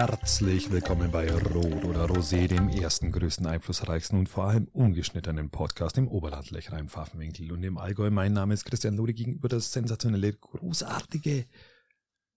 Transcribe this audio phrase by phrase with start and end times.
[0.00, 5.98] Herzlich willkommen bei Rot oder Rosé, dem ersten, größten, einflussreichsten und vor allem ungeschnittenen Podcast
[5.98, 8.10] im Oberland Lechrein Pfaffenwinkel und im Allgäu.
[8.10, 11.44] Mein Name ist Christian Lode gegenüber das sensationelle, großartige,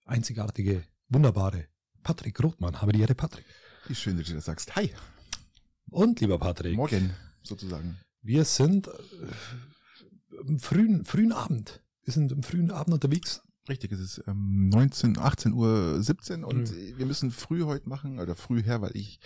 [0.03, 1.67] einzigartige, wunderbare
[2.03, 2.81] Patrick Rothmann.
[2.81, 3.45] Habe die Ehre, Patrick.
[3.87, 4.75] Wie schön, dass du das sagst.
[4.75, 4.93] Hi.
[5.89, 6.75] Und lieber Patrick.
[6.75, 7.97] Morgen, sozusagen.
[8.21, 11.81] Wir sind äh, im frühen, frühen Abend.
[12.03, 13.41] Wir sind im frühen Abend unterwegs.
[13.69, 16.97] Richtig, es ist ähm, 19, 18 Uhr 17 und mhm.
[16.97, 19.19] wir müssen früh heute machen, oder früh her, weil ich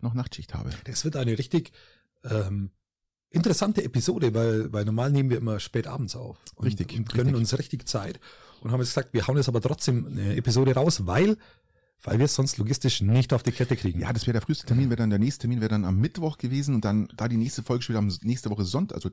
[0.00, 0.70] noch Nachtschicht habe.
[0.84, 1.72] Das wird eine richtig
[2.24, 2.70] ähm,
[3.30, 6.38] interessante Episode, weil, weil normal nehmen wir immer spät abends auf.
[6.54, 6.96] Und, richtig.
[6.96, 7.40] Und gönnen richtig.
[7.40, 8.20] uns richtig Zeit.
[8.60, 11.36] Und haben jetzt gesagt, wir hauen jetzt aber trotzdem eine Episode raus, weil
[12.02, 14.00] weil wir es sonst logistisch nicht auf die Kette kriegen.
[14.00, 16.38] Ja, das wäre der früheste Termin, wäre dann der nächste Termin wäre dann am Mittwoch
[16.38, 19.10] gewesen und dann da die nächste Folge schon wieder am nächste Woche Sonntag, also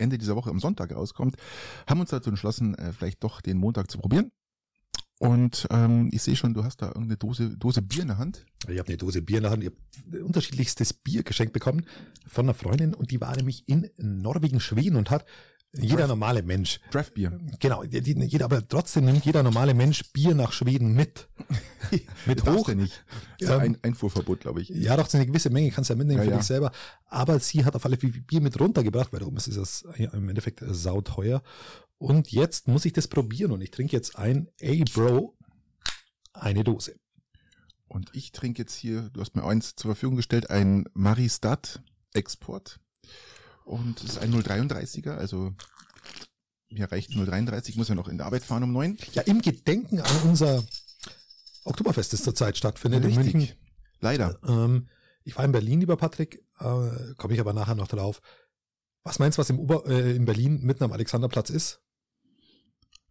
[0.00, 1.36] Ende dieser Woche am Sonntag rauskommt,
[1.88, 4.30] haben uns dazu entschlossen, äh, vielleicht doch den Montag zu probieren.
[5.18, 8.46] Und ähm, ich sehe schon, du hast da irgendeine Dose, Dose Bier in der Hand.
[8.68, 9.62] Ich habe eine Dose Bier in der Hand.
[9.62, 11.84] Ich habe unterschiedlichstes Bier geschenkt bekommen
[12.26, 15.26] von einer Freundin und die war nämlich in Norwegen, Schweden und hat
[15.72, 16.80] jeder Draft, normale Mensch.
[16.90, 17.38] Draftbier.
[17.60, 21.28] Genau, jeder, aber trotzdem nimmt jeder normale Mensch Bier nach Schweden mit.
[22.26, 22.68] mit hoch.
[22.68, 23.04] Ja nicht.
[23.40, 24.68] Ja, ein Einfuhrverbot, glaube ich.
[24.70, 26.36] Ja, doch, so eine gewisse Menge kannst du ja mitnehmen Ja, für ja.
[26.38, 26.72] dich selber.
[27.06, 30.62] Aber sie hat auf alle Fälle Bier mit runtergebracht, weil darum ist es im Endeffekt
[30.66, 31.42] sauteuer.
[31.98, 35.36] Und jetzt muss ich das probieren und ich trinke jetzt ein A-Bro,
[36.32, 36.98] eine Dose.
[37.86, 42.80] Und ich trinke jetzt hier, du hast mir eins zur Verfügung gestellt, ein Maristat Export.
[43.64, 45.52] Und es ist ein 033er, also
[46.70, 48.96] mir reicht 033, ich muss ja noch in der Arbeit fahren um neun.
[49.12, 50.64] Ja, im Gedenken an unser
[51.64, 53.34] Oktoberfest, das zurzeit stattfindet in Richtig.
[53.34, 53.56] München.
[54.00, 54.38] Leider.
[54.46, 54.88] Ähm,
[55.24, 58.20] ich war in Berlin, lieber Patrick, äh, komme ich aber nachher noch drauf.
[59.02, 61.80] Was meinst du, was im Ober, äh, in Berlin mitten am Alexanderplatz ist?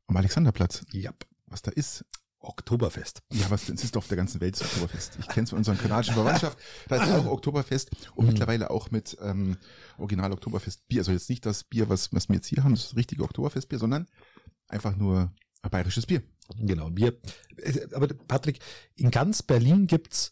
[0.07, 0.85] Am Alexanderplatz.
[0.91, 1.12] Ja,
[1.46, 2.06] Was da ist.
[2.41, 3.22] Oktoberfest.
[3.33, 5.17] Ja, was das ist doch auf der ganzen Welt das Oktoberfest.
[5.19, 6.57] Ich kenne es von unserer kanadischen Verwandtschaft.
[6.88, 8.31] Da ist auch Oktoberfest und Mhm.
[8.31, 9.57] mittlerweile auch mit ähm,
[9.97, 11.01] Original Oktoberfest Bier.
[11.01, 14.07] Also jetzt nicht das Bier, was, was wir jetzt hier haben, das richtige Oktoberfestbier, sondern
[14.67, 16.23] einfach nur ein bayerisches Bier.
[16.57, 17.17] Genau, wir,
[17.57, 18.59] äh, aber Patrick,
[18.95, 20.31] in ganz Berlin gibt's,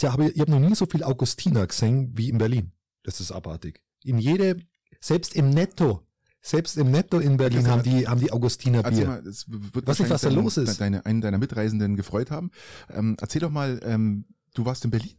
[0.00, 2.72] ja, aber ich habe noch nie so viel Augustiner gesehen wie in Berlin.
[3.02, 3.82] Das ist abartig.
[4.04, 4.60] In jede,
[5.00, 6.05] selbst im Netto,
[6.46, 9.06] selbst im Netto in Berlin Das- haben die, haben die Augustiner Bier.
[9.06, 10.80] mal, es wird Was nicht, was da los ist.
[10.80, 12.50] Deine, einen deiner Mitreisenden gefreut haben.
[12.90, 15.12] Ähm, erzähl doch mal, ähm, du warst in Berlin.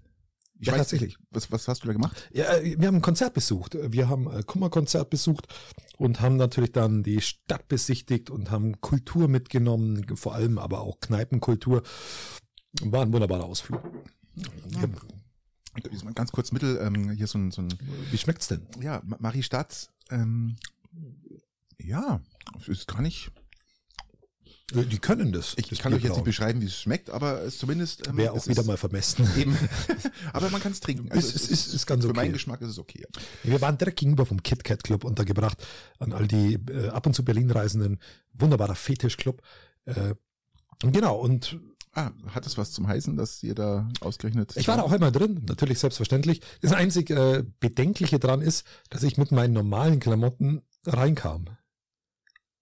[0.60, 1.18] Ich Ja, weiß tatsächlich.
[1.20, 2.30] nicht, was, was hast du da gemacht?
[2.34, 3.78] Ja, äh, wir haben ein Konzert besucht.
[3.80, 5.48] Wir haben ein Kummerkonzert besucht
[5.98, 11.00] und haben natürlich dann die Stadt besichtigt und haben Kultur mitgenommen, vor allem aber auch
[11.00, 11.84] Kneipenkultur.
[12.82, 13.82] War ein wunderbarer Ausflug.
[14.36, 14.88] Ja,
[16.16, 17.70] ganz kurz Mittel, ähm, hier so ein, so ein
[18.10, 18.66] Wie schmeckt's denn?
[18.82, 20.56] ja, Ma- Marie Stadt, ähm,
[21.80, 22.20] ja,
[22.60, 23.32] es ist gar nicht,
[24.74, 25.54] Die können das.
[25.58, 28.34] ich das kann euch jetzt nicht beschreiben, wie es schmeckt, aber es zumindest, ähm, Wäre
[28.34, 29.26] auch es wieder mal vermessen.
[29.38, 29.58] eben,
[30.34, 31.08] aber man kann es trinken.
[31.18, 32.20] Ist- ist- ist- ist ganz Für okay.
[32.20, 33.06] meinen Geschmack ist es okay.
[33.44, 35.58] Wir waren direkt gegenüber vom KitKat Club untergebracht
[36.00, 38.00] an all die äh, ab und zu Berlin reisenden.
[38.34, 39.42] Wunderbarer Fetischclub.
[39.86, 40.16] Äh,
[40.80, 41.60] genau, und
[41.94, 44.56] Ah, hat es was zum Heißen, dass ihr da ausgerechnet?
[44.56, 46.42] ich war da auch einmal drin, natürlich selbstverständlich.
[46.62, 51.46] Das einzig äh, Bedenkliche dran ist, dass ich mit meinen normalen Klamotten reinkam.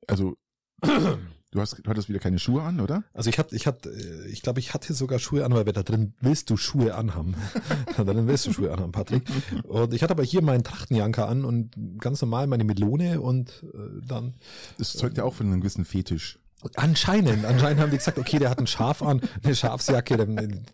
[0.08, 0.36] Also,
[0.82, 3.04] du hast, du hattest wieder keine Schuhe an, oder?
[3.14, 5.84] Also ich hatte, ich hatte, äh, ich glaube, ich hatte sogar Schuhe an, weil da
[5.84, 7.36] drin willst du Schuhe anhaben.
[7.98, 9.24] da drin willst du Schuhe anhaben, Patrick.
[9.64, 14.06] Und ich hatte aber hier meinen Trachtenjanker an und ganz normal meine Melone und äh,
[14.06, 14.36] dann
[14.78, 16.40] Das zeugt ja auch von einem gewissen Fetisch.
[16.76, 20.66] Anscheinend, anscheinend haben die gesagt, okay, der hat ein Schaf an, eine Schafsjacke, dann, äh,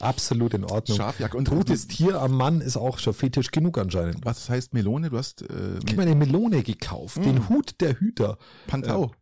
[0.00, 0.96] absolut in Ordnung.
[0.98, 4.24] Schafjacke und Totes Tier am Mann ist auch schon fetisch genug anscheinend.
[4.24, 5.10] Was heißt Melone?
[5.10, 7.22] Du hast äh, Ich habe mir eine Melone gekauft, Mm.
[7.22, 8.38] den Hut der Hüter.
[8.66, 9.12] Pantau.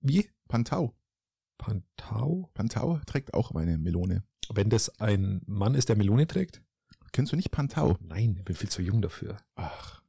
[0.00, 0.28] Wie?
[0.48, 0.94] Pantau.
[1.56, 2.50] Pantau?
[2.54, 4.22] Pantau trägt auch meine Melone.
[4.52, 6.62] Wenn das ein Mann ist, der Melone trägt?
[7.12, 7.96] Kennst du nicht Pantau?
[8.00, 9.36] Nein, ich bin viel zu jung dafür.
[9.54, 9.99] Ach.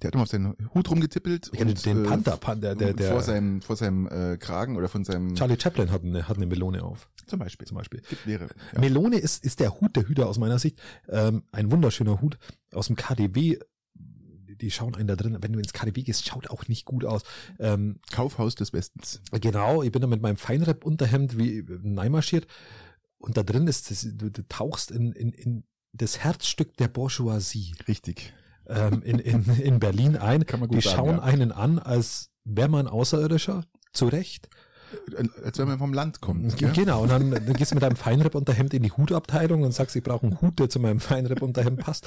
[0.00, 1.50] Der hat immer auf seinen Hut rumgetippelt.
[1.52, 4.76] Ich und, den äh, Panther, Panther der, der, vor der seinem, vor seinem äh, Kragen
[4.76, 7.66] oder von seinem, Charlie Chaplin hat eine, hat eine Melone auf, zum Beispiel.
[7.66, 8.02] zum Beispiel.
[8.08, 8.50] Gibt mehrere.
[8.74, 8.80] Ja.
[8.80, 10.80] Melone ist, ist der Hut der Hüter aus meiner Sicht.
[11.08, 12.38] Ähm, ein wunderschöner Hut
[12.72, 13.58] aus dem KDW.
[14.60, 17.22] Die schauen einen da drin, wenn du ins KDW gehst, schaut auch nicht gut aus.
[17.58, 19.20] Ähm, Kaufhaus des Westens.
[19.40, 22.46] genau, ich bin da mit meinem Feinripp-Unterhemd wie neimarschiert
[23.18, 27.74] und da drin ist, das, du, du tauchst in, in, in das Herzstück der Bourgeoisie
[27.86, 28.32] Richtig.
[28.68, 30.46] Ähm, in, in, in Berlin ein.
[30.46, 31.22] Kann man gut Die sagen, schauen ja.
[31.22, 34.48] einen an, als wäre man Außerirdischer, zu Recht.
[35.16, 36.56] Äh, Als wenn man vom Land kommt.
[36.56, 36.72] gell?
[36.72, 40.02] Genau, und dann, dann gehst du mit deinem Feinripp-Unterhemd in die Hutabteilung und sagst, ich
[40.02, 42.06] brauche einen Hut, der zu meinem Feinripp-Unterhemd passt.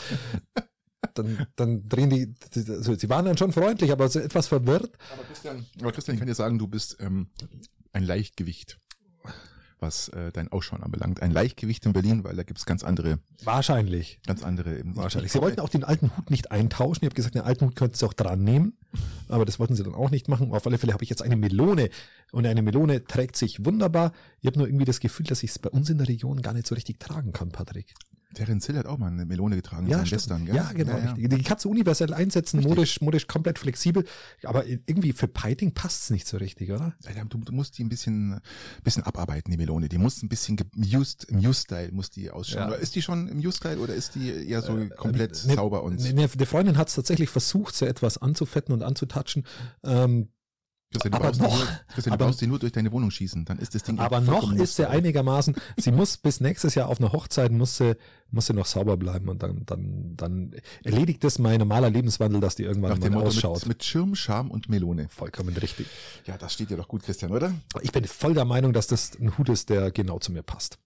[1.13, 4.91] Dann, dann drehen die, die- also sie waren dann schon freundlich, aber so etwas verwirrt.
[5.13, 7.27] Aber Christian, aber Christian, ich kann dir sagen, du bist ähm,
[7.91, 8.79] ein Leichtgewicht.
[9.81, 11.21] Was äh, dein Ausschauen anbelangt.
[11.21, 14.19] Ein Leichtgewicht in Berlin, weil da gibt's ganz andere, Wahrscheinlich.
[14.25, 14.77] ganz andere.
[14.79, 15.31] eben- Wahrscheinlich.
[15.31, 16.99] Sie wollten auch den alten Hut nicht eintauschen.
[17.03, 18.77] Ich habe gesagt, den alten Hut könnten Sie auch dran nehmen.
[19.27, 20.53] Aber das wollten Sie dann auch nicht machen.
[20.53, 21.89] Auf alle Fälle habe ich jetzt eine Melone.
[22.31, 24.13] Und eine Melone trägt sich wunderbar.
[24.39, 26.53] Ich habe nur irgendwie das Gefühl, dass ich es bei uns in der Region gar
[26.53, 27.93] nicht so richtig tragen kann, Patrick.
[28.33, 30.21] Terence Hill hat auch mal eine Melone getragen in seinen stimmt.
[30.21, 30.55] Western, gell?
[30.55, 30.97] ja genau.
[30.97, 31.27] Ja, ja.
[31.27, 32.75] Die kannst du universell einsetzen, Richtig.
[32.75, 34.05] modisch, modisch komplett flexibel.
[34.43, 36.93] Aber irgendwie für Piting passt es nicht so richtig, oder?
[37.03, 38.39] Ja, Du, du musst die ein bisschen,
[38.83, 39.87] bisschen abarbeiten, die Melone.
[39.89, 42.71] Die muss ein bisschen gemused, im Use-Style muss die ausschauen.
[42.71, 42.75] Ja.
[42.75, 46.13] Ist die schon im Use-Style oder ist die eher so komplett Ne- sauber und Ne,
[46.13, 49.45] ne, die Freundin hat es tatsächlich versucht, so etwas anzufetten und anzutatschen.
[49.83, 50.29] Ähm,
[50.91, 53.11] Christian, du aber brauchst, noch- nur, Christian, du aber- brauchst die nur durch deine Wohnung
[53.11, 53.45] schießen.
[53.45, 56.89] Dann ist das Ding aber vollkommen noch ist sie einigermaßen, sie muss bis nächstes Jahr
[56.89, 57.95] auf einer Hochzeit, muss sie,
[58.29, 62.55] muss sie noch sauber bleiben und dann, dann, dann erledigt das mein normaler Lebenswandel, dass
[62.55, 63.59] die irgendwann Nach dem mal ausschaut.
[63.59, 65.07] mit, mit Schirm, Charme und Melone.
[65.09, 65.87] Vollkommen richtig.
[66.25, 67.53] Ja, das steht dir doch gut, Christian, oder?
[67.81, 70.77] Ich bin voll der Meinung, dass das ein Hut ist, der genau zu mir passt.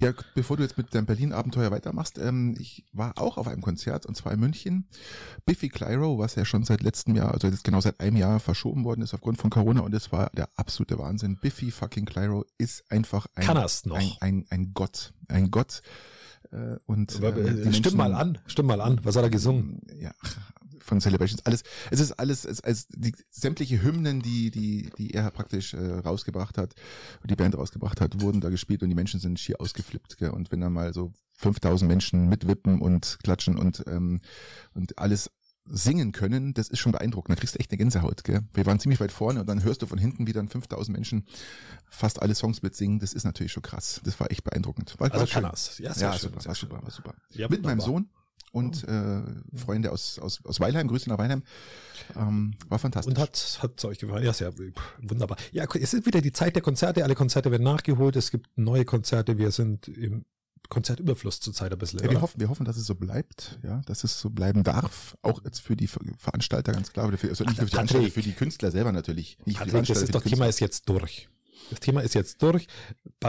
[0.00, 4.06] Ja, bevor du jetzt mit deinem Berlin-Abenteuer weitermachst, ähm, ich war auch auf einem Konzert
[4.06, 4.88] und zwar in München.
[5.44, 8.84] Biffy Clyro, was ja schon seit letztem Jahr, also jetzt genau seit einem Jahr verschoben
[8.84, 11.36] worden ist aufgrund von Corona und es war der absolute Wahnsinn.
[11.40, 13.44] Biffy fucking Clyro ist einfach ein,
[13.96, 15.12] ein, ein, ein Gott.
[15.28, 15.82] Ein Gott.
[16.52, 19.00] Äh, und äh, die Stimm Menschen- mal an, stimm mal an.
[19.02, 19.82] Was hat er gesungen?
[20.00, 20.12] Ja,
[20.80, 21.44] von Celebrations.
[21.46, 25.78] Alles, es ist alles, es, als die sämtliche Hymnen, die, die, die er praktisch äh,
[25.78, 26.74] rausgebracht hat,
[27.24, 30.18] die Band rausgebracht hat, wurden da gespielt und die Menschen sind schier ausgeflippt.
[30.18, 30.30] Gell?
[30.30, 34.20] Und wenn dann mal so 5000 Menschen mitwippen und klatschen und, ähm,
[34.74, 35.30] und alles
[35.70, 37.36] singen können, das ist schon beeindruckend.
[37.36, 38.24] Da kriegst du echt eine Gänsehaut.
[38.24, 38.40] Gell?
[38.54, 41.26] Wir waren ziemlich weit vorne und dann hörst du von hinten, wie dann 5000 Menschen
[41.90, 42.98] fast alle Songs mitsingen.
[42.98, 44.00] Das ist natürlich schon krass.
[44.04, 44.98] Das war echt beeindruckend.
[44.98, 45.84] War, Also war schön.
[45.84, 47.14] Ja, Ja, super, war super, war super.
[47.30, 47.80] Ja, Mit meinem.
[47.80, 48.08] Sohn
[48.52, 49.22] und äh,
[49.54, 51.42] Freunde aus, aus, aus Weilheim, Grüße nach Weilheim.
[52.16, 53.10] Ähm, war fantastisch.
[53.14, 54.24] Und hat hat euch gefallen?
[54.24, 54.52] Ja, sehr
[55.02, 55.36] wunderbar.
[55.52, 57.04] Ja, es ist wieder die Zeit der Konzerte.
[57.04, 58.16] Alle Konzerte werden nachgeholt.
[58.16, 59.38] Es gibt neue Konzerte.
[59.38, 60.24] Wir sind im
[60.68, 62.00] Konzertüberfluss zurzeit ein bisschen.
[62.00, 65.16] ja, wir hoffen, wir hoffen, dass es so bleibt, ja, dass es so bleiben darf.
[65.22, 67.70] Auch jetzt für die Ver- Veranstalter ganz klar, oder für, also nicht nur für die.
[67.74, 69.38] Veranstalter, für die Künstler selber natürlich.
[69.46, 71.28] Nicht Patrick, das ist doch Thema ist jetzt durch.
[71.70, 72.66] Das Thema ist jetzt durch.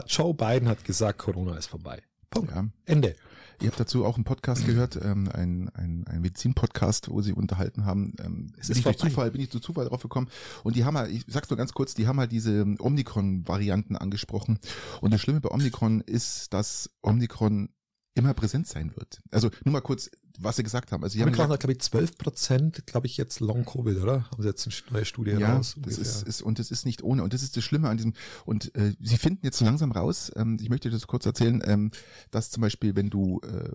[0.07, 2.01] Joe Biden hat gesagt, Corona ist vorbei.
[2.30, 2.51] Punkt.
[2.51, 2.68] Ja.
[2.86, 3.16] Ende.
[3.61, 7.85] Ihr habt dazu auch einen Podcast gehört, ähm, ein, ein, ein Medizin-Podcast, wo sie unterhalten
[7.85, 8.13] haben.
[8.23, 8.97] Ähm, Es ist ich durch.
[8.97, 10.29] Zufall, bin ich zu Zufall drauf gekommen.
[10.63, 14.59] Und die haben halt, ich sag's nur ganz kurz, die haben halt diese Omikron-Varianten angesprochen.
[15.01, 17.69] Und das Schlimme bei Omikron ist, dass Omikron
[18.15, 19.21] immer präsent sein wird.
[19.31, 20.09] Also nur mal kurz,
[20.41, 21.03] was sie gesagt haben.
[21.03, 24.30] Also sie haben hat, glaube ich, 12 Prozent, glaube ich, jetzt Long-Covid, oder?
[24.31, 25.75] Haben sie jetzt eine neue Studie ja, raus?
[25.77, 26.01] das ungefähr.
[26.01, 28.13] ist, ist und das ist nicht ohne und das ist das Schlimme an diesem
[28.45, 30.31] und äh, sie finden jetzt so langsam raus.
[30.36, 31.91] Ähm, ich möchte das kurz erzählen, ähm,
[32.31, 33.69] dass zum Beispiel, wenn du äh,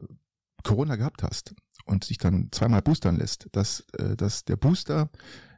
[0.62, 5.10] Corona gehabt hast und dich dann zweimal boostern lässt, dass äh, dass der Booster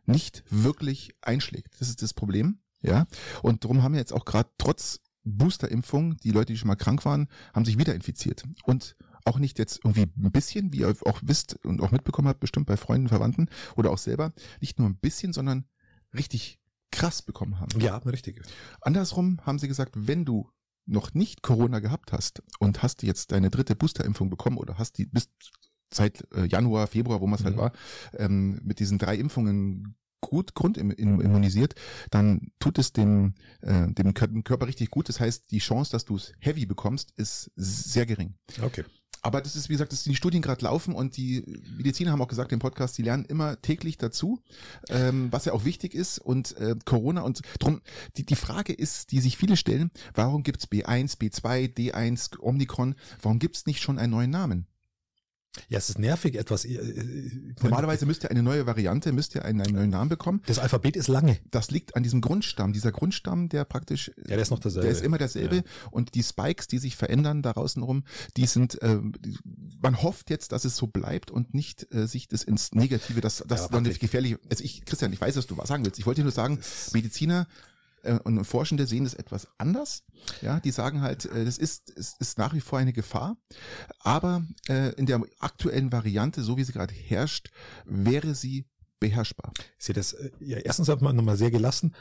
[0.07, 1.81] nicht wirklich einschlägt.
[1.81, 3.07] Das ist das Problem, ja.
[3.43, 7.05] Und darum haben wir jetzt auch gerade trotz Boosterimpfung die Leute, die schon mal krank
[7.05, 11.21] waren, haben sich wieder infiziert und auch nicht jetzt irgendwie ein bisschen, wie ihr auch
[11.23, 14.97] wisst und auch mitbekommen habt, bestimmt bei Freunden, Verwandten oder auch selber, nicht nur ein
[14.97, 15.65] bisschen, sondern
[16.15, 16.59] richtig
[16.93, 17.79] krass bekommen haben.
[17.81, 18.41] ja, richtig.
[18.81, 20.51] Andersrum haben sie gesagt, wenn du
[20.87, 25.07] noch nicht Corona gehabt hast und hast jetzt deine dritte Boosterimpfung bekommen oder hast die
[25.07, 25.29] bis
[25.93, 27.61] seit äh, Januar, Februar, wo man es halt Mhm.
[27.61, 27.73] war,
[28.15, 31.75] ähm, mit diesen drei Impfungen gut grundimmunisiert,
[32.11, 35.09] dann tut es dem, äh, dem Kör- Körper richtig gut.
[35.09, 38.35] Das heißt, die Chance, dass du es heavy bekommst, ist sehr gering.
[38.63, 38.85] Okay.
[39.27, 41.43] Aber das ist, wie gesagt, das die Studien gerade laufen und die
[41.77, 44.39] Mediziner haben auch gesagt im Podcast, die lernen immer täglich dazu,
[44.89, 47.81] ähm, was ja auch wichtig ist und äh, Corona und drum,
[48.17, 53.41] die, die Frage ist, die sich viele stellen, warum gibt's B1, B2, D1, Omikron, warum
[53.41, 54.69] gibt's nicht schon einen neuen Namen?
[55.69, 56.65] Ja, es ist nervig etwas.
[56.65, 60.43] äh, äh, Normalerweise müsste eine neue Variante, müsste einen, einen neuen Namen bekommen.
[60.47, 61.39] Das Alphabet ist lange.
[61.51, 64.87] Das liegt an diesem Grundstamm, dieser Grundstamm, der praktisch Ja, der ist noch derselbe.
[64.89, 65.63] Der ist immer derselbe Ja.
[65.91, 68.05] und die Spikes, die sich verändern da außen rum,
[68.37, 69.39] die sind, die,
[69.81, 73.43] man hofft jetzt, dass es so bleibt und nicht äh, sich das ins Negative, das,
[73.47, 75.99] das Ja, dann gefährliche, also ich, Christian, ich weiß, was du was sagen willst.
[75.99, 76.59] Ich wollte dir nur sagen,
[76.93, 77.47] Mediziner
[78.07, 80.05] äh, und Forschende sehen das etwas anders.
[80.43, 83.37] Ja, die sagen halt, äh, das ist, es ist nach wie vor eine Gefahr,
[84.01, 87.51] aber äh, in der aktuellen Variante, so wie sie gerade herrscht,
[87.85, 88.67] wäre sie
[89.01, 89.53] beherrschbar.
[89.79, 91.95] Ich sehe das, äh, ja, erstens hat man nochmal sehr gelassen,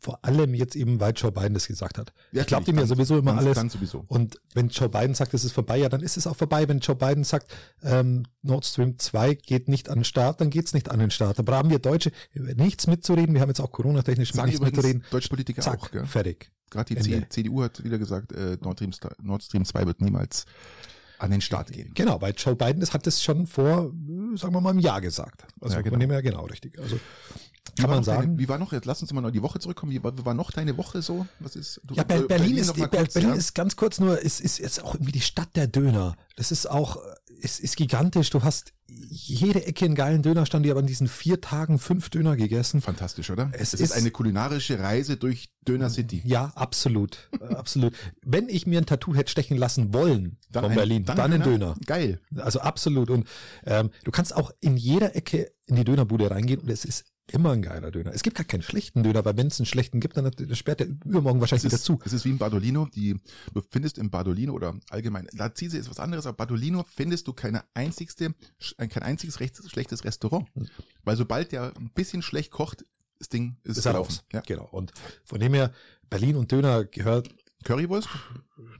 [0.00, 2.12] vor allem jetzt eben, weil Joe Biden das gesagt hat.
[2.32, 3.54] Ja, ich glaube natürlich, ja sowieso immer Dann, alles.
[3.56, 4.04] dann sowieso.
[4.08, 6.68] Und wenn Joe Biden sagt, es ist vorbei, ja, dann ist es auch vorbei.
[6.68, 7.52] Wenn Joe Biden sagt,
[7.82, 11.36] ähm, Nord Stream 2 geht nicht an den Start, dann geht's nicht an den Start.
[11.38, 13.34] Da haben wir Deutsche nichts mitzureden.
[13.34, 15.04] Wir haben jetzt auch Corona-technisch nichts mitzureden.
[15.10, 16.06] deutsche Politiker Zack, auch, gell?
[16.06, 16.50] fertig.
[16.70, 17.28] Gerade die Ende.
[17.28, 20.44] CDU hat wieder gesagt, äh, Nord, Stream, Nord Stream 2 wird niemals
[21.18, 21.90] an den Start gehen.
[21.94, 25.00] Genau, weil Joe Biden das hat das schon vor, äh, sagen wir mal, einem Jahr
[25.00, 25.44] gesagt.
[25.60, 25.92] Also Ja, ja, genau.
[25.94, 26.78] von dem her genau richtig.
[26.78, 27.00] Also
[27.76, 28.38] Kann man noch deine, sagen.
[28.38, 30.34] wie war noch, jetzt lass uns mal noch die Woche zurückkommen, wie war, wie war
[30.34, 31.26] noch deine Woche so?
[31.40, 33.36] Was ist, du, Ja, Ber äh, Berlin, ist, noch mal Ber kurz, Berlin ja?
[33.36, 36.16] ist ganz kurz nur, ist, ist jetzt auch irgendwie die Stadt der Döner.
[36.36, 36.98] Das ist auch,
[37.40, 38.30] ist, ist gigantisch.
[38.30, 40.64] Du hast jede Ecke einen geilen Dönerstand.
[40.64, 42.80] Ich habe an diesen vier Tagen fünf Döner gegessen.
[42.80, 43.50] Fantastisch, oder?
[43.52, 46.22] Es Es, ist, ist- eine kulinarische Reise durch Döner City.
[46.24, 47.92] Ja, absolut, absolut.
[48.24, 51.42] Wenn ich mir ein Tattoo hätte stechen lassen wollen von ein- Berlin, dann, ein ein
[51.42, 51.74] Döner.
[51.84, 52.20] Geil.
[52.36, 53.10] Also absolut.
[53.10, 53.28] Und
[53.66, 57.52] ähm, du kannst auch in jeder Ecke in die Dönerbude reingehen und es ist immer
[57.52, 58.12] ein geiler Döner.
[58.14, 60.80] Es gibt gar keinen schlechten Döner, weil wenn es einen schlechten gibt, dann hat- sperrt
[60.80, 61.98] der übermorgen Es wahrscheinlich wieder zu.
[62.04, 63.16] es ist wie im Bardolino, die,
[63.54, 67.64] du findest im Bardolino oder allgemein, Lazise ist was anderes, aber Bardolino findest du keine
[67.74, 70.48] einzigste, sch- kein einziges recht, schlechtes Restaurant.
[71.04, 72.84] Weil sobald der ein bisschen schlecht kocht,
[73.18, 74.08] das Ding ist, Ist gelaufen.
[74.12, 74.24] raus.
[74.32, 74.40] Ja.
[74.46, 74.68] Genau.
[74.70, 74.92] Und
[75.24, 75.72] von dem her,
[76.08, 77.28] Berlin und Döner gehört
[77.64, 78.08] Currywurst?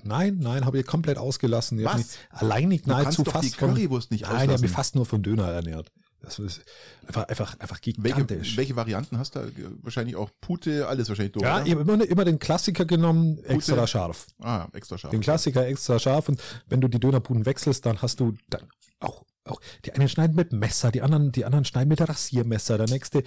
[0.05, 1.78] Nein, nein, habe ich komplett ausgelassen.
[1.81, 1.97] Ich Was?
[1.99, 4.62] mich alleinig Du kannst nahezu doch die fast von, Currywurst nicht Nein, ich habe auslassen.
[4.62, 5.90] mich fast nur von Döner ernährt.
[6.21, 6.63] Das ist
[7.07, 8.57] einfach, einfach, einfach Welche, gigantisch.
[8.57, 9.53] welche Varianten hast du?
[9.83, 11.67] Wahrscheinlich auch Pute, alles wahrscheinlich durch, ja, oder?
[11.67, 14.27] ich habe immer, immer den Klassiker genommen, extra scharf.
[14.41, 15.13] Ah, extra scharf.
[15.13, 18.63] Den Klassiker extra scharf und wenn du die Dönerbuden wechselst, dann hast du dann
[18.99, 22.89] auch, auch die einen schneiden mit Messer, die anderen, die anderen schneiden mit Rasiermesser, der
[22.89, 23.23] nächste.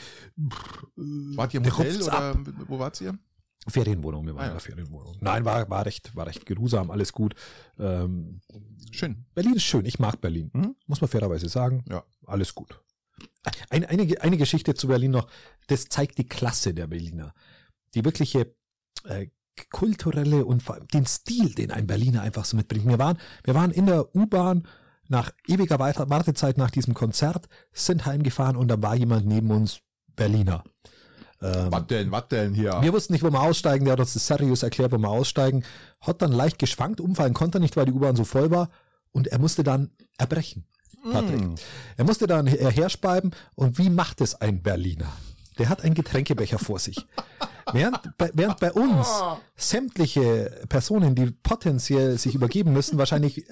[0.96, 2.38] Wart ihr im Hotel oder ab.
[2.68, 3.18] wo wart ihr?
[3.68, 4.52] Ferienwohnung, wir waren Ah, ja.
[4.52, 5.18] in der Ferienwohnung.
[5.22, 7.36] Nein, war, war recht, war recht geruhsam, alles gut.
[7.78, 8.42] Ähm,
[8.92, 9.26] Schön.
[9.36, 10.50] Berlin ist schön, ich mag Berlin.
[10.52, 10.76] Mhm.
[10.88, 11.86] Muss man fairerweise sagen.
[11.88, 12.04] Ja.
[12.26, 12.80] Alles gut.
[13.70, 15.28] Eine, eine, eine Geschichte zu Berlin noch,
[15.68, 17.34] das zeigt die Klasse der Berliner.
[17.94, 18.56] Die wirkliche
[19.06, 19.28] äh,
[19.72, 22.88] kulturelle und vor allem den Stil, den ein Berliner einfach so mitbringt.
[22.88, 24.68] Wir waren, wir waren in der U-Bahn
[25.08, 29.82] nach ewiger Warte- Wartezeit nach diesem Konzert, sind heimgefahren und da war jemand neben uns
[30.16, 30.64] Berliner.
[31.42, 32.78] Ähm, Was denn, was denn hier?
[32.82, 33.86] wir wussten nicht, wo wir aussteigen.
[33.86, 35.64] Der hat uns das seriös erklärt, wo wir aussteigen.
[36.00, 38.70] Hat dann leicht geschwankt, umfallen konnte er nicht, weil die U-Bahn so voll war.
[39.12, 40.66] Und er musste dann erbrechen.
[41.04, 41.42] Patrick.
[41.42, 41.56] Mm.
[41.98, 43.32] Er musste dann her- herspeiben.
[43.56, 45.12] Und wie macht es ein Berliner?
[45.58, 47.06] Der hat einen Getränkebecher vor sich.
[47.74, 49.08] Während bei, während bei uns
[49.56, 53.46] sämtliche Personen, die potenziell sich übergeben müssen, wahrscheinlich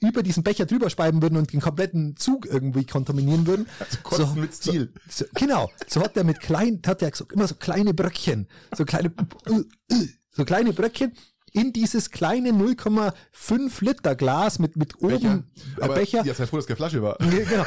[0.00, 3.66] über diesen Becher drüber speiben würden und den kompletten Zug irgendwie kontaminieren würden.
[3.80, 4.92] Also Kotzen mit Stil.
[5.08, 5.70] So, genau.
[5.88, 9.12] So hat er mit kleinen, hat er so, immer so kleine Bröckchen, so kleine,
[10.30, 11.12] so kleine Bröckchen
[11.52, 15.44] in dieses kleine 0,5 Liter Glas mit, mit oben Becher.
[15.78, 16.24] äh, Aber Becher.
[16.24, 17.16] Ja, sei froh, dass keine Flasche war.
[17.18, 17.64] Genau.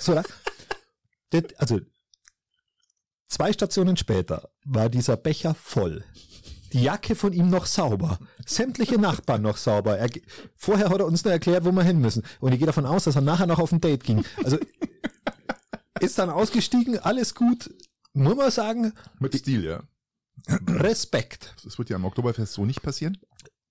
[0.00, 0.22] So, da.
[1.30, 1.80] Das, also,
[3.28, 6.04] zwei Stationen später war dieser Becher voll.
[6.72, 8.18] Die Jacke von ihm noch sauber.
[8.46, 9.98] Sämtliche Nachbarn noch sauber.
[9.98, 10.08] Er,
[10.56, 12.22] vorher hat er uns nur erklärt, wo wir hin müssen.
[12.40, 14.24] Und ich gehe davon aus, dass er nachher noch auf ein Date ging.
[14.44, 14.58] Also,
[16.00, 17.70] ist dann ausgestiegen, alles gut.
[18.12, 19.82] Muss man sagen, Mit Stil, ja.
[20.68, 21.54] Respekt.
[21.64, 23.18] Das wird ja am Oktoberfest so nicht passieren.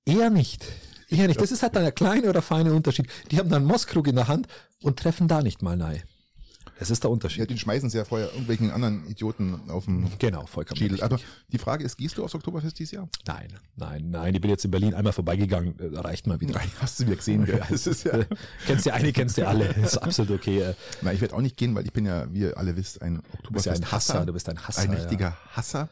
[0.05, 0.65] Eher nicht.
[1.09, 1.39] Eher nicht.
[1.39, 3.07] Das ist halt dann der kleine oder feine Unterschied.
[3.31, 4.47] Die haben dann einen Mosskrug in der Hand
[4.81, 6.01] und treffen da nicht mal nein.
[6.79, 7.49] Das ist der Ja, Unterschied.
[7.49, 10.77] den schmeißen sie ja vorher irgendwelchen anderen Idioten auf den Genau, vollkommen.
[10.77, 10.99] Schädel.
[11.01, 11.03] richtig.
[11.11, 13.09] Aber die Frage ist, gehst du aufs Oktoberfest dieses Jahr?
[13.25, 13.47] Nein,
[13.77, 14.35] nein, nein.
[14.35, 15.79] Ich bin jetzt in Berlin einmal vorbeigegangen.
[15.79, 16.53] äh, Reicht mal wieder.
[16.53, 17.45] Nein, hast du wieder gesehen.
[17.45, 17.61] gell?
[17.69, 18.19] Das ist ja.
[18.67, 19.65] kennst du eine, kennst du alle.
[19.83, 20.73] Ist absolut okay.
[21.01, 23.23] Nein, ich werde auch nicht gehen, weil ich bin ja, wie ihr alle wisst, ein
[23.43, 24.13] Du bist ja ein Oktoberfest-Hasser.
[24.13, 24.25] Hasser.
[24.27, 24.81] Du bist ein Hasser.
[24.83, 24.97] ein ja.
[24.99, 25.89] richtiger Hasser.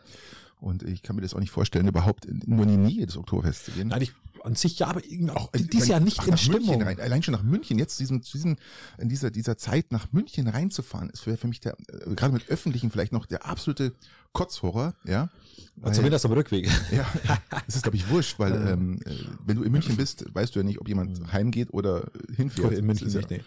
[0.62, 3.65] Und ich kann mir das auch nicht vorstellen, überhaupt nur in die Nähe des Oktoberfests
[3.65, 3.89] zu gehen.
[3.89, 6.38] Nein, ich an sich ja, aber irgendwie auch äh, dieses wenn- Jahr nicht ach, in
[6.38, 6.81] Stimmung.
[6.83, 8.57] Rein, allein schon nach München, jetzt diesem, zu diesem,
[9.00, 12.47] in dieser, dieser Zeit nach München reinzufahren, ist für, für mich der, äh, gerade mit
[12.50, 13.93] Öffentlichen vielleicht noch der absolute
[14.33, 15.29] Kotzhorror, ja.
[15.77, 16.69] Weil- Zumindest am Rückweg.
[16.91, 17.07] Ja,
[17.65, 19.15] das ist, glaube ich, wurscht, weil ähm, äh,
[19.47, 22.74] wenn du in München bist, weißt du ja nicht, ob jemand heimgeht oder hinfährt.
[22.74, 23.41] in München nicht, nee.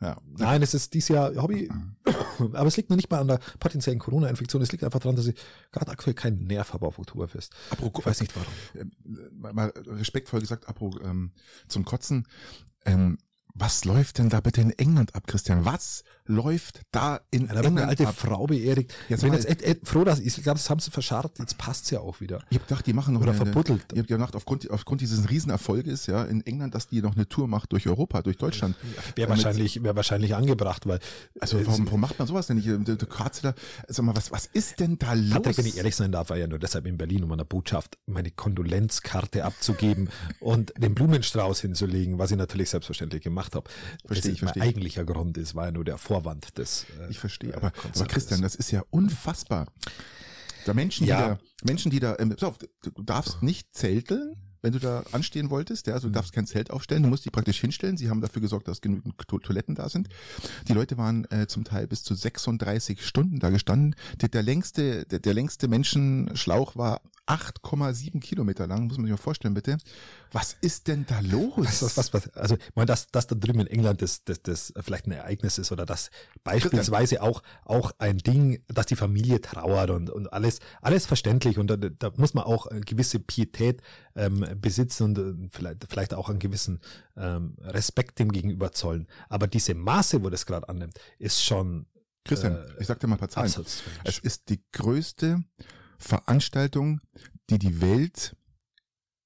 [0.00, 0.16] Ja.
[0.36, 1.68] Nein, es ist dieses Jahr Hobby.
[2.38, 4.62] Aber es liegt noch nicht mal an der potenziellen Corona-Infektion.
[4.62, 5.34] Es liegt einfach daran, dass ich
[5.72, 7.52] gerade aktuell keinen Nerv habe auf Oktoberfest.
[7.70, 8.90] Apropos, Ich weiß nicht warum.
[8.90, 11.32] äh, mal, mal respektvoll gesagt, apropos ähm,
[11.66, 12.28] zum Kotzen.
[12.84, 13.18] Ähm,
[13.54, 15.64] was läuft denn da bitte in England ab, Christian?
[15.64, 18.14] Was läuft da in Ja, da wird eine alte ab?
[18.16, 18.94] Frau beerdigt.
[19.08, 21.38] Jetzt mal- jetzt echt, echt froh, dass ich, glaube, das haben sie verscharrt.
[21.38, 22.38] Jetzt passt's ja auch wieder.
[22.50, 23.84] Ich habe gedacht, die machen noch Oder eine, verbuddelt.
[23.92, 27.48] Ich habe gedacht, aufgrund, aufgrund dieses Riesenerfolges ja in England, dass die noch eine Tour
[27.48, 28.76] macht durch Europa, durch Deutschland.
[29.16, 31.00] Wäre wahrscheinlich, wäre wahrscheinlich angebracht, weil
[31.40, 32.68] Also äh, warum, warum macht man sowas denn nicht?
[32.68, 33.54] Der, der Karzeler,
[33.88, 35.30] sag mal, was, was ist denn da los?
[35.30, 37.98] Patrick, wenn ich ehrlich sein darf, war ja nur deshalb in Berlin, um einer Botschaft
[38.06, 43.68] meine Kondolenzkarte abzugeben und den Blumenstrauß hinzulegen, was ich natürlich selbstverständlich gemacht habe.
[44.06, 44.74] Verstehe ich, verstehe Mein ich.
[44.74, 46.86] eigentlicher Grund ist, war ja nur der Vorwand des.
[47.00, 48.06] äh, Ich verstehe, äh, aber, aber.
[48.06, 49.66] Christian, das ist ja unfassbar.
[50.66, 51.16] Da Menschen, Ja.
[51.16, 54.80] die da, Menschen, die da, ähm, pass auf, du du darfst nicht zelteln, wenn du
[54.80, 57.96] da anstehen wolltest, ja, also du darfst kein Zelt aufstellen, du musst dich praktisch hinstellen.
[57.96, 60.08] Sie haben dafür gesorgt, dass genügend to Toiletten da sind.
[60.66, 63.94] Die Leute waren äh, zum Teil bis zu 36 Stunden da gestanden.
[64.20, 69.18] Der, der längste, der, der längste Menschenschlauch war 8,7 Kilometer lang, muss man sich mal
[69.18, 69.76] vorstellen, bitte.
[70.32, 71.52] Was ist denn da los?
[71.56, 74.42] Was, was, was, was, also, ich meine, dass, dass da drüben in England das, das,
[74.42, 76.10] das vielleicht ein Ereignis ist oder dass
[76.42, 81.68] beispielsweise auch, auch ein Ding, dass die Familie trauert und, und alles, alles verständlich und
[81.68, 83.82] da, da muss man auch eine gewisse Pietät
[84.16, 86.80] ähm, besitzen und äh, vielleicht, vielleicht auch einen gewissen
[87.16, 89.06] ähm, Respekt dem gegenüber zollen.
[89.28, 91.86] Aber diese Maße, wo das gerade annimmt, ist schon
[92.24, 93.52] Christian, äh, ich sag dir mal ein paar Zahlen.
[94.04, 95.42] Es ist die größte
[95.98, 97.00] Veranstaltung,
[97.50, 98.36] die die Welt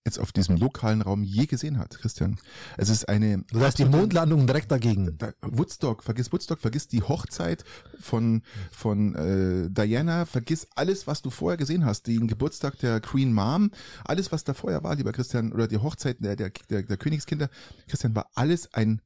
[0.04, 2.38] jetzt auf diesem lokalen Raum je gesehen hat, Christian.
[2.76, 5.16] Es ist eine Du hast die Mondlandung direkt dagegen.
[5.16, 7.64] da, Woodstock, vergiss Woodstock, vergiss die Hochzeit
[8.00, 13.32] von von äh, Diana, vergiss alles, was du vorher gesehen hast, den Geburtstag der Queen
[13.32, 13.70] Mom,
[14.04, 17.48] alles, was da vorher war, lieber Christian, oder die Hochzeit der der, der, der Königskinder,
[17.86, 19.02] Christian, war alles ein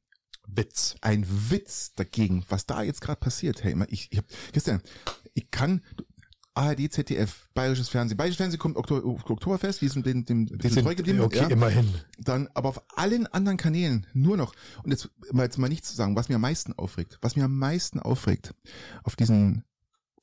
[0.47, 0.95] Witz.
[1.01, 3.63] ein Witz dagegen, was da jetzt gerade passiert.
[3.63, 4.81] Hey, ich, ich hab, Christian,
[5.33, 5.81] ich kann
[6.57, 8.17] ARD, ZDF, Bayerisches Fernsehen.
[8.17, 11.21] Bayerisches Fernsehen kommt Oktober, Oktoberfest, die sind dem, dem, dem treu geblieben.
[11.21, 11.47] okay, ja.
[11.47, 11.93] immerhin.
[12.17, 14.53] Dann, aber auf allen anderen Kanälen nur noch.
[14.83, 17.19] Und jetzt mal, jetzt mal nichts zu sagen, was mir am meisten aufregt.
[17.21, 18.55] Was mir am meisten aufregt
[19.03, 19.63] auf diesen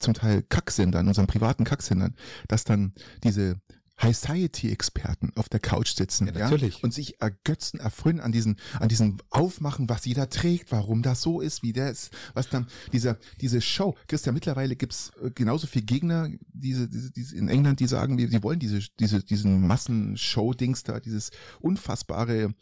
[0.00, 2.16] zum Teil Kacksendern, unseren privaten Kacksendern,
[2.48, 3.60] dass dann diese
[4.02, 6.82] High Society Experten auf der Couch sitzen, Ja, ja, natürlich.
[6.82, 11.40] und sich ergötzen, erfreuen an diesen, an diesen Aufmachen, was jeder trägt, warum das so
[11.40, 13.94] ist, wie der ist, was dann dieser, diese Show.
[14.08, 18.28] Christian, mittlerweile gibt's äh, genauso viel Gegner, diese, diese, diese in England, die sagen, wir,
[18.28, 22.54] die wollen diese, diese, diesen Massenshow-Dings da, dieses unfassbare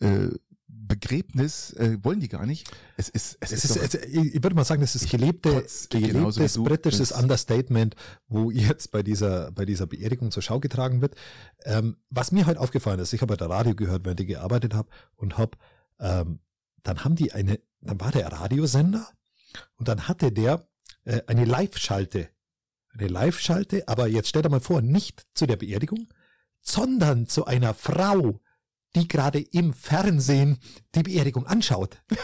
[0.00, 0.28] äh,
[0.88, 2.70] Begräbnis, äh, wollen die gar nicht.
[2.96, 5.52] Es ist, es, Es ist, ist, doch, es, ich würde mal sagen, das ist gelebte,
[5.52, 6.64] kotz gelebtes du.
[6.64, 7.94] britisches Understatement,
[8.26, 11.14] wo jetzt bei dieser, bei dieser Beerdigung zur Schau getragen wird.
[11.64, 14.88] Ähm, was mir heute aufgefallen ist, ich habe heute Radio gehört, während ich gearbeitet habe
[15.16, 15.56] und habe,
[16.00, 16.40] ähm,
[16.82, 19.06] dann haben die eine, dann war der Radiosender
[19.76, 20.66] und dann hatte der
[21.04, 22.28] äh, eine Live-Schalte.
[22.92, 26.08] Eine Live-Schalte, aber jetzt stell dir mal vor, nicht zu der Beerdigung,
[26.60, 28.40] sondern zu einer Frau,
[28.96, 30.58] die gerade im Fernsehen
[30.94, 32.02] die Beerdigung anschaut.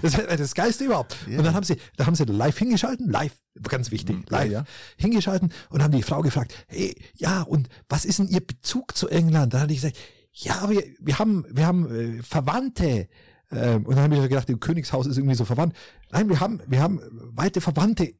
[0.00, 1.16] Das ist das Geilste überhaupt.
[1.28, 1.38] Ja.
[1.38, 3.36] Und dann haben sie, da haben sie live hingeschalten, live,
[3.68, 4.64] ganz wichtig, ja, live ja.
[4.96, 9.08] hingeschalten und haben die Frau gefragt, hey, ja, und was ist denn Ihr Bezug zu
[9.08, 9.52] England?
[9.52, 9.98] Dann hatte ich gesagt,
[10.32, 13.08] ja, wir, wir haben, wir haben äh, Verwandte.
[13.50, 15.76] Ähm, und dann habe ich gedacht, im Königshaus ist irgendwie so verwandt.
[16.10, 17.00] Nein, wir haben, wir haben
[17.34, 18.14] weite Verwandte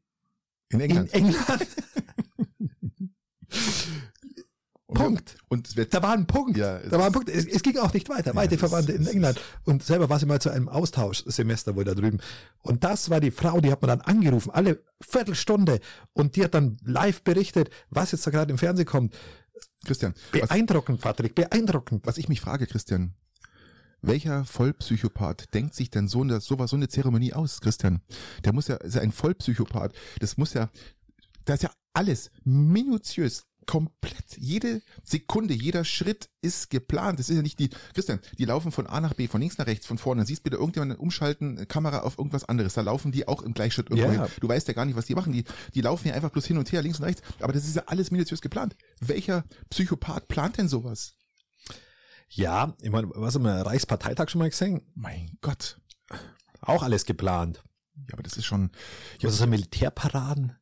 [0.69, 1.13] in England.
[1.15, 1.67] in England.
[4.95, 5.37] Punkt.
[5.49, 6.57] Und Da war ein Punkt.
[6.57, 7.29] Ja, es da war ein Punkt.
[7.29, 8.35] Es, es ging auch nicht weiter.
[8.35, 9.41] Weite das- Verwandte in England.
[9.65, 12.19] Und selber war sie mal zu einem Austauschsemester wohl da drüben.
[12.63, 15.81] Und das war die Frau, die hat man dann angerufen, alle Viertelstunde.
[16.13, 19.15] Und die hat dann live berichtet, was jetzt da gerade im Fernsehen kommt.
[19.85, 22.07] Christian, was, Beeindruckend, Patrick, beeindruckend.
[22.07, 23.15] was ich mich frage, Christian,
[24.01, 28.01] welcher Vollpsychopath denkt sich denn so eine, sowas, so eine Zeremonie aus, Christian?
[28.45, 29.93] Der muss ja, ist ja ein Vollpsychopath.
[30.21, 30.71] Das muss ja,
[31.45, 37.19] da ist ja alles minutiös, komplett, jede Sekunde, jeder Schritt ist geplant.
[37.19, 39.67] Das ist ja nicht die, Christian, die laufen von A nach B, von links nach
[39.67, 40.21] rechts, von vorne.
[40.21, 42.75] Dann siehst du wieder irgendjemanden umschalten, Kamera auf irgendwas anderes.
[42.75, 44.25] Da laufen die auch im Gleichschritt irgendwo Ja.
[44.25, 44.33] hin.
[44.41, 45.33] Du weißt ja gar nicht, was die machen.
[45.33, 45.45] Die,
[45.75, 47.23] die laufen ja einfach bloß hin und her, links und rechts.
[47.41, 48.77] Aber das ist ja alles minutiös geplant.
[49.01, 51.15] Welcher Psychopath plant denn sowas?
[52.29, 54.81] Ja, ich meine, was haben wir Reichsparteitag schon mal gesehen?
[54.95, 55.79] Mein Gott.
[56.61, 57.63] Auch alles geplant.
[58.09, 58.71] Ja, aber das ist schon,
[59.21, 59.29] Ja.
[59.29, 60.57] Was ist so Militärparaden?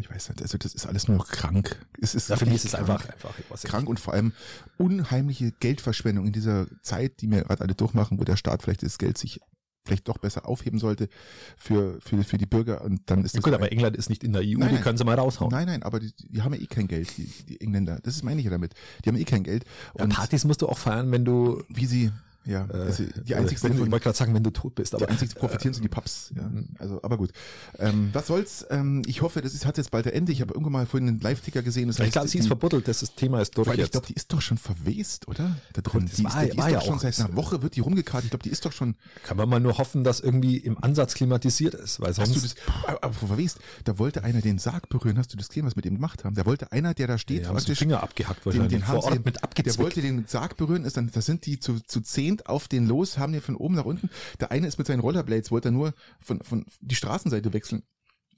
[0.00, 1.84] Ich weiß nicht, also das ist alles nur krank.
[2.00, 2.88] Es ist Ja, für mich ist es krank.
[2.90, 4.32] einfach, einfach krank und vor allem
[4.76, 8.98] unheimliche Geldverschwendung in dieser Zeit, die wir gerade alle durchmachen, wo der Staat vielleicht das
[8.98, 9.40] Geld sich
[9.84, 11.08] vielleicht doch besser aufheben sollte
[11.56, 14.24] für, für, für die Bürger und dann ist Ja, das gut, aber England ist nicht
[14.24, 15.50] in der EU, Nein, die können sie mal raushauen.
[15.52, 18.00] Nein, nein, aber die, die haben ja eh kein Geld, die, die Engländer.
[18.02, 18.72] Das ist meine ich ja damit.
[19.04, 19.64] Die haben ja eh kein Geld.
[19.96, 22.10] Ja, Und Partys musst du auch feiern, wenn du wie sie,
[22.46, 24.96] ja, äh, also die äh, die ich wollte gerade sagen, wenn du tot bist, die
[24.96, 26.32] aber einzigsten profitieren sind die Pubs.
[26.36, 27.30] Ja, also, aber gut.
[27.78, 28.64] Ähm, was soll's?
[28.70, 30.32] Ähm, ich hoffe, das ist, hat jetzt bald ein Ende.
[30.32, 31.88] Ich habe irgendwann mal vorhin einen Live-Ticker gesehen.
[31.88, 33.92] Das ich glaube, sie ist die- verbuddelt, das Thema ist durch Weil ich jetzt.
[33.92, 35.56] glaube, die ist doch schon verwest, oder?
[35.72, 36.08] Da drin.
[36.16, 38.24] Die, war- ist, die war ist ja doch schon seit einer Woche wird die rumgekartet.
[38.26, 38.94] Ich glaube, die ist doch schon.
[39.24, 42.40] Kann man mal nur hoffen, dass irgendwie im Ansatz klimatisiert ist, weil sonst Hast du
[42.86, 43.00] das?
[43.02, 43.58] Aber, verwest.
[43.84, 45.18] Da wollte einer den Sarg berühren.
[45.18, 46.34] Hast du das gesehen, was mit ihm gemacht haben?
[46.34, 48.86] Da wollte einer, der da steht, die haben sich den praktisch Finger abgehackt den, den
[48.86, 49.78] haben vor Ort sie, mit der abgezwickt.
[49.78, 52.00] wollte den Sarg berühren, ist dann, da sind die zu, zu
[52.36, 54.10] zehnt auf den los, haben den von oben nach unten.
[54.40, 57.82] Der eine ist mit seinen Rollerblades, wollte er nur von, von die Straßenseite wechseln.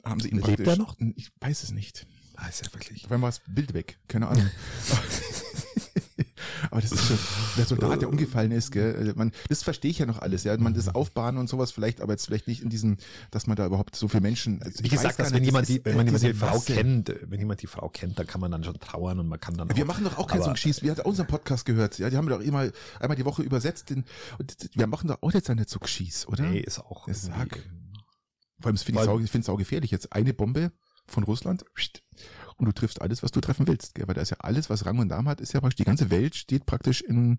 [0.04, 0.96] Haben sie ihn Lebt er noch?
[1.16, 2.06] Ich weiß es nicht.
[2.37, 3.04] Ah, ist ja wirklich.
[3.04, 3.98] Auf einmal war das Bild weg.
[4.06, 4.48] Keine Ahnung.
[6.70, 7.18] Aber das ist schon,
[7.57, 10.57] der Soldat, der umgefallen ist, gell, Also man, das verstehe ich ja noch alles, ja,
[10.57, 12.96] man das Aufbahnen und sowas vielleicht, aber jetzt vielleicht nicht in diesem,
[13.31, 15.94] dass man da überhaupt so viele Menschen, also Wie gesagt, dass wenn jemand die, wenn
[15.94, 16.74] äh, man jemand die Frau Masse.
[16.74, 19.40] kennt, äh, wenn jemand die Frau kennt, dann kann man dann schon trauern und man
[19.40, 20.83] kann dann Wir auch, machen doch auch keinen so einen Schieß.
[20.83, 21.98] Wir hatten auch unseren Podcast gehört.
[21.98, 22.70] Ja, die haben wir doch immer
[23.01, 23.90] einmal die Woche übersetzt.
[23.90, 24.05] Den,
[24.38, 26.44] und wir machen doch auch jetzt eine Zuckschieß, oder?
[26.44, 27.09] Nee, ist auch.
[27.11, 27.59] Sag.
[28.61, 29.90] Vor allem, finde ich, sau, es saugefährlich.
[29.90, 30.72] Jetzt eine Bombe
[31.07, 32.03] von Russland pst,
[32.59, 33.94] und du triffst alles, was du treffen willst.
[33.94, 34.07] Gell?
[34.09, 36.11] Weil da ist ja alles, was Rang und Namen hat, ist ja praktisch, die ganze
[36.11, 37.38] Welt steht praktisch in,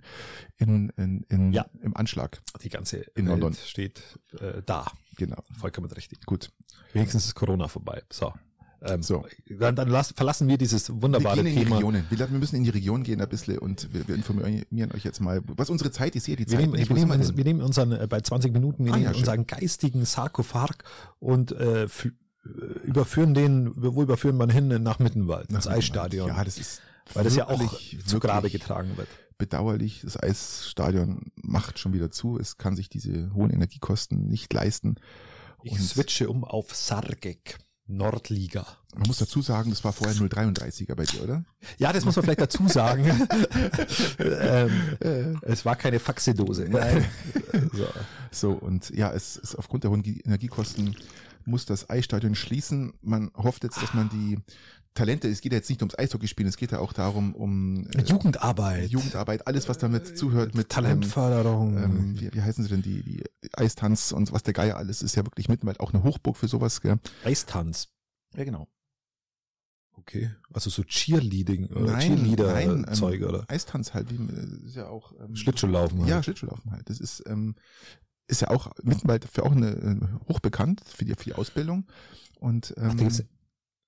[0.58, 1.66] in, in, in, Ja.
[1.82, 2.42] im Anschlag.
[2.64, 3.54] Die ganze In Welt London.
[3.54, 4.02] steht
[4.40, 4.86] äh, da.
[5.18, 5.44] Genau.
[5.60, 6.26] Vollkommen richtig.
[6.26, 6.52] Gut.
[6.94, 8.02] Wenigstens ist Corona vorbei.
[8.12, 8.34] So.
[8.82, 9.26] Ähm, So.
[9.50, 11.76] Dann, dann lass, verlassen wir dieses Wir wunderbare gehen in die Thema.
[11.76, 12.06] Regionen.
[12.10, 15.20] Wir, wir müssen in die Region gehen ein bisschen und wir, wir informieren euch jetzt
[15.20, 17.36] mal, was unsere Zeit ist hier, die Wir Zeit nehmen, nicht, wir, nehmen wir uns,
[17.36, 20.78] wir nehmen unseren, bei 20 Minuten, wir Ah, nehmen ja, unseren geistigen Sarkophag
[21.20, 21.88] und äh,
[22.90, 24.68] überführen den, wo überführen man hin?
[24.84, 26.28] Nach Mittenwald, ins Eisstadion.
[26.28, 26.82] Ja, das ist
[27.14, 29.08] weil das ja auch zu Grabe getragen wird.
[29.40, 30.02] bedauerlich.
[30.04, 32.38] Das Eisstadion macht schon wieder zu.
[32.38, 34.96] Es kann sich diese hohen Energiekosten nicht leisten.
[35.64, 38.66] Ich Und- switche um auf Sargek, Nordliga.
[38.96, 41.46] Man muss dazu sagen, das war vorher 0,33er bei dir, oder?
[41.80, 43.06] Ja, das muss man vielleicht dazu sagen.
[44.20, 46.68] ähm, Äh, es war keine Faxedose.
[46.70, 47.06] Nein.
[47.74, 47.88] so.
[48.32, 50.96] So, und ja, es ist aufgrund der hohen Energiekosten
[51.50, 52.94] muss das Eisstadion schließen.
[53.02, 54.38] Man hofft jetzt, dass man die
[54.94, 58.02] Talente, es geht ja jetzt nicht ums Eishockeyspielen, es geht ja auch darum, um äh,
[58.04, 58.90] Jugendarbeit.
[58.90, 61.78] Jugendarbeit, alles, was damit zuhört, mit Talentförderung.
[61.78, 65.02] Ähm, ähm, wie, wie heißen sie denn, die, die Eistanz und was der Geier alles
[65.02, 67.00] ist ja wirklich Mittenwald auch eine Hochburg für sowas, gell?
[67.24, 67.90] Eistanz.
[68.36, 68.68] Ja, genau.
[69.94, 70.32] Okay.
[70.52, 75.14] Also so Cheerleading oder nein, Cheerleader-Zeug ähm, oder Eistanz halt, wie, äh, ist ja auch
[75.20, 76.06] ähm, Schlittschuhlaufen.
[76.08, 76.26] Ja, halt.
[76.26, 76.90] Schlittschuhlaufen halt.
[76.90, 77.56] Das ist, ähm,
[78.30, 81.86] ist ja auch Mittenwald für auch eine äh, hochbekannt für die, für die Ausbildung.
[82.40, 83.24] Und ähm, Ach, gibt's-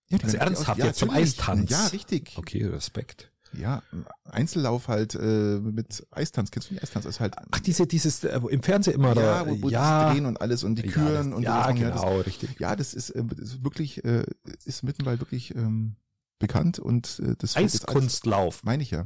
[0.10, 1.10] ja, ernsthaft ja, jetzt zum.
[1.10, 1.70] Eistanz?
[1.70, 2.34] Ja, richtig.
[2.36, 3.32] Okay, Respekt.
[3.54, 3.84] Ja,
[4.24, 6.52] Einzellauf halt äh, mit Eistanz.
[6.52, 7.06] Kennst du die Eistanz?
[7.06, 10.14] Ist halt Ach, diese, dieses, äh, im Fernsehen immer ja, da, wo, wo ja, das
[10.14, 11.76] drehen und alles und die ja, Küren das, und ja, sowas.
[11.80, 12.60] genau, das, richtig.
[12.60, 14.24] ja, das ist, äh, das ist wirklich, äh,
[14.64, 15.98] ist Mittenwald wirklich ähm,
[16.40, 18.64] bekannt und äh, das Eiskunstlauf.
[18.64, 19.06] Meine ich ja.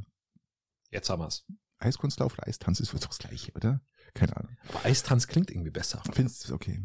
[0.91, 1.43] Jetzt haben wir's.
[1.79, 3.81] Eiskunstlauf oder Eistanz ist doch das gleiche, oder?
[4.13, 4.57] Keine Ahnung.
[4.69, 6.01] Aber Eistanz klingt irgendwie besser.
[6.13, 6.81] Findest du okay?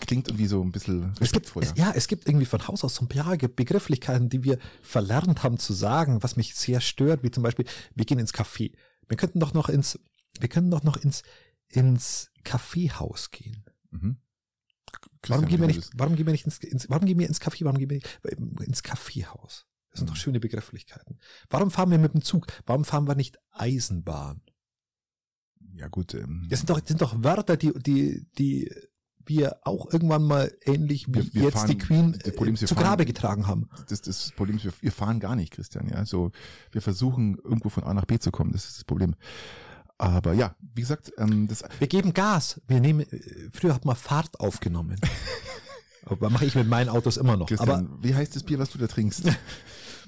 [0.00, 2.94] Klingt irgendwie so ein bisschen Es gibt, es, ja, es gibt irgendwie von Haus aus
[2.94, 7.30] so ein paar Begrifflichkeiten, die wir verlernt haben zu sagen, was mich sehr stört, wie
[7.30, 8.72] zum Beispiel, wir gehen ins Café.
[9.08, 9.98] Wir könnten doch noch ins,
[10.38, 11.22] wir könnten doch noch ins,
[11.68, 13.64] ins Kaffeehaus gehen.
[13.90, 14.18] Mhm.
[15.26, 17.64] Warum gehen wir nicht, warum gehen wir nicht ins, ins warum gehen wir ins Café,
[17.64, 19.66] warum gehen wir nicht ins Kaffeehaus?
[19.92, 21.18] Das sind doch schöne Begrifflichkeiten.
[21.50, 22.46] Warum fahren wir mit dem Zug?
[22.66, 24.40] Warum fahren wir nicht Eisenbahn?
[25.74, 28.70] Ja gut, ähm, Das sind doch, das sind doch Wörter, die, die, die
[29.24, 32.66] wir auch irgendwann mal ähnlich wie Wir- wir jetzt fahren- die Queen Problem äh, wir
[32.68, 33.68] zu fahren- Grabe getragen haben.
[33.88, 35.88] das, das Problem ist, wir, wir fahren gar nicht, Christian.
[35.88, 36.32] Ja, so
[36.72, 38.52] wir versuchen irgendwo von A nach B zu kommen.
[38.52, 39.14] Das ist das Problem.
[39.98, 42.60] Aber ja, wie gesagt, ähm, das Wir geben Gas.
[42.66, 44.98] Wir nehmen, äh, früher hat man Fahrt aufgenommen.
[46.04, 47.46] Aber mache ich mit meinen Autos immer noch.
[47.46, 49.22] Christian, Aber wie heißt das Bier, was du da trinkst?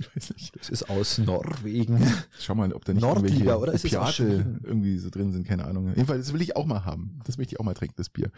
[0.14, 2.00] das ist aus Norwegen.
[2.38, 3.72] Schau mal, ob da nicht Nordliga, irgendwelche oder?
[3.72, 5.88] Ist Opiate irgendwie so drin sind, keine Ahnung.
[5.88, 7.20] Jedenfalls, das will ich auch mal haben.
[7.24, 8.30] Das möchte ich auch mal trinken, das Bier.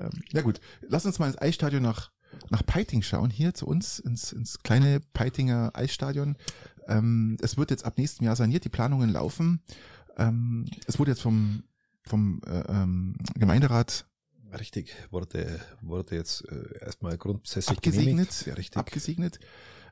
[0.00, 2.10] Ähm, na gut, lass uns mal ins Eisstadion nach,
[2.50, 6.36] nach Peiting schauen, hier zu uns, ins, ins kleine Peitinger Eisstadion.
[6.88, 9.60] Ähm, es wird jetzt ab nächstem Jahr saniert, die Planungen laufen.
[10.16, 11.64] Ähm, es wurde jetzt vom,
[12.02, 14.06] vom äh, ähm, Gemeinderat
[14.58, 18.46] Richtig, wurde, wurde jetzt äh, erstmal grundsätzlich abgesegnet, genehmigt.
[18.46, 18.76] Ja, richtig.
[18.78, 19.40] abgesegnet.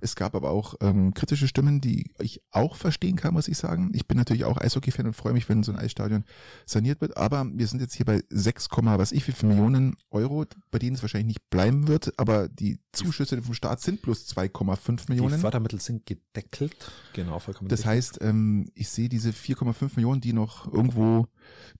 [0.04, 3.90] Es gab aber auch ähm, kritische Stimmen, die ich auch verstehen kann, muss ich sagen.
[3.94, 6.24] Ich bin natürlich auch Eishockey-Fan und freue mich, wenn so ein Eisstadion
[6.66, 7.16] saniert wird.
[7.16, 10.94] Aber wir sind jetzt hier bei 6, was ich, wie viel Millionen Euro, bei denen
[10.94, 12.12] es wahrscheinlich nicht bleiben wird.
[12.18, 15.40] Aber die Zuschüsse vom Staat sind plus 2,5 Die Millionen.
[15.40, 16.92] Fördermittel sind gedeckelt.
[17.14, 17.90] Genau, vollkommen Das richtig.
[17.90, 21.28] heißt, ähm, ich sehe diese 4,5 Millionen, die noch irgendwo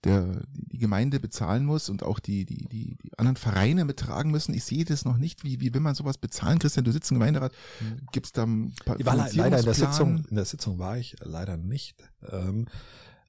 [0.03, 4.53] der, die Gemeinde bezahlen muss und auch die, die, die, die anderen Vereine mittragen müssen.
[4.53, 5.43] Ich sehe das noch nicht.
[5.43, 6.59] Wie, wie will man sowas bezahlen?
[6.59, 7.53] Christian, du sitzt im Gemeinderat.
[7.79, 7.97] Hm.
[8.15, 9.73] Gibt es da ein paar Ich war le- leider in der?
[9.73, 12.01] Sitzung, in der Sitzung war ich leider nicht.
[12.31, 12.65] Ähm,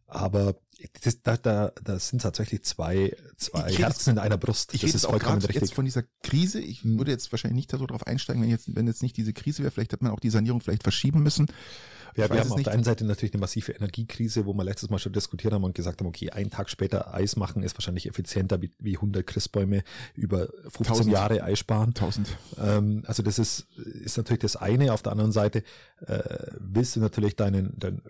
[0.07, 0.57] aber
[1.03, 4.75] das, da, da, da sind tatsächlich zwei, zwei Herzen in einer Brust.
[4.75, 5.75] Ich das ist vollkommen gerade jetzt richtig.
[5.75, 6.61] von dieser Krise.
[6.61, 9.63] Ich würde jetzt wahrscheinlich nicht so drauf einsteigen, wenn jetzt, wenn jetzt nicht diese Krise
[9.63, 9.71] wäre.
[9.71, 11.47] Vielleicht hätte man auch die Sanierung vielleicht verschieben müssen.
[12.17, 12.67] Ja, wir haben auf nicht.
[12.67, 15.75] der einen Seite natürlich eine massive Energiekrise, wo wir letztes Mal schon diskutiert haben und
[15.75, 19.83] gesagt haben, okay, einen Tag später Eis machen ist wahrscheinlich effizienter wie, wie 100 Christbäume
[20.15, 21.13] über 15 Tausend.
[21.13, 21.89] Jahre Eis sparen.
[21.89, 22.29] 1000.
[22.59, 24.95] Ähm, also das ist, ist natürlich das eine.
[24.95, 25.63] Auf der anderen Seite
[26.07, 26.23] äh,
[26.59, 28.01] willst du natürlich deinen, dein,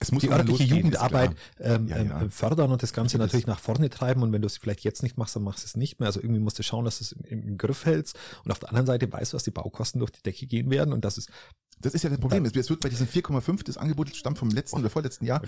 [0.00, 2.28] Es muss die örtliche Jugendarbeit ähm, Ja, ähm, ja.
[2.30, 4.22] fördern und das Ganze natürlich nach vorne treiben.
[4.22, 6.06] Und wenn du es vielleicht jetzt nicht machst, dann machst du es nicht mehr.
[6.06, 8.16] Also irgendwie musst du schauen, dass du es im, im Griff hältst.
[8.44, 10.92] Und auf der anderen Seite weißt du, dass die Baukosten durch die Decke gehen werden
[10.92, 11.30] und das ist
[11.80, 12.44] Das ist ja das Problem.
[12.44, 15.42] Es wird bei diesen 4,5, das Angebot stammt vom letzten oder vorletzten Jahr.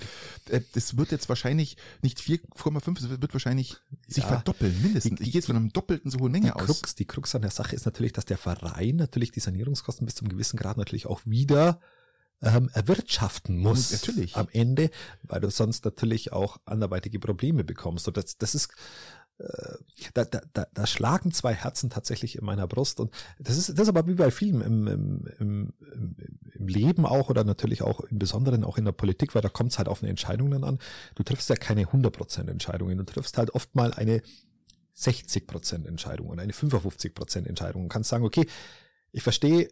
[0.49, 3.77] Äh, Das wird jetzt wahrscheinlich nicht 4,5, es wird wahrscheinlich
[4.09, 4.31] sich Ja.
[4.31, 5.19] verdoppeln, mindestens.
[5.19, 6.67] Die- Ich gehe jetzt von einem doppelten so hohen die Menge aus.
[6.67, 10.17] Krux, die Krux an der Sache ist natürlich, dass der Verein natürlich die Sanierungskosten bis
[10.17, 11.81] zum gewissen Grad natürlich auch wieder
[12.43, 13.93] ähm, erwirtschaften muss.
[13.93, 14.37] Natürlich.
[14.37, 14.91] Am Ende,
[15.23, 18.09] weil du sonst natürlich auch anderweitige Probleme bekommst.
[18.09, 18.71] Und das, das ist,
[19.39, 19.77] äh,
[20.15, 23.01] da, da, da, da schlagen zwei Herzen tatsächlich in meiner Brust.
[23.01, 25.73] Und das ist, das ist aber wie bei vielen im, im, im,
[26.55, 29.73] im Leben auch oder natürlich auch im Besonderen auch in der Politik, weil da kommt
[29.73, 30.79] es halt auf eine Entscheidung dann an.
[31.15, 32.99] Du triffst ja keine 100% Entscheidungen.
[32.99, 34.23] Du triffst halt oft mal eine
[34.97, 38.47] 60% Entscheidung und eine 55% Entscheidung und kannst sagen, okay,
[39.13, 39.69] ich verstehe,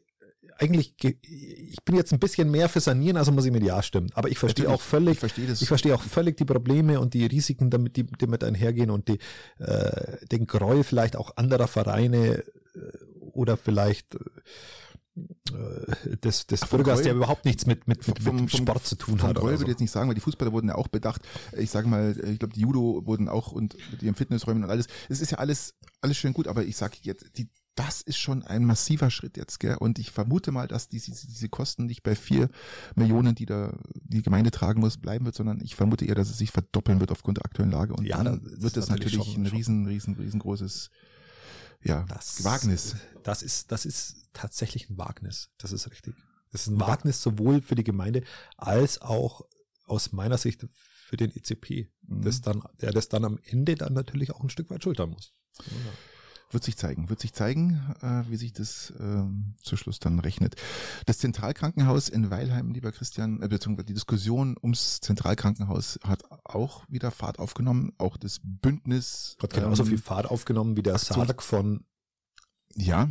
[0.59, 4.11] eigentlich, ich bin jetzt ein bisschen mehr für Sanieren, also muss ich mit Ja stimmen.
[4.15, 5.63] Aber ich verstehe auch völlig, ich verstehe, das.
[5.63, 9.09] ich verstehe auch völlig die Probleme und die Risiken, damit die, die mit einhergehen und
[9.09, 9.19] die,
[9.59, 12.45] äh, den Gräuel vielleicht auch anderer Vereine äh,
[13.33, 18.37] oder vielleicht äh, des, des Ach, Bürgers, Gräuel, der überhaupt nichts mit, mit, mit, vom,
[18.37, 19.37] mit Sport zu tun hat.
[19.37, 21.23] Gräuel würde ich jetzt nicht sagen, weil die Fußballer wurden ja auch bedacht.
[21.57, 24.89] Ich sage mal, ich glaube, die Judo wurden auch und mit ihren Fitnessräumen und alles.
[25.09, 28.43] Es ist ja alles, alles schön gut, aber ich sage jetzt, die, das ist schon
[28.43, 29.77] ein massiver Schritt jetzt, gell?
[29.77, 32.51] Und ich vermute mal, dass diese, diese Kosten nicht bei vier
[32.97, 36.39] Millionen, die da die Gemeinde tragen muss, bleiben wird, sondern ich vermute eher, dass es
[36.39, 37.95] sich verdoppeln wird aufgrund der aktuellen Lage.
[37.95, 40.91] Und ja, dann wird das natürlich, natürlich ein riesen, riesen, riesengroßes
[41.85, 42.97] ja, das, Wagnis.
[43.23, 45.51] Das ist, das ist tatsächlich ein Wagnis.
[45.59, 46.17] Das ist richtig.
[46.51, 48.25] Das ist ein Wagnis sowohl für die Gemeinde
[48.57, 49.43] als auch
[49.85, 52.23] aus meiner Sicht für den ECP, mhm.
[52.23, 55.33] das dann, der das dann am Ende dann natürlich auch ein Stück weit schultern muss.
[55.59, 55.93] Ja.
[56.51, 59.23] Wird sich zeigen, wird sich zeigen, äh, wie sich das äh,
[59.63, 60.57] zu Schluss dann rechnet.
[61.05, 67.11] Das Zentralkrankenhaus in Weilheim, lieber Christian, äh, beziehungsweise die Diskussion ums Zentralkrankenhaus hat auch wieder
[67.11, 67.93] Fahrt aufgenommen.
[67.99, 71.85] Auch das Bündnis hat genauso ähm, viel Fahrt aufgenommen wie der Sarg von
[72.75, 73.09] ja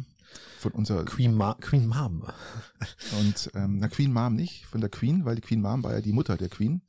[0.58, 2.26] von unserer Queen, Ma Queen Mom.
[3.20, 6.02] Und ähm, na Queen Mom nicht, von der Queen, weil die Queen Mom war ja
[6.02, 6.82] die Mutter der Queen.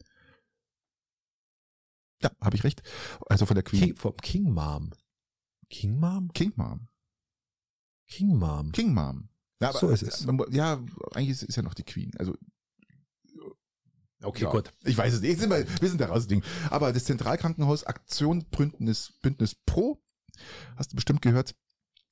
[2.20, 2.82] Ja, habe ich recht.
[3.28, 3.82] Also von der Queen.
[3.82, 4.92] King, vom King Mom.
[5.70, 6.30] King Mom?
[6.32, 6.88] King Mom.
[8.06, 8.72] King Mom.
[8.72, 9.28] King Mom.
[9.60, 10.26] Ja, aber, so ist es.
[10.50, 12.12] Ja, eigentlich ist, ist ja noch die Queen.
[12.18, 12.34] Also
[14.20, 14.72] Okay, ja, gut.
[14.84, 15.40] Ich weiß es nicht.
[15.40, 16.42] Wir, wir sind da raus, Ding.
[16.70, 20.02] Aber das Zentralkrankenhaus Aktion Bündnis, Bündnis Pro,
[20.76, 21.54] hast du bestimmt gehört,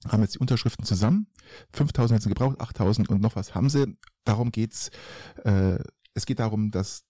[0.06, 1.26] haben jetzt die Unterschriften zusammen.
[1.72, 3.96] 5000 haben sie gebraucht, 8000 und noch was haben sie.
[4.24, 4.90] Darum geht's.
[5.44, 5.78] Äh,
[6.14, 7.04] es geht darum, dass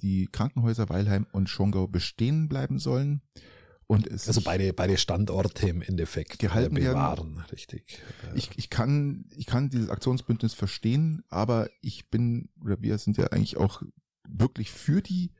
[0.00, 3.22] die Krankenhäuser Weilheim und Schongau bestehen bleiben sollen.
[3.90, 7.44] Und es also beide, beide Standorte im Endeffekt gehalten bewahren, werden.
[7.50, 8.00] richtig.
[8.36, 13.26] Ich, ich kann, ich kann dieses Aktionsbündnis verstehen, aber ich bin, oder wir sind ja
[13.26, 13.82] eigentlich auch
[14.28, 15.32] wirklich für die,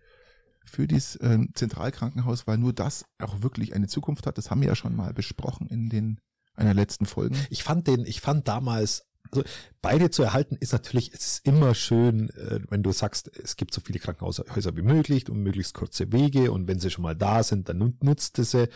[0.65, 4.37] für dieses äh, Zentralkrankenhaus, weil nur das auch wirklich eine Zukunft hat.
[4.37, 6.21] Das haben wir ja schon mal besprochen in den
[6.57, 7.37] einer letzten Folgen.
[7.51, 9.45] Ich fand den, ich fand damals also
[9.81, 13.73] beide zu erhalten ist natürlich, es ist immer schön, äh, wenn du sagst, es gibt
[13.73, 17.43] so viele Krankenhäuser wie möglich und möglichst kurze Wege und wenn sie schon mal da
[17.43, 18.69] sind, dann nutzt es sie.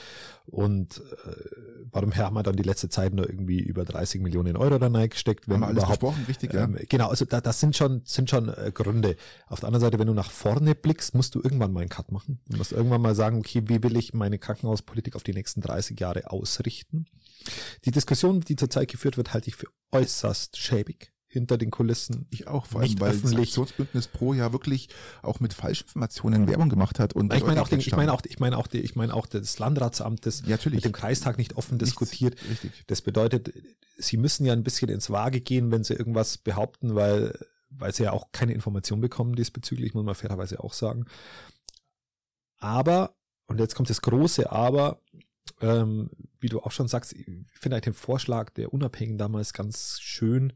[0.46, 1.35] Und äh,
[1.90, 5.48] warum haben wir dann die letzte Zeit nur irgendwie über 30 Millionen Euro da reingesteckt?
[5.48, 6.64] Wenn haben wir alles überhaupt, richtig, ja.
[6.64, 9.16] Ähm, genau, also da, das sind schon, sind schon äh, Gründe.
[9.48, 12.12] Auf der anderen Seite, wenn du nach vorne blickst, musst du irgendwann mal einen Cut
[12.12, 12.40] machen.
[12.48, 15.98] Du musst irgendwann mal sagen, okay, wie will ich meine Krankenhauspolitik auf die nächsten 30
[15.98, 17.07] Jahre ausrichten?
[17.85, 22.26] Die Diskussion, die zurzeit geführt wird, halte ich für äußerst schäbig hinter den Kulissen.
[22.30, 23.50] Ich auch, vor allem, nicht weil öffentlich.
[23.50, 24.88] das Aktionsbündnis Pro ja wirklich
[25.20, 27.12] auch mit Falschinformationen Werbung gemacht hat.
[27.12, 29.59] Und ich meine auch, den, ich meine auch, ich meine auch, ich meine auch das
[29.59, 32.37] Landratsamt, das ja, mit dem Kreistag nicht offen Nichts, diskutiert.
[32.48, 32.85] Richtig.
[32.87, 33.52] Das bedeutet,
[33.98, 37.37] sie müssen ja ein bisschen ins Waage gehen, wenn sie irgendwas behaupten, weil,
[37.68, 41.07] weil sie ja auch keine Information bekommen diesbezüglich, muss man fairerweise auch sagen.
[42.59, 45.00] Aber, und jetzt kommt das große Aber,
[45.61, 50.00] ähm, wie du auch schon sagst, ich finde halt den Vorschlag der Unabhängigen damals ganz
[50.00, 50.52] schön,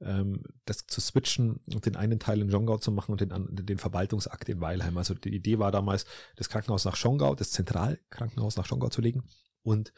[0.00, 3.78] ähm, das zu switchen und den einen Teil in Schongau zu machen und den, den
[3.78, 4.96] Verwaltungsakt in Weilheim.
[4.96, 6.06] Also die Idee war damals,
[6.36, 9.24] das Krankenhaus nach Schongau, das Zentralkrankenhaus nach Schongau zu legen
[9.62, 9.92] und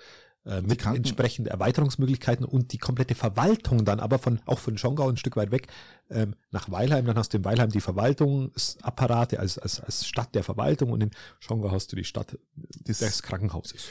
[0.46, 5.08] äh, mit Kranken entsprechenden Erweiterungsmöglichkeiten und die komplette Verwaltung dann aber von auch von Schongau
[5.08, 5.66] ein Stück weit weg
[6.08, 7.04] ähm, nach Weilheim.
[7.04, 11.10] Dann hast du in Weilheim die Verwaltungsapparate als, als, als Stadt der Verwaltung und in
[11.40, 13.88] Schongau hast du die Stadt des, des Krankenhauses.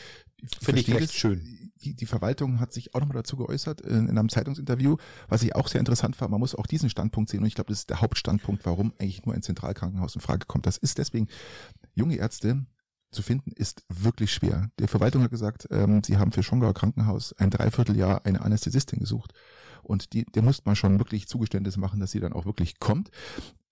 [0.61, 1.71] Finde ich recht schön.
[1.83, 5.55] Die, die Verwaltung hat sich auch nochmal dazu geäußert in, in einem Zeitungsinterview, was ich
[5.55, 6.27] auch sehr interessant war.
[6.29, 9.25] Man muss auch diesen Standpunkt sehen und ich glaube, das ist der Hauptstandpunkt, warum eigentlich
[9.25, 10.65] nur ein Zentralkrankenhaus in Frage kommt.
[10.65, 11.27] Das ist deswegen,
[11.93, 12.65] junge Ärzte
[13.11, 14.69] zu finden, ist wirklich schwer.
[14.79, 19.33] Die Verwaltung hat gesagt, ähm, sie haben für Schongauer Krankenhaus ein Dreivierteljahr eine Anästhesistin gesucht.
[19.83, 23.11] Und die, der muss man schon wirklich Zugeständnisse machen, dass sie dann auch wirklich kommt.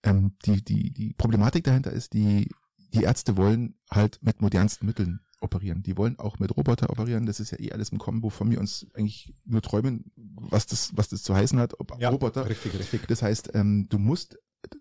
[0.02, 2.50] Ähm, die, die, die Problematik dahinter ist, die,
[2.94, 5.82] die Ärzte wollen halt mit modernsten Mitteln operieren.
[5.82, 7.26] Die wollen auch mit Roboter operieren.
[7.26, 10.90] Das ist ja eh alles ein Kombo, von mir uns eigentlich nur träumen, was das,
[10.94, 11.78] was das zu heißen hat.
[11.78, 12.48] Ob ja, Roboter.
[12.48, 13.06] Richtig, richtig.
[13.06, 14.38] Das heißt, ähm, du musst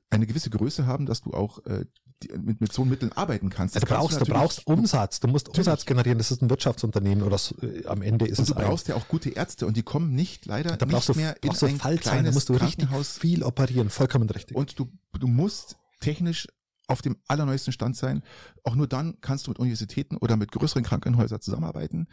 [0.10, 1.86] eine gewisse Größe haben, dass du auch äh,
[2.23, 3.76] die, mit, mit so Mitteln arbeiten kannst.
[3.76, 5.19] Also du brauchst, du, du brauchst Umsatz.
[5.19, 5.67] Du musst natürlich.
[5.67, 6.17] Umsatz generieren.
[6.17, 8.49] Das ist ein Wirtschaftsunternehmen oder so, äh, am Ende ist und es.
[8.49, 11.36] Du brauchst ja auch gute Ärzte und die kommen nicht leider da nicht du, mehr
[11.41, 13.89] in ein Fallzahlen, da musst du richtig viel operieren.
[13.89, 14.56] Vollkommen richtig.
[14.56, 16.47] Und du, du musst technisch
[16.88, 18.24] auf dem allerneuesten Stand sein.
[18.63, 22.08] Auch nur dann kannst du mit Universitäten oder mit größeren Krankenhäusern zusammenarbeiten.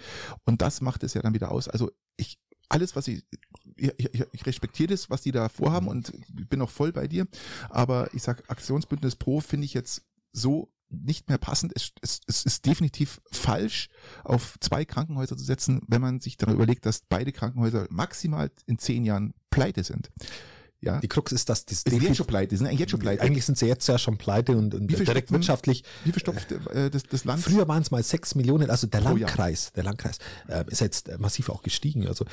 [0.45, 1.69] Und das macht es ja dann wieder aus.
[1.69, 3.25] Also ich, alles, was ich,
[3.77, 6.13] ich, ich, respektiere das, was die da vorhaben und
[6.49, 7.27] bin auch voll bei dir.
[7.69, 10.03] Aber ich sag, Aktionsbündnis Pro finde ich jetzt
[10.33, 11.73] so nicht mehr passend.
[11.75, 13.89] Es, es, es ist definitiv falsch,
[14.25, 18.79] auf zwei Krankenhäuser zu setzen, wenn man sich daran überlegt, dass beide Krankenhäuser maximal in
[18.79, 20.11] zehn Jahren pleite sind.
[20.83, 20.99] Ja.
[20.99, 23.23] Die Krux ist, dass das ist jetzt schon pleite, sind eigentlich jetzt schon pleite.
[23.23, 25.85] Eigentlich sind sie jetzt ja schon pleite und, und direkt stopfen, wirtschaftlich.
[26.05, 27.43] Wie viel stopft äh, das, das Land?
[27.43, 31.51] Früher waren es mal sechs Millionen, also der Landkreis, der Landkreis äh, ist jetzt massiv
[31.51, 32.07] auch gestiegen.
[32.07, 32.25] Also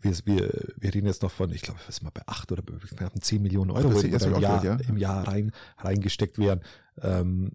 [0.00, 3.08] wir, wir, wir reden jetzt noch von, ich glaube, was mal bei acht oder bei
[3.20, 4.76] zehn Millionen Euro, das ist im, Jahr, ja.
[4.88, 6.60] im Jahr rein reingesteckt werden.
[7.00, 7.52] Ähm,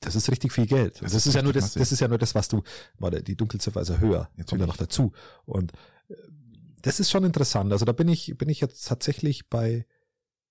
[0.00, 1.00] das ist richtig viel Geld.
[1.02, 2.62] Das, das ist, ja nur das, das ist ja nur das, was du,
[2.98, 5.12] warte, die Dunkelziffer ist ja höher, jetzt kommt ja noch dazu.
[5.44, 5.76] Und äh,
[6.82, 7.72] das ist schon interessant.
[7.72, 9.86] Also da bin ich, bin ich jetzt tatsächlich bei,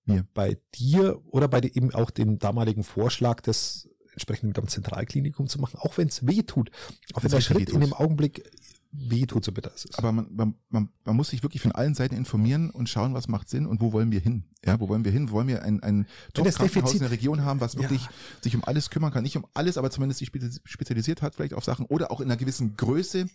[0.04, 0.26] mir.
[0.34, 5.60] bei dir oder bei eben auch dem damaligen Vorschlag, das entsprechend mit einem Zentralklinikum zu
[5.60, 6.70] machen, auch wenn es weh tut.
[7.12, 8.50] Auch wenn der Schritt in dem Augenblick
[8.98, 9.98] weh tut, so bitter es ist.
[9.98, 13.28] Aber man, man, man, man muss sich wirklich von allen Seiten informieren und schauen, was
[13.28, 14.44] macht Sinn und wo wollen wir hin.
[14.64, 15.30] Ja, wo wollen wir hin?
[15.30, 18.10] Wollen wir ein, ein Top-Krankenhaus in der Region haben, was wirklich ja.
[18.40, 19.22] sich um alles kümmern kann?
[19.22, 20.30] Nicht um alles, aber zumindest sich
[20.64, 23.26] spezialisiert hat vielleicht auf Sachen oder auch in einer gewissen Größe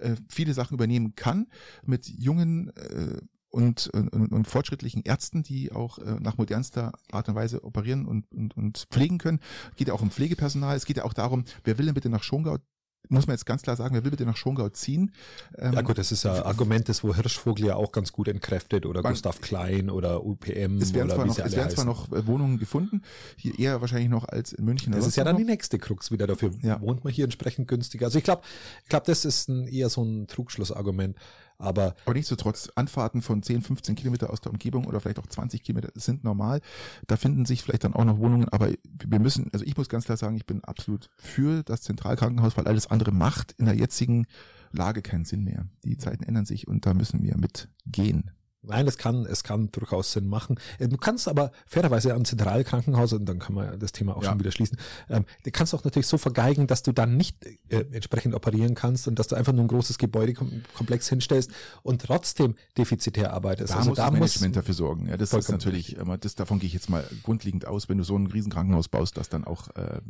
[0.00, 1.46] äh, viele Sachen übernehmen kann
[1.84, 3.20] mit jungen äh,
[3.54, 8.30] und, und, und fortschrittlichen Ärzten, die auch äh, nach modernster Art und Weise operieren und,
[8.32, 9.38] und, und pflegen können.
[9.76, 10.76] Geht ja auch um Pflegepersonal.
[10.76, 12.58] Es geht ja auch darum, wer will denn bitte nach Schongau
[13.08, 15.12] muss man jetzt ganz klar sagen, wer will bitte nach Schongau ziehen?
[15.58, 18.86] Ähm, ja gut, das ist ja Argument, das wo Hirschvogel ja auch ganz gut entkräftet
[18.86, 20.78] oder man, Gustav Klein oder UPM.
[20.78, 23.02] Es werden, zwar, noch, es werden zwar noch äh, Wohnungen gefunden,
[23.36, 24.92] hier eher wahrscheinlich noch als in München.
[24.92, 26.80] Das ist ja dann die nächste Krux wieder, dafür ja.
[26.80, 28.06] wohnt man hier entsprechend günstiger.
[28.06, 28.42] Also ich glaube,
[28.82, 31.16] ich glaube, das ist ein, eher so ein Trugschlussargument.
[31.58, 35.62] Aber, aber nichtsdestotrotz, Anfahrten von 10, 15 Kilometer aus der Umgebung oder vielleicht auch 20
[35.62, 36.60] Kilometer sind normal.
[37.06, 40.04] Da finden sich vielleicht dann auch noch Wohnungen, aber wir müssen, also ich muss ganz
[40.04, 44.26] klar sagen, ich bin absolut für das Zentralkrankenhaus, weil alles andere macht in der jetzigen
[44.72, 45.66] Lage keinen Sinn mehr.
[45.84, 48.30] Die Zeiten ändern sich und da müssen wir mitgehen.
[48.66, 50.58] Nein, es kann, es kann durchaus Sinn machen.
[50.78, 54.30] Äh, du kannst aber fairerweise am Zentralkrankenhaus, und dann kann man das Thema auch ja.
[54.30, 57.84] schon wieder schließen, ähm, du kannst auch natürlich so vergeigen, dass du dann nicht äh,
[57.92, 61.50] entsprechend operieren kannst und dass du einfach nur ein großes Gebäudekomplex hinstellst
[61.82, 63.72] und trotzdem defizitär arbeitest.
[63.72, 65.08] Da also muss da das Management dafür sorgen.
[65.08, 68.16] Ja, das ist natürlich, das, davon gehe ich jetzt mal grundlegend aus, wenn du so
[68.16, 70.00] ein Riesenkrankenhaus baust, dass dann auch äh,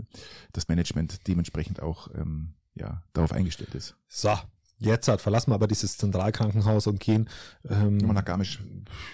[0.53, 3.97] das Management dementsprechend auch ähm, ja, darauf eingestellt ist.
[4.09, 4.35] So,
[4.79, 7.29] Jetzt halt, verlassen wir aber dieses Zentralkrankenhaus und gehen
[7.69, 8.61] ähm, nach Garmisch.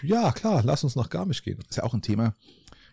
[0.02, 1.58] Ja, klar, lass uns nach Garmisch gehen.
[1.68, 2.34] Ist ja auch ein Thema.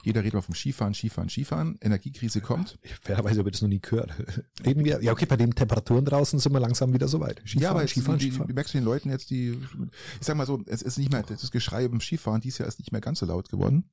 [0.03, 1.77] Jeder redet mal vom Skifahren, Skifahren, Skifahren.
[1.81, 2.77] Energiekrise kommt.
[3.01, 4.13] Fairerweise habe ich das noch nie gehört.
[4.65, 7.39] Reden wir, ja okay, bei den Temperaturen draußen sind wir langsam wieder so weit.
[7.39, 8.47] Skifahren, ja, aber Skifahren, die, Skifahren.
[8.47, 11.23] Die, merkst du den Leuten jetzt, die, ich sag mal so, es ist nicht mehr,
[11.23, 13.89] das Geschrei beim Skifahren dieses Jahr ist nicht mehr ganz so laut geworden.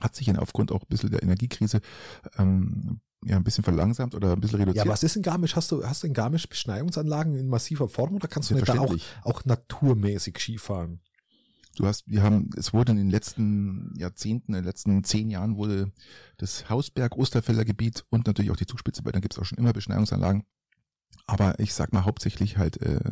[0.00, 1.80] Hat sich aufgrund auch ein bisschen der Energiekrise
[2.36, 4.86] ähm, ja ein bisschen verlangsamt oder ein bisschen reduziert.
[4.86, 5.56] Ja, was ist in Garmisch?
[5.56, 8.78] Hast du, hast du in Garmisch Beschneiungsanlagen in massiver Form oder kannst du nicht da
[8.78, 11.00] auch, auch naturmäßig Skifahren?
[11.76, 15.56] Du hast, wir haben, es wurde in den letzten Jahrzehnten, in den letzten zehn Jahren
[15.56, 15.90] wurde
[16.36, 19.58] das Hausberg, Osterfelder Gebiet und natürlich auch die Zugspitze, weil dann gibt es auch schon
[19.58, 20.44] immer Beschneiungsanlagen.
[21.26, 23.10] Aber ich sag mal hauptsächlich halt äh,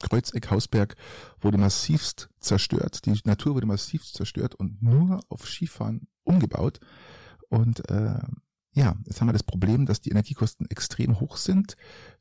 [0.00, 0.96] Kreuzeck, Hausberg
[1.40, 3.04] wurde massivst zerstört.
[3.06, 6.80] Die Natur wurde massivst zerstört und nur auf Skifahren umgebaut.
[7.48, 8.20] Und äh,
[8.78, 11.76] ja, jetzt haben wir das Problem, dass die Energiekosten extrem hoch sind.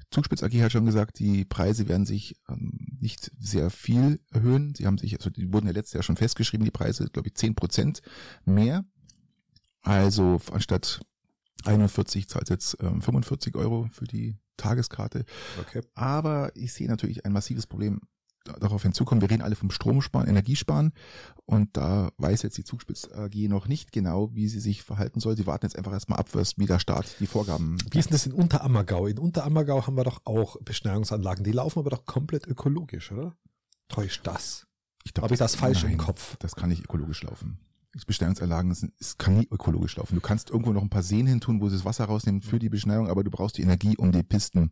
[0.10, 4.74] Zugspitz AG hat schon gesagt, die Preise werden sich ähm, nicht sehr viel erhöhen.
[4.76, 7.36] Sie haben sich, also die wurden ja letztes Jahr schon festgeschrieben, die Preise, glaube ich,
[7.36, 8.02] zehn Prozent
[8.44, 8.86] mehr.
[9.84, 11.02] Also anstatt
[11.66, 15.26] 41 zahlt jetzt ähm, 45 Euro für die Tageskarte.
[15.60, 15.82] Okay.
[15.94, 18.02] Aber ich sehe natürlich ein massives Problem
[18.60, 20.94] darauf hinzukommen, wir reden alle vom Stromsparen, Energiesparen
[21.46, 25.38] und da weiß jetzt die Zugspitz AG noch nicht genau, wie sie sich verhalten soll.
[25.38, 27.78] Sie warten jetzt einfach erstmal ab, was wie der Staat die Vorgaben.
[27.92, 29.08] Wie ist denn das in Unterammergau?
[29.08, 33.36] In Unterammergau haben wir doch auch Beschneiungsanlagen, die laufen aber doch komplett ökologisch, oder?
[33.88, 34.68] Täuscht das?
[35.04, 36.36] Ich glaube, Habe ich das falsch nein, im Kopf?
[36.40, 37.60] Das kann nicht ökologisch laufen.
[38.06, 40.16] Beschneiungsanlagen, es kann nie ökologisch laufen.
[40.16, 42.60] Du kannst irgendwo noch ein paar Seen hin tun, wo sie das Wasser rausnehmen für
[42.60, 44.72] die Beschneiung, aber du brauchst die Energie um die Pisten.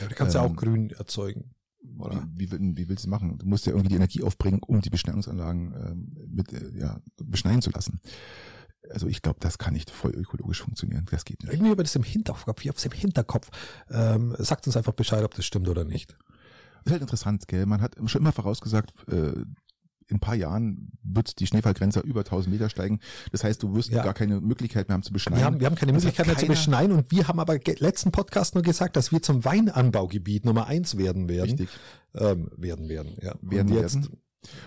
[0.00, 1.50] Ja, du kannst ähm, ja auch ähm, grün erzeugen.
[1.98, 2.26] Oder?
[2.34, 3.38] Wie, wie, wie willst du machen?
[3.38, 5.94] Du musst ja irgendwie die Energie aufbringen, um die Beschneiungsanlagen äh,
[6.28, 8.00] mit, äh, ja, beschneien zu lassen.
[8.90, 11.06] Also ich glaube, das kann nicht voll ökologisch funktionieren.
[11.10, 11.52] Das geht nicht.
[11.52, 13.48] Irgendwie über das im Hinterkopf, wie auf dem Hinterkopf.
[13.90, 16.16] Ähm, sagt uns einfach Bescheid, ob das stimmt oder nicht.
[16.84, 17.66] Das ist halt interessant, gell?
[17.66, 19.44] Man hat schon immer vorausgesagt, äh,
[20.12, 23.00] in ein paar Jahren wird die Schneefallgrenze über 1000 Meter steigen.
[23.32, 24.04] Das heißt, du wirst ja.
[24.04, 25.38] gar keine Möglichkeit mehr haben zu beschneien.
[25.38, 28.54] Wir haben, wir haben keine Möglichkeit mehr zu beschneien und wir haben aber letzten Podcast
[28.54, 31.50] nur gesagt, dass wir zum Weinanbaugebiet Nummer eins werden werden.
[31.50, 31.70] Richtig.
[32.14, 33.34] Ähm, werden werden, ja.
[33.40, 34.18] Werden und jetzt, werden.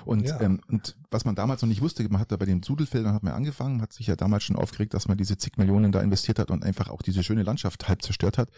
[0.05, 0.39] Und, Ja.
[0.41, 3.23] ähm, und was man damals noch nicht wusste, man hat da bei den Sudelfeldern hat
[3.23, 6.39] man angefangen, hat sich ja damals schon aufgeregt, dass man diese zig Millionen da investiert
[6.39, 8.49] hat und einfach auch diese schöne Landschaft halb zerstört hat.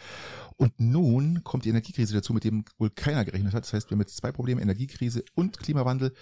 [0.58, 3.64] Und nun kommt die Energiekrise dazu, mit dem wohl keiner gerechnet hat.
[3.64, 6.14] Das heißt, wir haben jetzt zwei Probleme, Energiekrise und Klimawandel.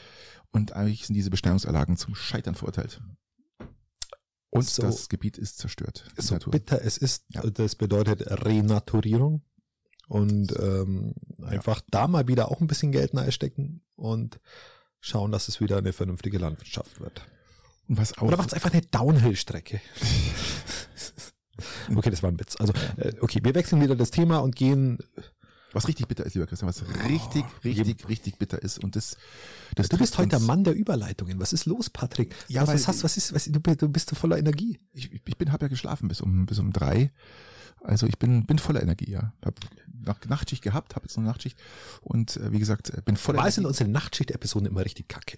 [0.52, 3.02] Und eigentlich sind diese Besteuerungsanlagen zum Scheitern verurteilt.
[4.50, 6.10] Und So- das Gebiet ist zerstört.
[6.18, 6.52] so Natur.
[6.52, 7.42] bitter es ist, Ja.
[7.42, 9.42] das bedeutet Renaturierung
[10.08, 14.40] und ähm, einfach da mal wieder auch ein bisschen Geld reinstecken und
[15.06, 17.22] schauen, dass es wieder eine vernünftige Landwirtschaft wird.
[17.88, 19.80] Und was auch, Oder macht es einfach eine Downhill-Strecke?
[21.96, 22.56] okay, das war ein Witz.
[22.60, 24.98] Also, äh, okay, wir wechseln wieder das Thema und gehen.
[25.74, 28.84] was richtig bitter ist, lieber Christian, was richtig, richtig, richtig bitter ist.
[28.84, 29.18] Und das,
[29.76, 31.40] das Du bist heute der Mann der Überleitungen.
[31.40, 32.34] Was ist los, Patrick?
[32.48, 34.80] Ja, was, was hast was ist, was, du, bist- du bist voller Energie.
[34.94, 37.12] ich, ich bin, habe ja geschlafen bis um bis um drei.
[37.86, 39.34] Also ich bin bin voller Energie, ja.
[39.44, 39.56] Hab
[40.04, 41.58] nach Nachtschicht gehabt, habe jetzt noch Nachtschicht
[42.02, 43.70] und äh, wie gesagt äh, bin voller Normal sind Energie.
[43.84, 45.38] unsere Nachtschicht-Episoden immer richtig kacke.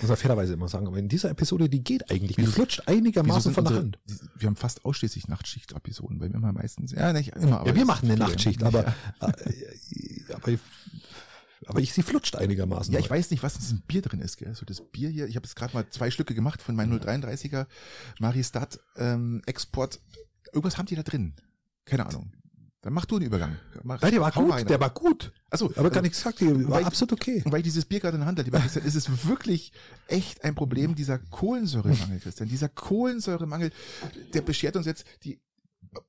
[0.00, 0.86] Muss man fairerweise immer sagen.
[0.86, 2.36] Aber in dieser Episode, die geht eigentlich.
[2.36, 3.98] Die flutscht einigermaßen sind von der Hand.
[4.36, 7.82] Wir haben fast ausschließlich Nachtschicht-Episoden, weil wir immer meistens, ja, nicht immer, aber Ja, wir
[7.82, 8.28] es machen eine sind.
[8.28, 8.68] Nachtschicht, Ja.
[8.68, 8.86] aber,
[9.20, 10.60] äh, aber, ich-
[11.66, 12.94] aber ich, sie flutscht einigermaßen.
[12.94, 14.54] Ja, ich weiß nicht, was in diesem Bier drin ist, gell?
[14.54, 17.66] So das Bier hier, ich habe jetzt gerade mal zwei Stücke gemacht von meinem 033er
[18.20, 19.98] Maristat ähm, Export.
[20.52, 21.34] Irgendwas haben die da drin.
[21.86, 22.30] Keine Ahnung.
[22.82, 23.56] Dann mach du einen Übergang.
[23.82, 24.66] Mach, Nein, der war gut, rein.
[24.66, 25.32] der war gut.
[25.50, 27.42] Achso, Aber gar nichts gesagt, war weil- absolut okay.
[27.44, 29.72] Und weil ich dieses Bier gerade in der Hand hatte, lieber Christian, ist es wirklich
[30.06, 32.48] echt ein Problem, dieser Kohlensäuremangel, Christian.
[32.48, 33.72] Dieser Kohlensäuremangel,
[34.34, 35.40] der beschert uns jetzt, die,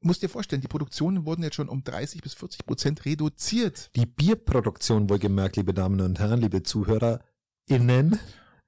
[0.02, 3.90] musst dir vorstellen, die Produktionen wurden jetzt schon um 30 bis 40 Prozent reduziert.
[3.96, 8.20] Die Bierproduktion wohlgemerkt, liebe Damen und Herren, liebe ZuhörerInnen.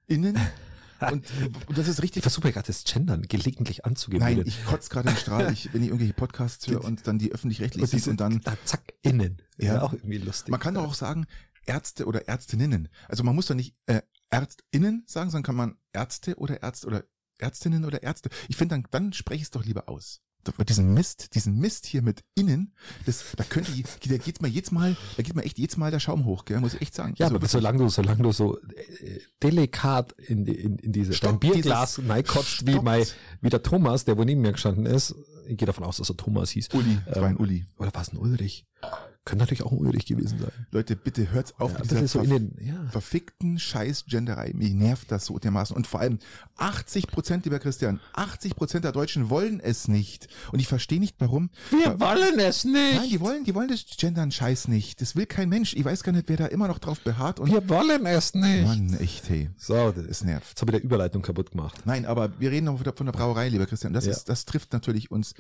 [0.08, 0.40] Innen.
[1.12, 1.26] Und,
[1.68, 2.24] und das ist Ich richtig.
[2.24, 4.38] versuche gerade das Gendern gelegentlich anzugewöhnen.
[4.38, 7.32] Nein, ich kotze gerade im Strahl, ich, wenn ich irgendwelche Podcasts höre und dann die
[7.32, 9.42] öffentlich-rechtlich und, diese, und dann, da, zack, innen.
[9.58, 9.82] Ja, Ja.
[9.84, 10.52] auch irgendwie lustig.
[10.52, 11.26] man kann doch auch sagen,
[11.66, 12.90] Ärzte oder Ärztinnen.
[13.08, 17.04] Also man muss doch nicht äh, Ärztinnen sagen, sondern kann man Ärzte oder Ärzte oder
[17.38, 18.30] Ärztinnen oder Ärzte.
[18.48, 20.22] Ich finde, dann, dann spreche ich es doch lieber aus.
[20.68, 22.74] Diesen Mist, diesen Mist hier mit innen,
[23.06, 26.00] das, da könnte da geht mir jetzt mal, da geht mir echt jetzt mal der
[26.00, 27.14] Schaum hoch, gell, muss ich echt sagen.
[27.18, 31.42] Ja, Also aber solange du, solange du so äh, delikat in, in, in diese Stopp,
[31.42, 33.06] dein Bierglas reinkotzt, wie, mein,
[33.42, 35.14] wie der Thomas, der wo neben mir gestanden ist.
[35.48, 36.70] Ich gehe davon aus, dass er Thomas hieß.
[36.74, 37.66] Uli, das war ein Ähm, Uli.
[37.78, 38.66] Oder war es ein Ulrich?
[39.30, 40.52] Könnte natürlich auch Ulrich gewesen sein.
[40.72, 42.88] Leute, bitte hört auf Ja, mit dieser ist so den, ja.
[42.90, 44.52] verfickten Scheiß-Genderei.
[44.56, 45.76] Mich nervt das so dermaßen.
[45.76, 46.20] Und vor allem
[46.58, 50.28] 80 Prozent, lieber Christian, 80 Prozent der Deutschen wollen es nicht.
[50.52, 51.50] Und ich verstehe nicht, warum.
[51.70, 52.74] Wir wollen es nicht.
[53.00, 55.00] Nein, die wollen, die wollen das Gendern Scheiß nicht.
[55.02, 55.74] Das will kein Mensch.
[55.76, 57.40] Ich weiß gar nicht, wer da immer noch drauf beharrt.
[57.40, 58.66] Und Wir wollen es nicht.
[58.66, 59.50] Mann, echt, hey.
[59.58, 60.50] So, das, Es nervt.
[60.50, 61.82] jetzt habe ich der Überleitung kaputt gemacht.
[61.86, 63.94] Nein, aber wir reden noch von der Brauerei, lieber Christian.
[63.94, 64.12] Das Ja.
[64.12, 65.34] ist, das trifft natürlich uns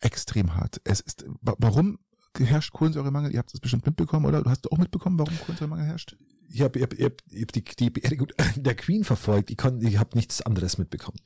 [0.00, 0.80] extrem hart.
[0.84, 1.98] Es ist, wa- warum
[2.44, 3.32] herrscht Kohlensäuremangel?
[3.32, 4.42] Ihr habt es bestimmt mitbekommen, oder?
[4.42, 6.16] Du hast auch mitbekommen, warum Kohlensäuremangel herrscht?
[6.48, 9.50] Ich habe ich hab, ich hab, ich hab die, die Beerdigung der Queen verfolgt.
[9.50, 11.18] Ich, ich habe nichts anderes mitbekommen.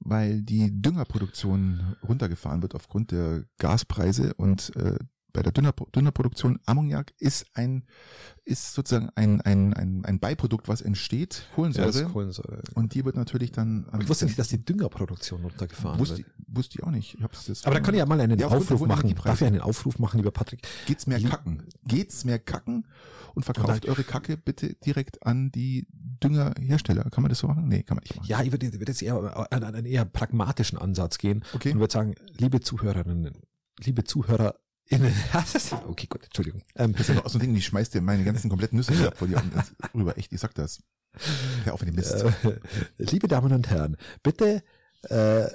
[0.00, 4.98] weil die Düngerproduktion runtergefahren wird aufgrund der Gaspreise und äh,
[5.32, 7.84] bei der Dünner, Düngerproduktion Ammoniak ist ein
[8.44, 12.04] ist sozusagen ein, ein, ein, ein Beiprodukt, was entsteht, Kohlensäure.
[12.06, 12.62] Kohlensäure.
[12.74, 16.26] und die wird natürlich dann Ich wusste nicht, dass die Düngerproduktion runtergefahren wusste, wird.
[16.48, 17.14] wusste ich auch nicht.
[17.14, 19.14] Ich hab's jetzt Aber da kann ich ja mal einen Ja, Aufruf machen.
[19.24, 20.66] Darf ich einen Aufruf machen, lieber Patrick?
[20.86, 21.62] geht's mehr kacken.
[21.86, 22.86] Geht's mehr kacken
[23.34, 25.86] und verkauft Und eure Kacke bitte direkt an die
[26.22, 27.04] Düngerhersteller.
[27.10, 27.68] Kann man das so machen?
[27.68, 28.26] Nee, kann man nicht machen.
[28.28, 31.72] Ja, ich würde, würde jetzt eher an einen eher pragmatischen Ansatz gehen Okay.
[31.72, 33.32] und würde sagen, liebe Zuhörerinnen,
[33.78, 34.54] liebe ist-
[35.88, 36.62] okay, gut, Entschuldigung.
[36.76, 38.98] Ähm, Das ist ja auch so ein Ding, ich schmeiß dir meine ganzen kompletten Nüsse
[38.98, 40.16] wieder vor dir und das- rüber.
[40.18, 40.80] Echt, ich sag das.
[41.64, 42.12] Hör auf mit dem Mist.
[42.44, 42.58] äh,
[42.98, 44.62] liebe Damen und Herren, bitte,
[45.10, 45.48] äh, äh,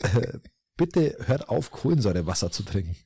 [0.76, 2.96] bitte hört auf, Kohlensäurewasser zu trinken.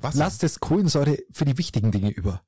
[0.00, 0.18] Wasser.
[0.18, 2.42] Lasst es Kohlensäure für die wichtigen Dinge über.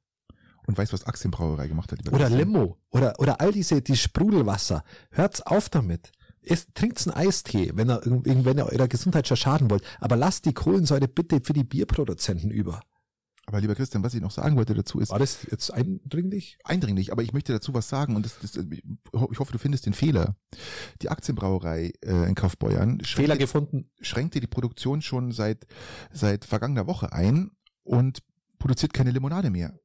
[0.67, 2.07] Und weißt was Aktienbrauerei gemacht hat?
[2.13, 2.29] Oder?
[2.29, 2.77] Limo.
[2.91, 4.85] Oder, oder all diese, die Sprudelwasser.
[5.11, 6.13] Hört's auf damit.
[6.49, 9.83] Esst, trinkt's einen Eistee, wenn ihr, wenn ihr eurer Gesundheit schon schaden wollt.
[10.01, 12.81] Aber lasst die Kohlensäure bitte für die Bierproduzenten über.
[13.49, 16.59] Aber lieber Christian, was ich noch sagen wollte dazu ist War das jetzt eindringlich?
[16.65, 19.95] eindringlich, aber ich möchte dazu was sagen und das, das, ich hoffe, du findest den
[19.95, 20.37] Fehler.
[21.01, 23.91] Die Aktienbrauerei äh, in Kaufbeuern Fehler schränkte, gefunden.
[24.03, 25.67] schränkte die Produktion schon seit,
[26.13, 27.51] seit vergangener Woche ein
[27.85, 28.19] und
[28.59, 29.79] produziert keine Limonade mehr,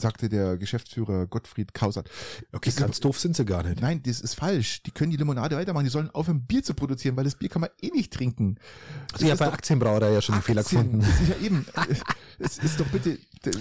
[0.00, 2.10] sagte der Geschäftsführer Gottfried Kausert.
[2.52, 3.80] Okay, ganz doof sind sie gar nicht.
[3.80, 4.82] Nein, das ist falsch.
[4.82, 5.84] Die können die Limonade weitermachen.
[5.84, 8.56] Die sollen aufhören, Bier zu produzieren, weil das Bier kann man eh nicht trinken.
[9.12, 11.00] Also ich habe bei Aktienbrauerei ja schon einen Fehler gefunden.
[11.00, 11.66] Das ist ja eben.
[12.38, 13.18] Es ist doch bitte.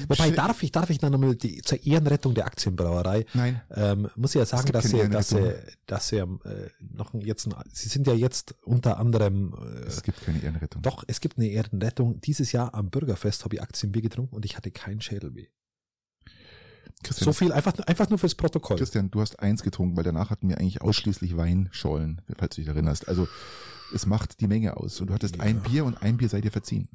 [0.07, 3.61] Wobei darf ich, darf ich dann nochmal die, zur Ehrenrettung der Aktienbrauerei, Nein.
[3.75, 5.53] ähm, muss ich ja sagen, dass sie, dass sie,
[5.85, 10.23] dass sie ähm, äh, noch jetzt, sie sind ja jetzt unter anderem, äh, Es gibt
[10.23, 10.81] keine Ehrenrettung.
[10.81, 12.19] doch, es gibt eine Ehrenrettung.
[12.21, 15.47] Dieses Jahr am Bürgerfest habe ich Aktienbier getrunken und ich hatte kein Schädelweh.
[17.03, 18.77] Christian, So viel einfach, einfach nur fürs Protokoll.
[18.77, 22.67] Christian, du hast eins getrunken, weil danach hatten wir eigentlich ausschließlich Weinschollen, falls du dich
[22.69, 23.07] erinnerst.
[23.07, 23.27] Also
[23.93, 24.99] es macht die Menge aus.
[24.99, 25.43] Und du hattest Ja.
[25.43, 26.89] ein Bier und ein Bier sei dir verziehen.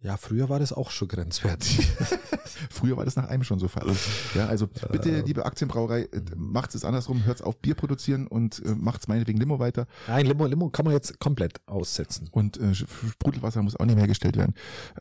[0.00, 1.88] Ja, früher war das auch schon grenzwertig.
[2.70, 3.94] Früher war das nach einem schon so Fall.
[4.34, 5.24] Ja, also bitte, Ähm.
[5.26, 9.38] liebe Aktienbrauerei, äh, macht es andersrum, hört auf Bier produzieren und äh, macht es meinetwegen
[9.38, 9.86] Limo weiter.
[10.06, 12.28] Nein, Limo, Limo kann man jetzt komplett aussetzen.
[12.30, 14.54] Und äh, Sprudelwasser muss auch nicht mehr hergestellt werden.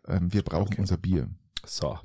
[0.07, 0.81] Ähm, wir brauchen Okay.
[0.81, 1.29] unser Bier.
[1.65, 1.97] So,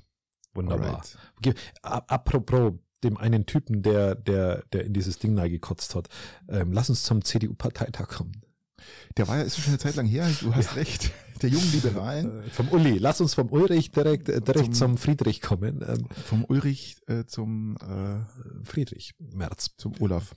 [0.55, 1.03] wunderbar.
[1.43, 1.57] Alright.
[1.83, 6.09] Apropos dem einen Typen, der, der, der in dieses Ding gekotzt hat.
[6.49, 8.43] Ähm, lass uns zum CDU-Parteitag kommen.
[9.17, 11.11] Der war ja, ist schon eine Zeit lang her, du hast recht.
[11.43, 12.99] Der jungen Liberalen, Äh, vom Uli.
[12.99, 15.85] Lass uns vom Ulrich direkt, äh, direkt Zum- zum, Friedrich kommen.
[15.87, 19.75] Ähm, vom Ulrich äh, zum, äh, Friedrich Merz.
[19.77, 20.35] zum Olaf.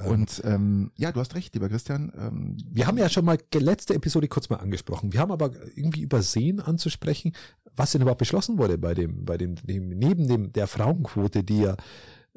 [0.00, 2.12] Ähm, Und ähm, ja, du hast recht, lieber Christian.
[2.16, 5.12] Ähm, Wir haben ja schon mal letzte Episode kurz mal angesprochen.
[5.12, 7.32] Wir haben aber irgendwie übersehen anzusprechen,
[7.76, 11.60] was denn überhaupt beschlossen wurde bei dem, bei dem, dem neben dem der Frauenquote, die
[11.62, 11.76] ja,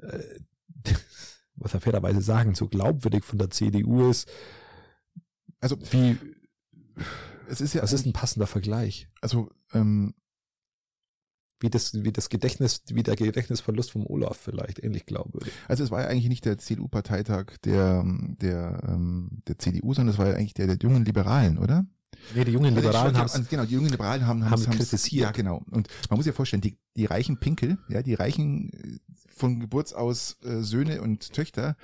[0.02, 0.20] äh,
[1.56, 4.28] was wir fairerweise sagen, so glaubwürdig von der CDU ist.
[5.60, 6.18] also Wie,
[7.50, 9.08] es ist ja, was ist ein passender Vergleich?
[9.22, 10.14] also ähm,
[11.60, 15.52] Wie das, wie das Gedächtnis, wie der Gedächtnisverlust vom Olaf vielleicht, ähnlich glaubwürdig.
[15.68, 18.04] Also es war ja eigentlich nicht der CDU-Parteitag der,
[18.40, 21.86] der, ähm, der CDU, sondern es war ja eigentlich der der jungen Liberalen, oder?
[22.36, 25.24] Nee, die jungen Liberalen Also, haben genau, die jungen Liberalen haben, haben haben's- kritisiert.
[25.24, 25.64] Ja, genau.
[25.72, 29.00] Und man muss sich ja vorstellen, die, die reichen Pinkel, ja, die reichen äh,
[29.36, 31.76] von Geburts aus äh, Söhne und Töchter,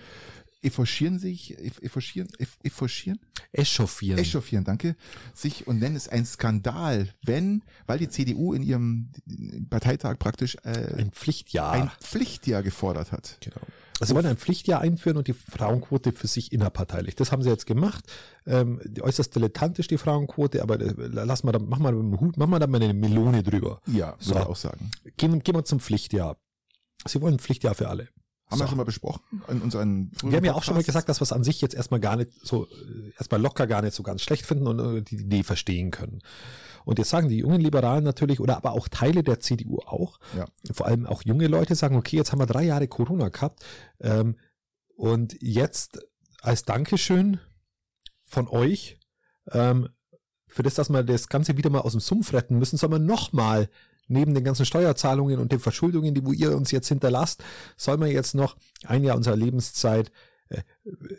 [0.64, 3.20] efforchieren sich, eff- efforchieren,
[3.53, 4.18] echauffieren.
[4.18, 4.95] echauffieren, danke,
[5.34, 9.09] sich und nennen es ein Skandal, wenn, weil die CDU in ihrem
[9.70, 11.72] Parteitag praktisch äh, ein Pflichtjahr.
[11.74, 13.38] ein Pflichtjahr gefordert hat.
[13.41, 13.61] Genau.
[13.99, 17.16] Also sie wollen ein Pflichtjahr einführen und die Frauenquote für sich innerparteilich.
[17.16, 18.03] Das haben sie jetzt gemacht.
[18.45, 22.47] Ähm, die äußerst dilettantisch die Frauenquote, aber äh, lass mal da, mach mal Hut, mach
[22.47, 23.82] mal da mal eine Melone drüber.
[23.88, 24.32] Ja, So.
[24.32, 24.91] würde ich auch sagen.
[25.18, 26.38] Gehen, gehen wir zum Pflichtjahr.
[27.05, 28.09] Sie wollen ein Pflichtjahr für alle.
[28.54, 28.64] Haben So.
[28.66, 31.24] wir schon mal besprochen in unseren Wir haben ja auch schon mal gesagt, dass wir
[31.24, 34.22] es an sich jetzt erstmal gar nicht so, äh, erstmal locker gar nicht so ganz
[34.22, 36.22] schlecht finden und äh, die Idee verstehen können.
[36.86, 40.45] Und jetzt sagen die jungen Liberalen natürlich, oder aber auch Teile der CDU auch, Ja.
[40.74, 43.64] vor allem auch junge Leute sagen, okay, jetzt haben wir drei Jahre Corona gehabt
[44.01, 44.36] ähm,
[44.95, 45.99] und jetzt
[46.41, 47.39] als Dankeschön
[48.26, 48.99] von euch
[49.51, 49.89] ähm,
[50.47, 53.06] für das, dass wir das Ganze wieder mal aus dem Sumpf retten müssen, soll man
[53.06, 53.70] nochmal
[54.08, 57.43] neben den ganzen Steuerzahlungen und den Verschuldungen, die wo ihr uns jetzt hinterlasst,
[57.78, 60.12] soll man jetzt noch ein Jahr unserer Lebenszeit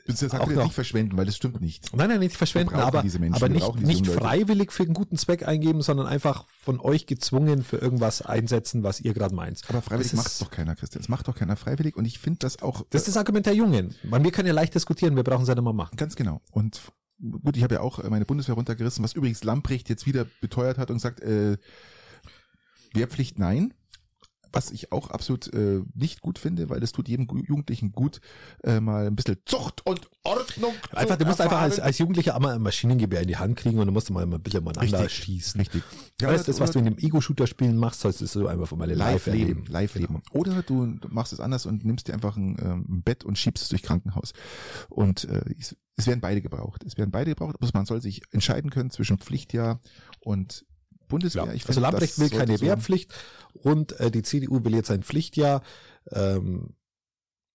[0.07, 1.95] Das sagt auch noch- nicht verschwenden, weil das stimmt nicht.
[1.97, 5.49] Nein, nein, nicht verschwenden, aber, diese Menschen, aber nicht, nicht freiwillig für einen guten Zweck
[5.49, 9.63] eingeben, sondern einfach von euch gezwungen für irgendwas einsetzen, was ihr gerade meint.
[9.69, 11.01] Aber freiwillig macht doch keiner, Christian.
[11.03, 13.55] Das macht doch keiner freiwillig und ich finde das auch Das ist das Argument der
[13.55, 13.95] Jungen.
[14.05, 15.97] Weil wir können ja leicht diskutieren, wir brauchen es ja nicht mal machen.
[15.97, 16.41] ganz genau.
[16.53, 16.81] Und
[17.43, 20.79] gut, ich habe ja auch äh, meine Bundeswehr runtergerissen, was übrigens Lamprecht jetzt wieder beteuert
[20.79, 21.57] hat und sagt, äh,
[22.95, 23.75] Wehrpflicht nein.
[24.53, 28.21] Was ich auch absolut äh, nicht gut finde, weil das tut jedem Jugendlichen gut,
[28.63, 30.73] äh, mal ein bisschen Zucht und Ordnung.
[30.93, 31.87] Einfach, du musst einfach als, erfahren.
[31.89, 34.41] als Jugendlicher einmal ein Maschinengewehr in die Hand kriegen und dann musst du mal ein
[34.41, 35.61] bisschen umeinander Richtig, schießen.
[35.61, 35.83] Richtig.
[36.21, 38.97] Ja, weißt, das, was du in dem Ego-Shooter-Spielen machst, sollst du so einfach mal live
[38.97, 39.65] live leben, erleben.
[39.67, 40.23] live leben.
[40.31, 43.65] Oder du machst es anders und nimmst dir einfach ein, ähm, ein Bett und schiebst
[43.65, 44.35] es durch Krankenhaus.
[44.89, 46.85] Und äh, es, es werden beide gebraucht.
[46.85, 49.81] Es werden beide gebraucht, aber man soll sich entscheiden können zwischen Pflichtjahr
[50.21, 50.65] und
[51.09, 51.47] Bundeswehr.
[51.47, 51.53] Ja.
[51.53, 53.13] Ich Also das will keine so- Wehrpflicht
[53.55, 55.63] und äh, die CDU will jetzt ein Pflichtjahr.
[56.11, 56.75] Ähm,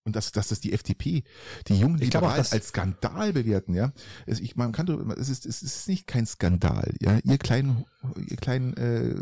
[0.04, 1.24] Und dass, dass das die FDP,
[1.68, 3.92] die jungen Ich auch, Liberalen dass- als Skandal bewerten, ja.
[4.26, 4.88] Es, ich, man kann,
[5.18, 7.18] es ist, es ist nicht kein Skandal, ja.
[7.22, 7.84] Ihr kleinen,
[8.26, 9.14] ihr kleinen äh,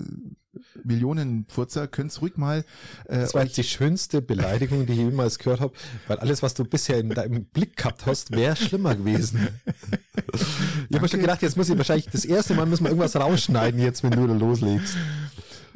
[0.84, 2.64] Millionenfurzer könnt's ruhig mal
[3.06, 5.72] äh, Das war die schönste Beleidigung, die ich jemals gehört habe,
[6.06, 9.48] weil alles, was du bisher in deinem Blick gehabt hast, wäre schlimmer gewesen.
[10.90, 13.14] Ich habe mir schon gedacht, jetzt muss ich wahrscheinlich das erste Mal müssen wir irgendwas
[13.14, 14.96] rausschneiden, jetzt wenn du da loslegst.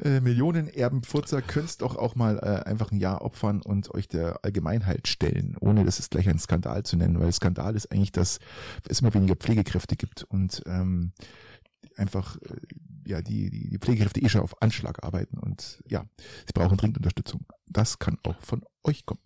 [0.05, 5.09] äh, Millionenerbenfurzer könnt's doch auch mal äh, einfach ein Jahr opfern und euch der Allgemeinheit
[5.09, 8.39] stellen, ohne das ist gleich ein Skandal zu nennen, weil Skandal ist eigentlich, dass
[8.89, 11.13] es immer weniger Pflegekräfte gibt und ähm,
[11.97, 12.57] einfach äh,
[13.13, 16.05] ja die, die, die Pflegekräfte eh schon auf Anschlag arbeiten und ja,
[16.47, 17.47] sie brauchen dringend Unterstützung.
[17.67, 19.21] Das kann auch von euch kommen.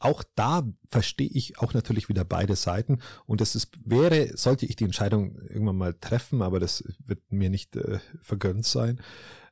[0.00, 4.76] Auch da verstehe ich auch natürlich wieder beide Seiten und das ist, wäre, sollte ich
[4.76, 9.00] die Entscheidung irgendwann mal treffen, aber das wird mir nicht äh, vergönnt sein,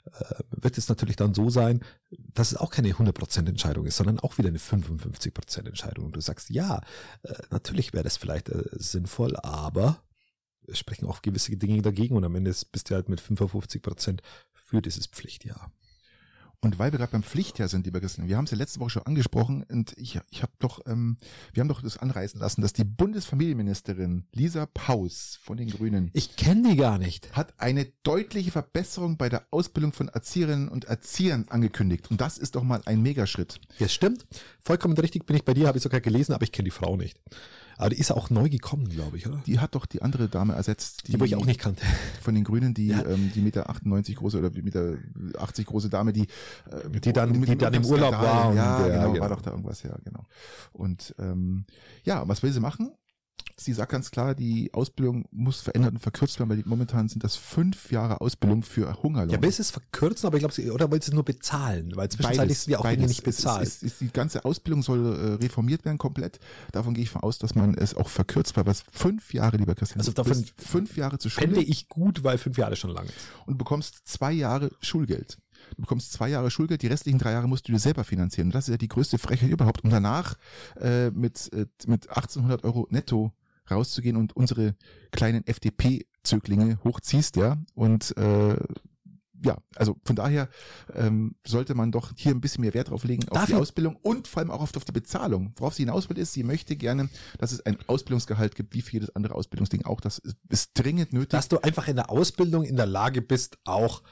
[0.06, 4.18] äh, wird es natürlich dann so sein, dass es auch keine 100% Entscheidung ist, sondern
[4.18, 6.06] auch wieder eine 55% Entscheidung.
[6.06, 6.80] Und du sagst, ja,
[7.22, 10.02] äh, natürlich wäre das vielleicht äh, sinnvoll, aber
[10.74, 14.20] sprechen auch gewisse Dinge dagegen und am Ende bist du halt mit 55%
[14.52, 15.72] für dieses Pflichtjahr.
[16.62, 18.90] Und weil wir gerade beim Pflichtjahr sind, lieber Christian, wir haben es ja letzte Woche
[18.90, 21.16] schon angesprochen und ich, ich habe doch, ähm,
[21.54, 26.36] wir haben doch das anreißen lassen, dass die Bundesfamilienministerin Lisa Paus von den Grünen Ich
[26.36, 27.34] kenne die gar nicht.
[27.34, 32.10] hat eine deutliche Verbesserung bei der Ausbildung von Erzieherinnen und Erziehern angekündigt.
[32.10, 33.58] Und das ist doch mal ein Megaschritt.
[33.78, 34.26] Ja, stimmt.
[34.62, 36.94] Vollkommen richtig bin ich bei dir, habe ich sogar gelesen, aber ich kenne die Frau
[36.94, 37.18] nicht.
[37.80, 39.42] Aber die ist auch neu gekommen, glaube ich, oder?
[39.46, 41.82] Die hat doch die andere Dame ersetzt, Die, wo ich auch nicht kannte.
[42.20, 43.04] von den Grünen, die Ja.
[43.06, 44.96] ähm, die Meter 98 große oder die Meter
[45.38, 46.24] 80 große Dame, die
[46.70, 48.34] äh, Die dann- mit- die dann im Urlaub Skandal.
[48.48, 49.22] war Ja, der- genau, genau.
[49.22, 50.26] war doch da irgendwas, ja, genau.
[50.72, 51.64] Und ähm,
[52.04, 52.90] ja, was will sie machen?
[53.56, 57.36] Sie sagt ganz klar, die Ausbildung muss verändert und verkürzt werden, weil momentan sind das
[57.36, 59.28] fünf Jahre Ausbildung für Hungerlohn.
[59.30, 61.92] Ja, will sie es verkürzen, aber ich glaube, sie, oder will sie es nur bezahlen?
[61.94, 63.08] Weil zwischenzeitlich sind ja auch Dinge beides.
[63.10, 63.66] nicht bezahlt.
[63.66, 65.04] Es ist, es ist, die ganze Ausbildung soll
[65.38, 66.40] äh, reformiert werden komplett.
[66.72, 69.74] Davon gehe ich von aus, dass man es auch verkürzt, weil was fünf Jahre, lieber
[69.74, 72.90] Christian, Also du davon fünf Jahre zur Schule Fände ich gut, weil fünf Jahre schon
[72.90, 73.14] lang ist.
[73.46, 75.36] und bekommst zwei Jahre Schulgeld.
[75.76, 78.48] Du bekommst zwei Jahre Schulgeld, die restlichen drei Jahre musst du dir selber finanzieren.
[78.48, 79.84] Und das ist ja die größte Frechheit überhaupt.
[79.84, 80.36] Und danach
[80.80, 83.32] äh, mit, äh, mit 1800 Euro netto
[83.70, 84.74] rauszugehen und unsere
[85.12, 87.56] kleinen FDP-Zöglinge hochziehst, ja.
[87.74, 88.56] Und äh,
[89.42, 90.48] ja, also von daher
[90.94, 93.58] ähm, sollte man doch hier ein bisschen mehr Wert drauf legen, auf Darf die ich-
[93.58, 95.52] Ausbildung und vor allem auch auf, auf die Bezahlung.
[95.56, 97.08] Worauf sie hinaus will, ist, sie möchte gerne,
[97.38, 100.00] dass es ein Ausbildungsgehalt gibt, wie für jedes andere Ausbildungsding auch.
[100.02, 101.30] Das ist, ist dringend nötig.
[101.30, 104.02] Dass du einfach in der Ausbildung in der Lage bist, auch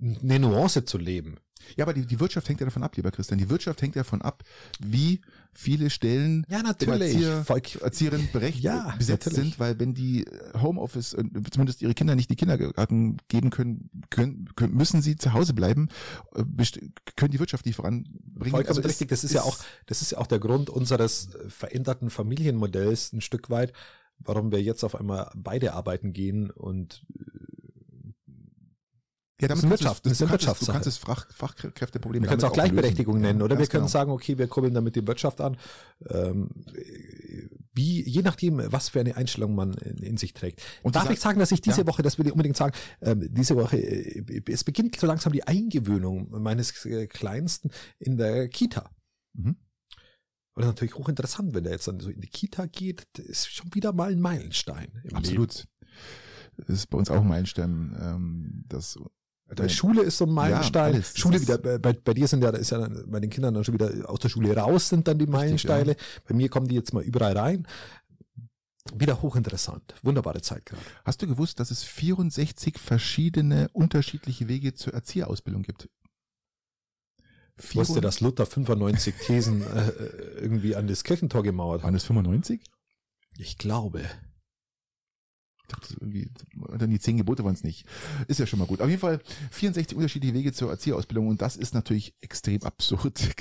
[0.00, 1.36] eine Nuance zu leben.
[1.76, 3.38] Ja, aber die, die Wirtschaft hängt ja davon ab, lieber Christian.
[3.38, 4.42] Die Wirtschaft hängt ja davon ab,
[4.80, 5.22] wie
[5.54, 7.14] viele Stellen Ja, natürlich.
[7.14, 9.52] Erzieher, Volk- Erzieherinnen berecht, Ja, besetzt natürlich.
[9.52, 10.26] sind, weil wenn die
[10.60, 15.32] Homeoffice, äh, zumindest ihre Kinder nicht die Kindergarten geben können, können, können müssen sie zu
[15.32, 15.88] Hause bleiben,
[16.34, 16.44] äh,
[17.16, 18.20] können die Wirtschaft nicht voranbringen.
[18.38, 19.08] Vollkommen Also es richtig.
[19.08, 23.22] Das ist, ja auch, das ist ja auch der Grund unseres äh, veränderten Familienmodells ein
[23.22, 23.72] Stück weit,
[24.18, 27.06] warum wir jetzt auf einmal beide arbeiten gehen und
[29.44, 30.86] ja, das damit ist kannst Wirtschaft, du, das es- ist du kannst, es- du kannst
[30.86, 33.90] das Fach, Fachkräfteproblem wir können es auch Gleichberechtigung nennen, oder Ja, wir können genau.
[33.92, 35.56] sagen, okay, wir kurbeln damit die Wirtschaft an.
[36.08, 36.48] Ähm,
[37.74, 40.62] wie, je nachdem, was für eine Einstellung man in, in sich trägt.
[40.82, 41.86] Und Darf ich sagen, dass ich diese Ja.
[41.86, 45.46] Woche, das will ich unbedingt sagen, ähm, diese Woche, äh, es beginnt so langsam die
[45.46, 48.90] Eingewöhnung meines äh, Kleinsten in der Kita.
[49.32, 49.56] Mhm.
[50.56, 53.26] Und das ist natürlich hochinteressant, wenn der jetzt dann so in die Kita geht, das
[53.26, 54.86] ist schon wieder mal ein Meilenstein.
[55.02, 55.16] Im Leben.
[55.16, 55.64] Absolut.
[56.56, 58.96] Das ist bei uns auch ein Meilenstein, ähm, das
[59.54, 60.94] Der Schule ist so ein Meilenstein.
[60.94, 63.64] Das Schule wieder, bei, bei dir sind ja, da ist ja bei den Kindern dann
[63.64, 65.96] schon wieder aus der Schule raus sind dann die Meilensteine.
[66.26, 67.66] Bei mir kommen die jetzt mal überall rein.
[68.94, 69.94] Wieder hochinteressant.
[70.02, 70.82] Wunderbare Zeit gerade.
[71.04, 75.88] Hast du gewusst, dass es 64 verschiedene unterschiedliche Wege zur Erzieherausbildung gibt?
[77.56, 79.90] Ich wusste, dass Luther 95 Thesen äh,
[80.40, 82.00] irgendwie an das Kirchentor gemauert Waren hat.
[82.00, 82.60] es 95?
[83.38, 84.04] Ich glaube.
[85.66, 86.30] Ich dachte, irgendwie,
[86.76, 87.86] dann die zehn Gebote waren es nicht.
[88.28, 88.82] Ist ja schon mal gut.
[88.82, 93.20] Auf jeden Fall 64 unterschiedliche Wege zur Erzieherausbildung und das ist natürlich extrem absurd.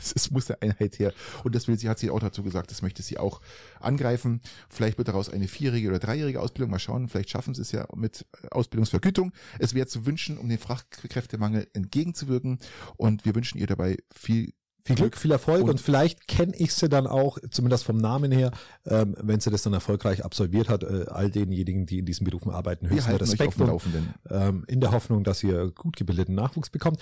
[0.00, 1.12] Es muss eine Einheit her.
[1.44, 3.40] Und das will sie, hat sie auch dazu gesagt, das möchte sie auch
[3.80, 4.40] angreifen.
[4.68, 6.70] Vielleicht wird daraus eine vierjährige oder dreijährige Ausbildung.
[6.70, 9.32] Mal schauen, vielleicht schaffen sie es ja mit Ausbildungsvergütung.
[9.58, 12.58] Es wäre zu wünschen, um den Fachkräftemangel entgegenzuwirken.
[12.96, 14.52] Und wir wünschen ihr dabei viel
[14.84, 18.32] Viel Glück, viel Erfolg und, Und- vielleicht kenne ich sie dann auch, zumindest vom Namen
[18.32, 18.52] her,
[18.86, 22.50] ähm, wenn sie das dann erfolgreich absolviert hat, äh, all denjenigen, die in diesen Berufen
[22.50, 23.82] arbeiten, höchsten Respekt und
[24.30, 27.00] ähm, in der Hoffnung, dass ihr gut gebildeten Nachwuchs bekommt.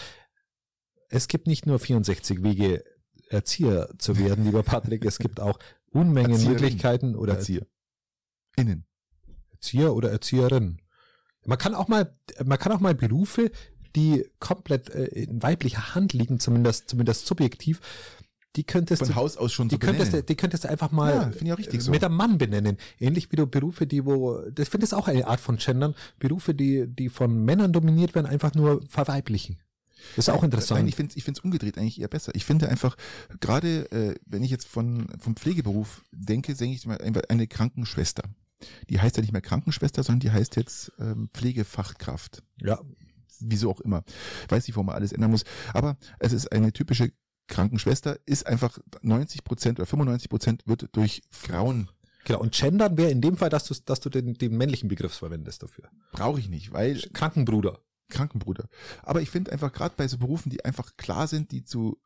[1.08, 2.82] Es gibt nicht nur 64 Wege,
[3.28, 5.58] Erzieher zu werden, lieber Patrick, es gibt auch
[5.90, 6.52] Unmengen Erzieherin.
[6.60, 7.66] Möglichkeiten oder Erzieher.
[8.56, 8.84] Innen.
[9.52, 10.80] Erzieher oder Erzieherin.
[11.44, 12.12] Man kann auch mal,
[12.44, 13.50] man kann auch mal Berufe,
[13.96, 17.80] die komplett äh, in weiblicher Hand liegen, zumindest, zumindest subjektiv,
[18.56, 20.26] die könntest Von du, Haus aus schon die so könntest, benennen.
[20.26, 21.90] die könntest einfach Ja, mal richtig äh, so.
[21.90, 22.78] mit einem Mann benennen.
[22.98, 26.54] Ähnlich wie du Berufe, die wo, das finde ich auch eine Art von Gendern, Berufe,
[26.54, 29.58] die, die von Männern dominiert werden, einfach nur verweiblichen.
[30.14, 30.80] Das ist auch interessant.
[30.80, 32.32] Nein, ich finde es ich find's umgedreht eigentlich eher besser.
[32.34, 32.96] Ich finde einfach,
[33.40, 38.22] gerade äh, wenn ich jetzt von vom Pflegeberuf denke, denke ich mal eine Krankenschwester.
[38.88, 42.42] Die heißt ja nicht mehr Krankenschwester, sondern die heißt jetzt ähm, Pflegefachkraft.
[42.62, 42.80] ja,
[43.40, 44.04] Wieso auch immer.
[44.44, 45.44] Ich weiß nicht, warum man alles ändern muss.
[45.72, 47.12] Aber es ist eine typische
[47.48, 51.88] Krankenschwester, ist einfach 90 Prozent oder 95 Prozent wird durch Frauen
[52.26, 52.40] genau.
[52.40, 55.62] Und Gendern wäre in dem Fall, dass du, dass du den, den männlichen Begriff verwendest
[55.62, 55.88] dafür.
[56.12, 57.78] brauche ich nicht, weil Krankenbruder.
[58.08, 58.68] Krankenbruder.
[59.02, 61.98] Aber ich finde einfach gerade bei so Berufen, die einfach klar sind, die zu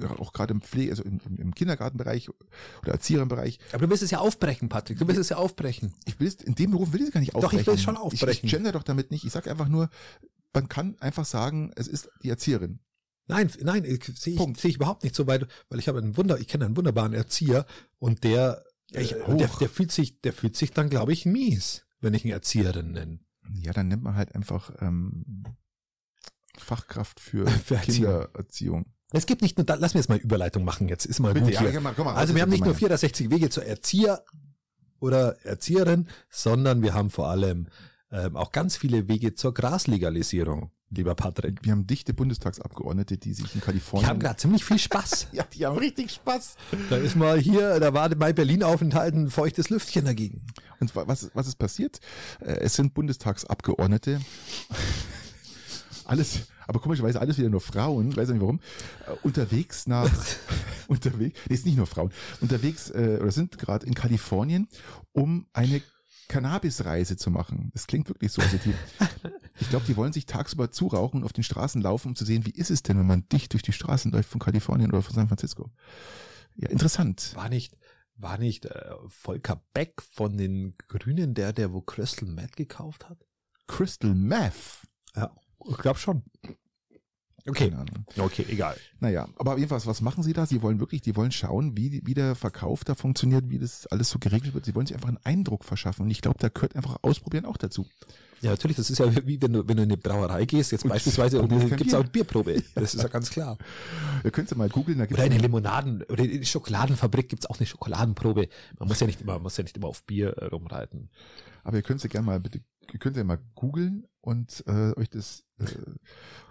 [0.00, 4.20] auch gerade im Pflege, also im, im, Kindergartenbereich oder Erzieherenbereich, Aber du willst es ja
[4.20, 4.96] aufbrechen, Patrick.
[4.96, 5.92] Du willst es ja aufbrechen.
[6.04, 7.66] ich will es, in dem Beruf will ich es gar nicht Doch, ich aufbrechen.
[7.66, 8.28] will es schon aufbrechen.
[8.30, 9.24] Ich, ich gender doch damit nicht.
[9.24, 9.90] Ich sage einfach nur,
[10.52, 12.80] man kann einfach sagen, es ist die Erzieherin.
[13.26, 16.38] Nein, nein, sehe ich, sehe ich überhaupt nicht so weit, weil ich habe einen Wunder,
[16.40, 17.66] ich kenne einen wunderbaren Erzieher
[17.98, 22.14] und der, Ja, der, der fühlt sich, der fühlt sich dann, glaube ich, mies, wenn
[22.14, 23.20] ich eine Erzieherin nenne.
[23.52, 25.44] Ja, dann nennt man halt einfach ähm,
[26.56, 27.94] Fachkraft für, Für Erziehung.
[27.94, 28.86] Kindererziehung.
[29.12, 31.48] Es gibt nicht nur, da, lass mir jetzt mal Überleitung machen, jetzt ist mal gut
[31.48, 31.72] hier.
[31.72, 32.78] komm mal, mal, Also wir haben nicht nur Nummer.
[32.78, 34.22] 64 Wege zur Erzieher
[35.00, 37.68] oder Erzieherin, sondern wir haben vor allem
[38.10, 41.58] ähm, auch ganz viele Wege zur Graslegalisierung, lieber Patrick.
[41.62, 44.08] Wir haben dichte Bundestagsabgeordnete, die sich in Kalifornien.
[44.08, 45.28] haben gerade ziemlich viel Spaß.
[45.32, 46.56] ja, die haben richtig Spaß.
[46.88, 50.42] Da ist mal hier, da war bei Berlin Aufenthalt ein feuchtes Lüftchen dagegen.
[50.80, 52.00] Und wa- was, was ist passiert?
[52.40, 54.20] Äh, Es sind Bundestagsabgeordnete.
[56.04, 58.60] alles, aber komischerweise alles wieder nur Frauen, weiß nicht warum,
[59.06, 60.10] äh, unterwegs nach,
[60.88, 64.68] unterwegs, nee, ist nicht nur Frauen, unterwegs, äh, oder sind gerade in Kalifornien,
[65.12, 65.82] um eine
[66.28, 67.70] Cannabis-Reise zu machen.
[67.74, 68.42] Das klingt wirklich so.
[68.42, 68.74] Also die,
[69.60, 72.46] ich glaube, die wollen sich tagsüber zurauchen und auf den Straßen laufen, um zu sehen,
[72.46, 75.14] wie ist es denn, wenn man dicht durch die Straßen läuft von Kalifornien oder von
[75.14, 75.70] San Francisco.
[76.56, 77.32] Ja, interessant.
[77.34, 77.76] War nicht,
[78.16, 83.18] war nicht äh, Volker Beck von den Grünen der, der wo Crystal Meth gekauft hat?
[83.66, 84.82] Crystal Meth.
[85.14, 85.34] Ja,
[85.68, 86.22] ich glaube schon.
[87.48, 87.72] Okay,
[88.18, 88.76] okay, egal.
[89.00, 90.46] Naja, aber jedenfalls, was machen sie da?
[90.46, 94.10] Sie wollen wirklich, die wollen schauen, wie, wie der Verkauf da funktioniert, wie das alles
[94.10, 94.64] so geregelt wird.
[94.66, 96.02] Sie wollen sich einfach einen Eindruck verschaffen.
[96.02, 97.86] Und ich glaube, da gehört einfach ausprobieren auch dazu.
[98.40, 100.84] Ja, natürlich, das ist ja wie wenn du, wenn du in eine Brauerei gehst, jetzt
[100.84, 101.98] Und beispielsweise, und gibt's Bier.
[101.98, 102.62] auch Bierprobe.
[102.74, 103.58] Das ist ja ganz klar.
[104.22, 107.46] Ihr könnt ja mal googeln, da Oder gibt's eine Limonaden, oder in der Schokoladenfabrik gibt's
[107.46, 108.48] auch eine Schokoladenprobe.
[108.78, 111.10] Man muss ja nicht immer, man muss ja nicht immer auf Bier rumreiten.
[111.64, 112.60] aber ihr könnt ja gerne mal bitte,
[112.96, 115.64] könnt ja mal googeln und äh, euch das äh,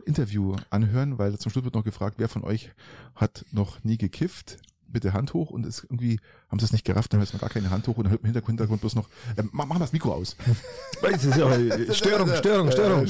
[0.05, 2.71] Interview anhören, weil zum Schluss wird noch gefragt, wer von euch
[3.15, 4.59] hat noch nie gekifft?
[4.89, 7.49] Bitte Hand hoch und es irgendwie haben sie es nicht gerafft, dann hört man gar
[7.49, 9.79] keine Hand hoch und dann hört man im Hintergrund, bloß noch, äh, mach, mach mal
[9.79, 10.37] das Mikro aus.
[11.11, 13.05] Ist aber Störung, Störung, Störung.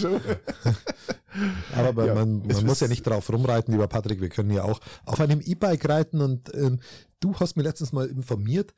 [1.75, 4.21] Aber Ja, man, man muss ist- ja nicht drauf rumreiten, lieber Patrick.
[4.21, 6.79] Wir können ja auch auf einem E-Bike reiten und ähm,
[7.19, 8.73] du hast mir letztens mal informiert,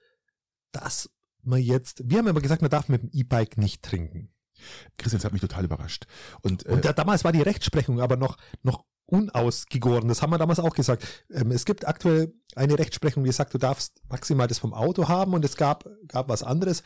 [0.74, 1.10] dass
[1.42, 4.30] man jetzt, wir haben immer gesagt, man darf mit dem E-Bike nicht trinken.
[4.98, 6.06] Christian, das hat mich total überrascht.
[6.42, 10.08] Und, äh, Und da, damals war die Rechtsprechung aber noch, noch unausgegoren.
[10.08, 11.26] Das haben wir damals auch gesagt.
[11.32, 15.34] Ähm, es gibt aktuell eine Rechtsprechung, die sagt, du darfst maximal das vom Auto haben
[15.34, 16.84] und es gab, gab was anderes.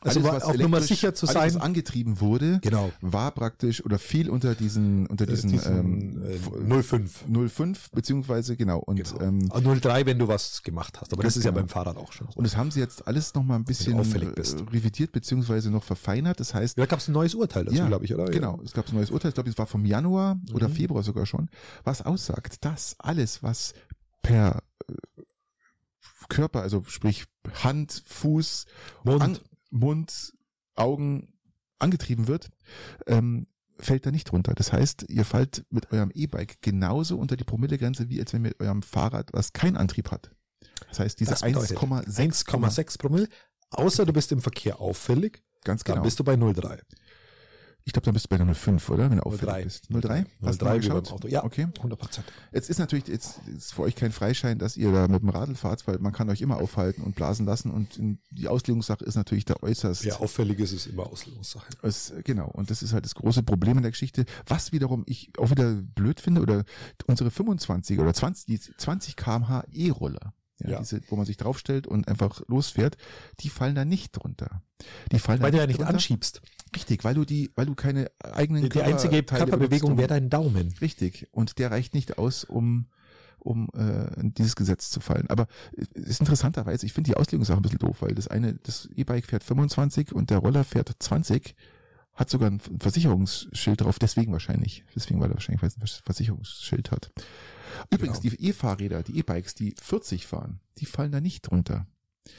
[0.00, 1.54] Also alles, war was auch nur mal sicher zu alles, sein.
[1.54, 2.90] was angetrieben wurde, Genau.
[3.02, 7.24] war praktisch oder fiel unter diesen unter diesen, Diesen, ähm, äh, 05.
[7.48, 9.20] 05 beziehungsweise genau und Genau.
[9.20, 11.12] ähm, Ah, 03, wenn du was gemacht hast.
[11.12, 11.60] Aber das ist ja genau.
[11.62, 12.26] beim Fahrrad auch schon.
[12.32, 12.38] so.
[12.38, 16.40] und das haben sie jetzt alles noch mal ein bisschen äh, revidiert beziehungsweise noch verfeinert.
[16.40, 18.24] Das heißt, Da gab es ein neues Urteil dazu, Ja, glaube ich, oder?
[18.24, 20.72] genau, es gab ein neues Urteil, ich glaube, es war vom Januar oder Mhm.
[20.72, 21.48] Februar sogar schon,
[21.84, 23.74] was aussagt, dass alles, was
[24.22, 24.94] per äh,
[26.28, 27.26] Körper, also sprich
[27.62, 28.66] Hand, Fuß,
[29.04, 29.22] Mund.
[29.22, 29.38] An,
[29.70, 30.32] Mund,
[30.74, 31.32] Augen
[31.78, 32.50] angetrieben wird,
[33.06, 33.46] ähm,
[33.78, 34.54] fällt da nicht runter.
[34.54, 38.60] Das heißt, ihr fallt mit eurem E-Bike genauso unter die Promillegrenze, wie als wenn mit
[38.60, 40.30] eurem Fahrrad, was keinen Antrieb hat.
[40.88, 43.28] Das heißt, diese Das bedeutet 1,6 1,6 Promille.
[43.70, 46.04] Außer du bist im Verkehr auffällig, ganz dann genau.
[46.04, 46.80] bist du bei 0,3.
[47.84, 49.10] Ich glaube, dann bist du bei der 05, oder?
[49.10, 49.62] Wenn du auffällig 03.
[49.64, 49.88] bist.
[49.90, 50.24] 03?
[50.44, 51.12] Hast du 03 mal wie beim geschaut?
[51.12, 51.28] Auto.
[51.28, 51.66] Ja, Okay.
[51.76, 52.26] 100 Prozent.
[52.52, 55.54] Jetzt ist natürlich jetzt ist für euch kein Freischein, dass ihr da mit dem Radl
[55.56, 57.98] fahrt, weil man kann euch immer aufhalten und blasen lassen und
[58.30, 60.04] die Auslegungssache ist natürlich da äußerst.
[60.04, 61.66] Ja, auffällig ist es immer Auslegungssache.
[61.82, 64.24] Es, genau, und das ist halt das große Problem in der Geschichte.
[64.46, 66.64] Was wiederum ich auch wieder blöd finde, oder
[67.06, 70.78] unsere 25 oder 20, die 20 kmh E-Roller, ja, Ja.
[70.78, 72.96] diese, wo man sich draufstellt und einfach losfährt,
[73.40, 74.62] die fallen da nicht drunter.
[75.10, 75.94] Die fallen Weil da du ja nicht drunter.
[75.94, 76.40] anschiebst.
[76.74, 80.30] Richtig, weil du die, weil du keine eigenen Die einzige Körperteile Körperbewegung benutzt, wäre dein
[80.30, 80.74] Daumen.
[80.80, 81.28] Richtig.
[81.30, 82.86] Und der reicht nicht aus, um
[83.38, 85.28] um äh, in dieses Gesetz zu fallen.
[85.28, 88.88] Aber es ist interessanterweise, ich finde die Auslegungssache ein bisschen doof, weil das eine, das
[88.94, 91.56] E-Bike fährt 25 und der Roller fährt 20,
[92.14, 94.84] hat sogar ein Versicherungsschild drauf, deswegen wahrscheinlich.
[94.94, 97.10] Deswegen, weil er wahrscheinlich ein Versicherungsschild hat.
[97.90, 98.36] Übrigens, Genau.
[98.36, 101.86] die E-Fahrräder, die E-Bikes, die 40 fahren, die fallen da nicht drunter,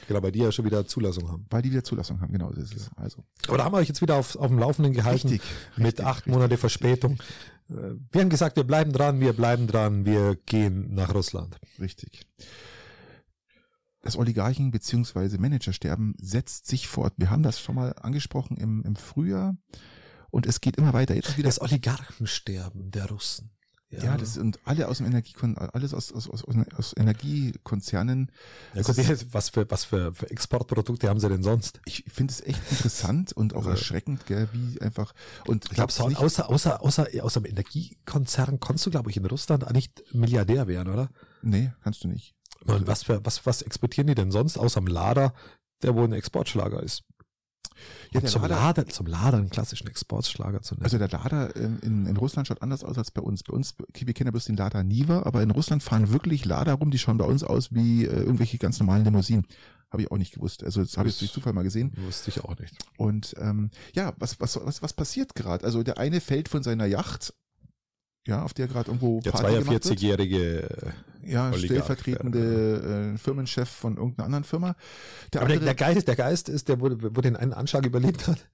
[0.08, 1.46] Genau, bei dir ja schon wieder Zulassung haben.
[1.50, 2.32] weil die wieder Zulassung haben.
[2.32, 2.90] Genau, das ist.
[2.96, 3.22] Also.
[3.48, 5.28] Aber da haben wir euch jetzt wieder auf, auf dem Laufenden gehalten.
[5.28, 5.42] Richtig.
[5.76, 6.56] mit richtig, acht richtig, Monate.
[6.56, 7.14] Verspätung.
[7.68, 11.58] Äh, Wir haben gesagt, wir bleiben dran, wir bleiben dran, wir gehen nach Russland.
[11.78, 12.26] Richtig.
[14.02, 15.38] Das Oligarchen- bzw.
[15.38, 17.14] Managersterben setzt sich fort.
[17.16, 19.56] Wir haben das schon mal angesprochen im, im Frühjahr
[20.30, 21.14] und es geht immer weiter.
[21.14, 23.50] Jetzt wieder Das Oligarchensterben der Russen.
[23.90, 26.44] Ja, das und alle aus dem Energiekon alles aus, aus, aus,
[26.76, 28.30] aus Energiekonzernen.
[28.74, 28.96] ja, gut,
[29.32, 31.80] was für, was für, für Exportprodukte haben sie denn sonst?
[31.84, 35.12] Ich finde es echt interessant und auch Also- erschreckend, gell, wie einfach
[35.46, 39.26] und Ich glaube, nicht, außer, außer, außer, aus einem Energiekonzern konntest du, glaube ich, in
[39.26, 41.08] Russland nicht Milliardär werden, oder?
[41.42, 42.34] nee, kannst du nicht.
[42.66, 45.34] Und was, für, was, was exportieren die denn sonst außer dem Lader,
[45.82, 47.04] der wohl ein Exportschlager ist?
[48.12, 50.84] Ja, zum, Lader- Lader, zum Lader einen klassischen Exportschlager zu nennen.
[50.84, 53.42] Also der Lada ähm, in, in Russland schaut anders aus als bei uns.
[53.42, 56.74] Bei uns, wir kennen ja bloß den Lada Niva, aber in Russland fahren wirklich Lada
[56.74, 59.46] rum, die schauen bei uns aus wie äh, irgendwelche ganz normalen Limousinen.
[59.90, 60.64] Habe ich auch nicht gewusst.
[60.64, 61.92] Also das habe ich durch Zufall mal gesehen.
[62.04, 62.74] Wusste ich auch nicht.
[62.96, 65.64] Und ähm, ja, was, was, was, was passiert gerade?
[65.64, 67.32] Also der eine fällt von seiner Yacht
[68.26, 69.84] ja, auf der gerade irgendwo Der Party gemacht wird.
[69.84, 70.68] 42-jährige.
[71.26, 74.76] Ja, Oligarch, stellvertretende äh, Firmenchef von irgendeiner anderen Firma.
[75.32, 77.86] Der Aber der, andere, der Geist, der Geist ist, der wurde, wurde in einen Anschlag
[77.86, 78.46] überlebt hat.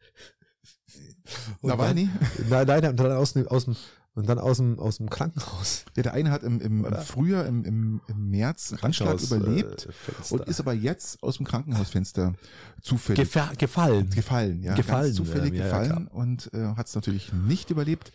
[1.61, 2.09] Und Nawalny,
[2.49, 3.77] Nein, nein, und dann aus, dem- aus dem,
[4.15, 5.85] und dann aus dem, aus dem Krankenhaus.
[5.97, 6.85] ja, der eine hat im, im?
[7.05, 11.37] Frühjahr, im, im, im März einen Anschlag Krankenhaus, überlebt äh, und ist aber jetzt aus
[11.37, 12.35] dem Krankenhausfenster
[12.83, 14.11] zufällig Gefa gefallen.
[14.11, 18.13] gefallen, ja, Gefallen, zufällig ja, ja, gefallen und äh, hat es natürlich nicht überlebt.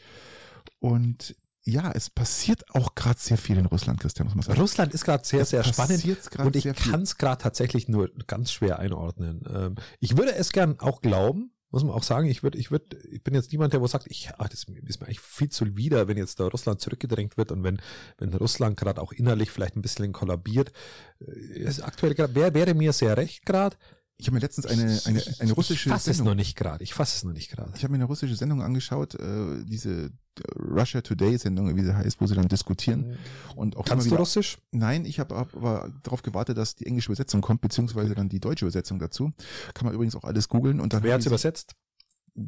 [0.80, 1.36] Und
[1.66, 4.60] ja, es passiert auch gerade sehr viel in Russland, Christian, muss man sagen.
[4.60, 6.04] Russland ist gerade sehr, Es sehr spannend.
[6.38, 9.44] Und ich kann es gerade tatsächlich nur ganz schwer einordnen.
[9.52, 12.28] Ähm, ich würde es gern auch glauben, muss man auch sagen.
[12.28, 14.70] Ich würde, ich würde, ich bin jetzt niemand, der wo sagt, ich, ach, das ist
[14.70, 17.82] mir eigentlich viel zu wieder, wenn jetzt da Russland zurückgedrängt wird und wenn,
[18.20, 20.72] wenn Russland gerade auch innerlich vielleicht ein bisschen kollabiert.
[21.20, 23.76] Äh, Es aktuell gerade wäre, wäre mir sehr recht gerade.
[24.18, 26.84] Ich habe mir letztens eine, eine, eine russische Ich fasse es Sendung noch nicht gerade.
[26.84, 27.72] Ich fasse es noch nicht gerade.
[27.76, 30.12] Ich habe mir eine russische Sendung angeschaut, äh, diese
[30.58, 33.18] Russia Today Sendung, wie sie heißt, wo sie dann diskutieren
[33.56, 34.20] und auch Kannst du wieder.
[34.20, 34.58] Russisch?
[34.72, 38.66] Nein, ich habe aber darauf gewartet, dass die englische Übersetzung kommt, beziehungsweise dann die deutsche
[38.66, 39.34] Übersetzung dazu.
[39.74, 41.76] Kann man übrigens auch alles googeln und dann Wer hat's übersetzt?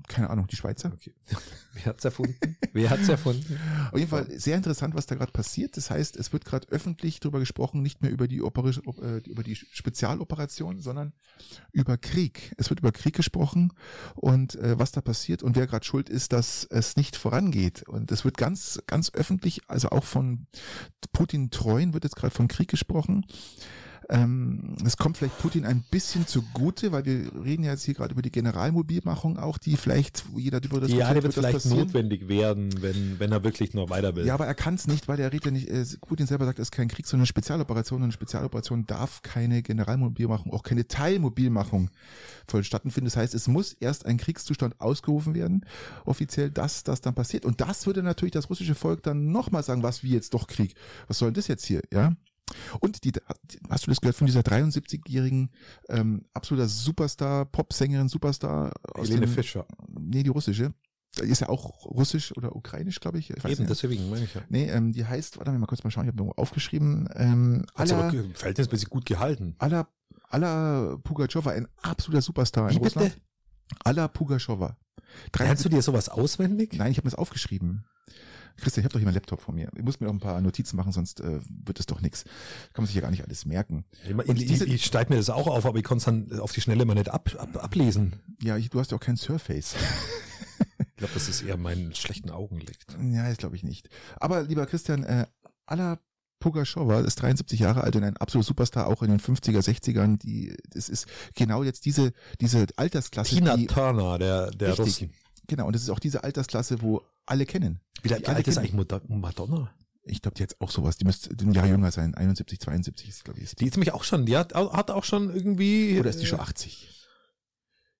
[0.08, 0.92] Keine Ahnung, die Schweizer.
[0.94, 1.14] Okay.
[1.74, 2.58] Wer hat's erfunden?
[2.74, 3.58] Wer hat's erfunden?
[3.92, 5.78] Auf jeden Fall sehr interessant, was da gerade passiert.
[5.78, 9.18] Das heißt, es wird gerade öffentlich darüber gesprochen, nicht mehr über die, Operi op- äh,
[9.20, 11.14] über die Spezialoperation, sondern
[11.72, 12.54] über Krieg.
[12.58, 13.72] Es wird über Krieg gesprochen
[14.16, 17.88] und äh, was da passiert und wer gerade schuld ist, dass es nicht vorangeht.
[17.88, 20.48] Und es wird ganz, ganz öffentlich, also auch von
[21.14, 23.26] Putin treuen wird jetzt gerade von Krieg gesprochen.
[24.10, 28.14] Ähm, es kommt vielleicht Putin ein bisschen zugute, weil wir reden ja jetzt hier gerade
[28.14, 31.80] über die Generalmobilmachung auch, die vielleicht, jeder darüber Ja, diskutiert, der wird das vielleicht passieren.
[31.80, 34.26] notwendig werden, wenn, wenn er wirklich noch weiter will.
[34.26, 36.60] Ja, aber er kann es nicht, weil der redet ja nicht, äh, Putin selber sagt,
[36.60, 37.98] es ist kein Krieg, sondern eine Spezialoperation.
[37.98, 41.90] Und eine Spezialoperation darf keine Generalmobilmachung, auch keine Teilmobilmachung
[42.48, 43.06] vollstatten finden.
[43.08, 45.66] Das heißt, es muss erst ein Kriegszustand ausgerufen werden,
[46.06, 47.46] offiziell, dass das dann passiert.
[47.46, 50.76] Und das würde natürlich das russische Volk dann nochmal sagen, was wie jetzt doch Krieg.
[51.08, 52.16] Was soll denn das jetzt hier, ja?
[52.80, 53.12] Und die,
[53.70, 55.52] hast du das gehört von dieser 73-jährigen
[55.90, 59.66] ähm, absoluter Superstar, Popsängerin, Superstar aus Helene dem, Fischer.
[60.00, 60.74] Nee, die russische.
[61.18, 63.30] Die ist ja auch russisch oder ukrainisch, glaube ich.
[63.32, 63.70] ich Eben, nicht.
[63.70, 64.42] deswegen meine ich ja.
[64.50, 67.92] Nee, ähm, die heißt, warte mal kurz mal schauen, ich habe irgendwo aufgeschrieben, ähm, Hat
[67.92, 69.56] aber verhältnismäßig gut gehalten.
[69.58, 69.88] Alla,
[70.30, 73.00] Alla Pugachowa, ein absoluter Superstar in Wie bitte?
[73.00, 73.22] Russland.
[73.84, 74.78] Alla Pugachowa.
[75.38, 76.74] Lernst du dir sowas auswendig?
[76.74, 77.86] Nein, ich habe mir das aufgeschrieben.
[78.58, 79.70] Christian, ich habe doch hier meinen Laptop vor mir.
[79.76, 82.24] Ich muss mir noch ein paar Notizen machen, sonst äh, wird es doch nichts.
[82.74, 83.86] Kann man sich ja gar nicht alles merken.
[84.04, 86.06] Ich, ich, Und diese- ich, ich schreibe mir das auch auf, aber ich konnte es
[86.30, 88.16] dann auf die Schnelle mal nicht ab, ab, ablesen.
[88.42, 89.76] Ja, ich, du hast ja auch kein Surface.
[90.80, 92.98] Ich glaube, dass es eher meinen schlechten Augen liegt.
[93.12, 93.90] Ja, das glaube ich nicht.
[94.20, 95.28] Aber lieber Christian, äh,
[95.68, 96.00] Alla
[96.40, 100.18] Pugaschowa ist 73 Jahre alt und ein absoluter Superstar, auch in den 50er, 60ern.
[100.18, 103.36] Die, das ist genau jetzt diese, diese Altersklasse.
[103.36, 104.86] Tina die, Turner, der, der Richtig.
[104.86, 105.14] Russen.
[105.48, 107.80] Genau, und das ist auch diese Altersklasse, wo alle kennen.
[108.02, 108.70] Wie, wie alle alt ist kennen.
[108.70, 109.72] eigentlich Mad- Madonna?
[110.10, 110.98] Ich glaube, die hat auch sowas.
[110.98, 112.16] Die müsste ein Jahr jünger sein.
[112.16, 113.54] 71, 72 ist, glaube ich.
[113.56, 113.66] Die.
[113.66, 116.00] Ist nämlich auch schon, die hat, hat auch schon irgendwie.
[116.00, 116.90] Oder ist die schon äh, 80?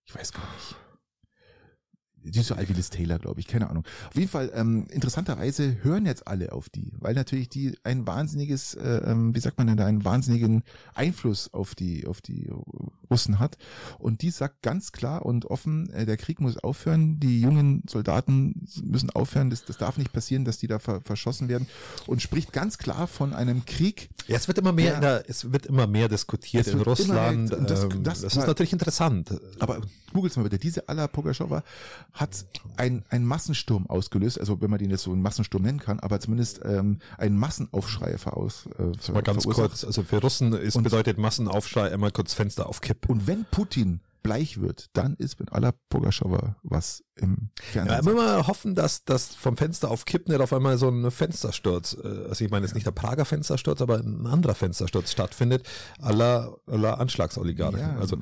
[0.06, 0.76] Ich weiß gar nicht.
[2.32, 3.84] Die ist so alt wie Liz Taylor, glaube ich, keine Ahnung.
[4.10, 8.74] Auf jeden Fall, ähm, interessanterweise hören jetzt alle auf die, weil natürlich die ein wahnsinniges,
[8.76, 10.64] äh, ähm, wie sagt man denn da, einen wahnsinnigen
[10.94, 12.50] Einfluss auf die, auf die
[13.10, 13.58] Russen hat.
[14.00, 18.68] Und die sagt ganz klar und offen, äh, der Krieg muss aufhören, die jungen Soldaten
[18.84, 21.68] müssen aufhören, das, das darf nicht passieren, dass die da ver verschossen werden.
[22.06, 24.96] Und spricht ganz klar von einem Krieg, Ja, es wird immer mehr, Ja.
[24.96, 27.54] in der, es wird immer mehr diskutiert in immer mehr- Russland.
[27.54, 29.30] und das- ähm, das das, ist natürlich interessant.
[29.60, 29.80] Aber
[30.14, 30.58] googelt's mal bitte.
[30.58, 31.64] Diese Alla Pogaschowa
[32.18, 32.46] hat
[32.78, 36.20] ein, ein Massensturm ausgelöst, also wenn man den jetzt so einen Massensturm nennen kann, aber
[36.20, 39.70] zumindest ähm, einen Massenaufschrei veraus, äh, Mal ganz verursacht.
[39.70, 43.08] kurz, also für Russen ist Und- bedeutet Massenaufschrei einmal kurz Fenster auf Kipp.
[43.08, 48.00] Und wenn Putin bleich wird, dann ist mit Alla Pogaschowa was im Ja, Fernsehen.
[48.14, 51.96] immer mal hoffen, dass das vom Fenster auf Kipp nicht auf einmal so ein Fenstersturz,
[52.04, 55.66] äh, also ich meine jetzt nicht der Prager Fenstersturz, aber ein anderer Fenstersturz stattfindet,
[56.00, 57.80] aller aller Anschlagsoligarchen.
[57.80, 58.18] ja, also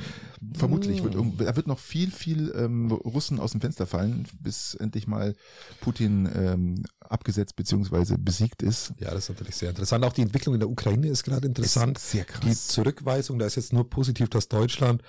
[0.53, 4.75] vermutlich wird irgend- da wird noch viel, viel ähm, Russen aus dem Fenster fallen, bis
[4.75, 5.35] endlich mal
[5.81, 8.93] Putin ähm, abgesetzt beziehungsweise besiegt ist.
[8.99, 10.05] ja, das ist natürlich sehr interessant.
[10.05, 11.97] Auch die Entwicklung in der Ukraine ist gerade interessant.
[11.97, 12.67] Ist sehr Die krass.
[12.67, 15.01] Zurückweisung, da ist jetzt nur positiv, dass Deutschland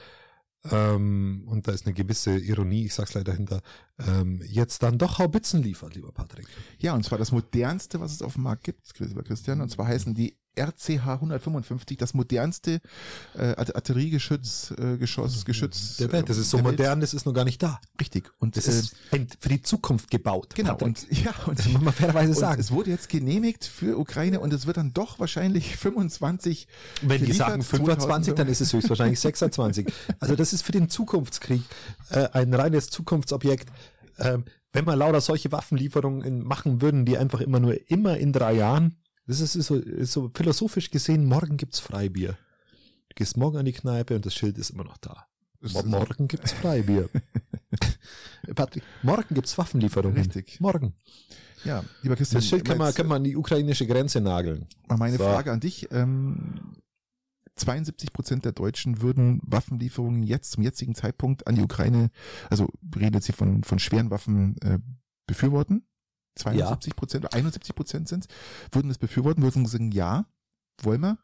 [0.70, 3.62] ähm, und da ist eine gewisse Ironie, ich sag's leider hinter,
[3.98, 6.46] ähm, jetzt dann doch Haubitzen liefert, lieber Patrick.
[6.78, 9.60] Ja, und zwar das modernste, was es auf dem Markt gibt, lieber Christian.
[9.60, 12.80] Und zwar heißen die RCH 155, das modernste
[13.36, 15.96] äh, Art- Artilleriegeschütz, äh, Geschoss, Geschütz.
[15.98, 16.66] Der Welt, das ist so Welt.
[16.78, 17.80] modern, das ist noch gar nicht da.
[18.00, 18.30] Richtig.
[18.38, 18.96] Und Das äh, ist
[19.40, 20.54] für die Zukunft gebaut.
[20.54, 20.70] genau.
[20.76, 20.88] Patrick.
[21.10, 22.60] Und ja, und das muss man fairerweise sagen.
[22.60, 26.66] es wurde jetzt genehmigt für Ukraine und es wird dann doch wahrscheinlich 25.
[27.02, 29.86] Wenn die sagen 25, dann ist es höchstwahrscheinlich 26.
[30.20, 31.62] Also das ist für den Zukunftskrieg
[32.10, 33.68] äh, ein reines Zukunftsobjekt.
[34.18, 38.54] Ähm, wenn wir lauter solche Waffenlieferungen machen würden, die einfach immer nur immer in drei
[38.54, 38.96] Jahren,
[39.26, 42.38] das ist so, ist so philosophisch gesehen, morgen gibt's Freibier.
[43.08, 45.26] Du gehst morgen an die Kneipe und das Schild ist immer noch da.
[45.84, 47.08] Morgen gibt's Freibier.
[48.54, 50.16] Patrick, morgen gibt's Waffenlieferungen.
[50.16, 50.60] Richtig.
[50.60, 50.94] Morgen.
[51.64, 52.40] Ja, lieber Christian.
[52.40, 54.66] Das Schild kann man, kann man an die ukrainische Grenze nageln.
[54.88, 55.24] meine So.
[55.24, 55.90] Frage an dich.
[55.90, 56.76] Ähm,
[57.56, 62.10] 72 Prozent der Deutschen würden Waffenlieferungen jetzt zum jetzigen Zeitpunkt an die Ukraine,
[62.50, 64.78] also jetzt hier von, von schweren Waffen, äh,
[65.26, 65.86] befürworten.
[66.36, 68.26] 72 Prozent oder 71 Prozent sind
[68.72, 70.26] würden das befürworten, würden sagen, ja,
[70.82, 71.18] wollen wir.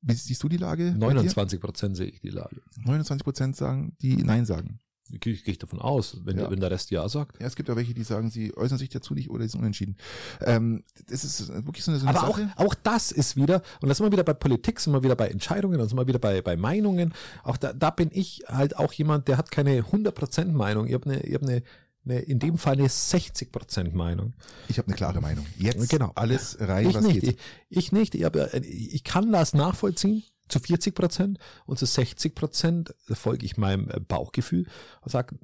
[0.00, 0.92] Wie siehst du die Lage?
[0.98, 1.14] bei dir?
[1.14, 2.60] 29 Prozent sehe ich die Lage.
[2.84, 4.80] 29 Prozent sagen, die Nein sagen.
[5.10, 6.50] Gehe ich, gehe ich davon aus, wenn, Ja.
[6.50, 7.38] wenn der Rest Ja sagt.
[7.38, 9.60] Ja, es gibt ja welche, die sagen, sie äußern sich dazu nicht oder sie sind
[9.60, 9.96] unentschieden.
[10.40, 12.52] Ähm, das ist wirklich so eine, so eine Aber auch, Sache.
[12.56, 15.28] auch das ist wieder, und das sind wir wieder bei Politik, sind wir wieder bei
[15.28, 17.12] Entscheidungen, dann sind wir wieder bei, bei Meinungen.
[17.42, 20.86] Auch da, da bin ich halt auch jemand, der hat keine 100% Meinung.
[20.86, 21.62] Ich habe eine, ich hab eine,
[22.04, 24.34] eine, in dem Fall eine 60% Meinung.
[24.68, 25.46] Ich habe eine klare Meinung.
[25.58, 26.12] Jetzt Genau.
[26.14, 27.20] alles rein, ich was nicht.
[27.20, 27.38] geht.
[27.68, 28.14] Ich, ich nicht.
[28.14, 33.56] Ich, hab, ich kann das nachvollziehen zu 40 Prozent und zu 60 Prozent folge ich
[33.56, 34.66] meinem äh, Bauchgefühl
[35.00, 35.38] und sage,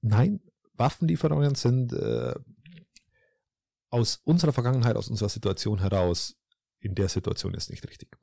[0.00, 0.40] nein,
[0.74, 2.34] Waffenlieferungen sind äh,
[3.90, 6.36] aus unserer Vergangenheit, aus unserer Situation heraus,
[6.80, 8.16] in der Situation ist nicht richtig.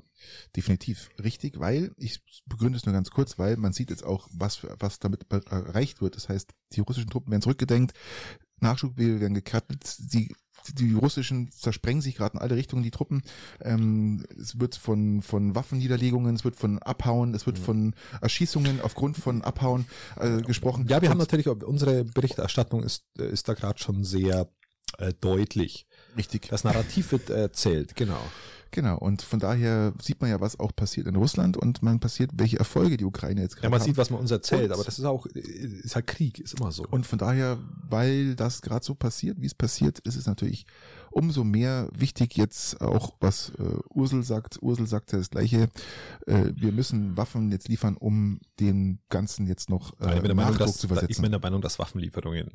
[0.56, 4.66] Definitiv richtig, weil, ich begründe es nur ganz kurz, weil man sieht jetzt auch, was,
[4.80, 6.16] was damit erreicht wird.
[6.16, 7.94] Das heißt, die russischen Truppen werden zurückgedenkt,
[8.60, 10.36] Nachschubwege werden gekattet, die,
[10.74, 13.22] die russischen zersprengen sich gerade in alle Richtungen, die Truppen.
[13.62, 19.18] Ähm, es wird von, von Waffenniederlegungen, es wird von Abhauen, es wird von Erschießungen aufgrund
[19.18, 19.86] von Abhauen
[20.16, 20.88] äh, gesprochen.
[20.90, 24.50] Ja, wir haben Und- natürlich, unsere Berichterstattung ist, äh, ist da gerade schon sehr
[24.98, 25.86] äh, deutlich.
[26.16, 26.48] Richtig.
[26.50, 28.22] Das Narrativ wird erzählt, genau.
[28.72, 32.32] Genau, und von daher sieht man ja, was auch passiert in Russland und man passiert,
[32.34, 33.88] welche Erfolge die Ukraine jetzt Ja, gerade man hat.
[33.88, 36.60] sieht, was man uns erzählt, Und- aber das ist auch, äh, ist halt Krieg, ist
[36.60, 36.84] immer so.
[36.92, 37.58] Und von daher,
[37.90, 40.66] weil das gerade so passiert, wie es passiert, ist es natürlich
[41.12, 44.62] umso mehr wichtig jetzt auch, was äh, Ursel sagt.
[44.62, 45.70] Ursel sagt ja das Gleiche.
[46.26, 50.24] Äh, wir müssen Waffen jetzt liefern, um dem Ganzen jetzt noch Ja, ich äh, bin
[50.26, 51.22] der Meinung, Nachdruck dass, zu ich versetzen.
[51.22, 52.50] bin der Meinung, dass Waffenlieferungen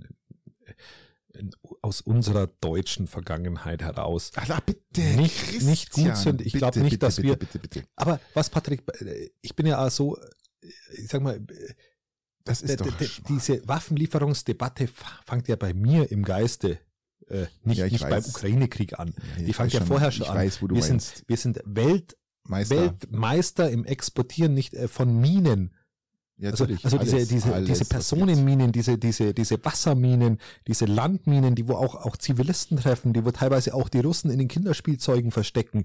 [1.81, 6.41] aus unserer deutschen Vergangenheit heraus Ach, bitte, nicht- nicht gut sind.
[6.41, 8.83] Ich bitte, glaub nicht, bitte, dass bitte, wir- Bitte, bitte, Aber was, Patrick,
[9.41, 10.29] ich bin ja so, äh,
[10.95, 11.41] ich sag mal,
[12.45, 12.87] Das ist doch
[13.29, 14.89] diese Waffenlieferungsdebatte
[15.25, 16.79] fängt ja bei mir im Geiste
[17.29, 18.25] äh, nicht, Ja, ich nicht beim.
[18.25, 19.15] Ukraine-Krieg an.
[19.39, 20.37] Nee, Die fängt ja vorher schon an.
[20.37, 21.17] weiß, wir, meinst.
[21.17, 22.77] sind, wir sind Welt, Meister.
[22.77, 25.73] Weltmeister im Exportieren nicht äh, von Minen.
[26.39, 27.85] Ja, Also, also diese, Alles, diese, alles, diese.
[27.85, 33.31] Personenminen, diese, diese, diese Wasserminen, diese Landminen, die wo auch, auch Zivilisten treffen, die wo
[33.31, 35.85] teilweise auch die Russen in den Kinderspielzeugen verstecken,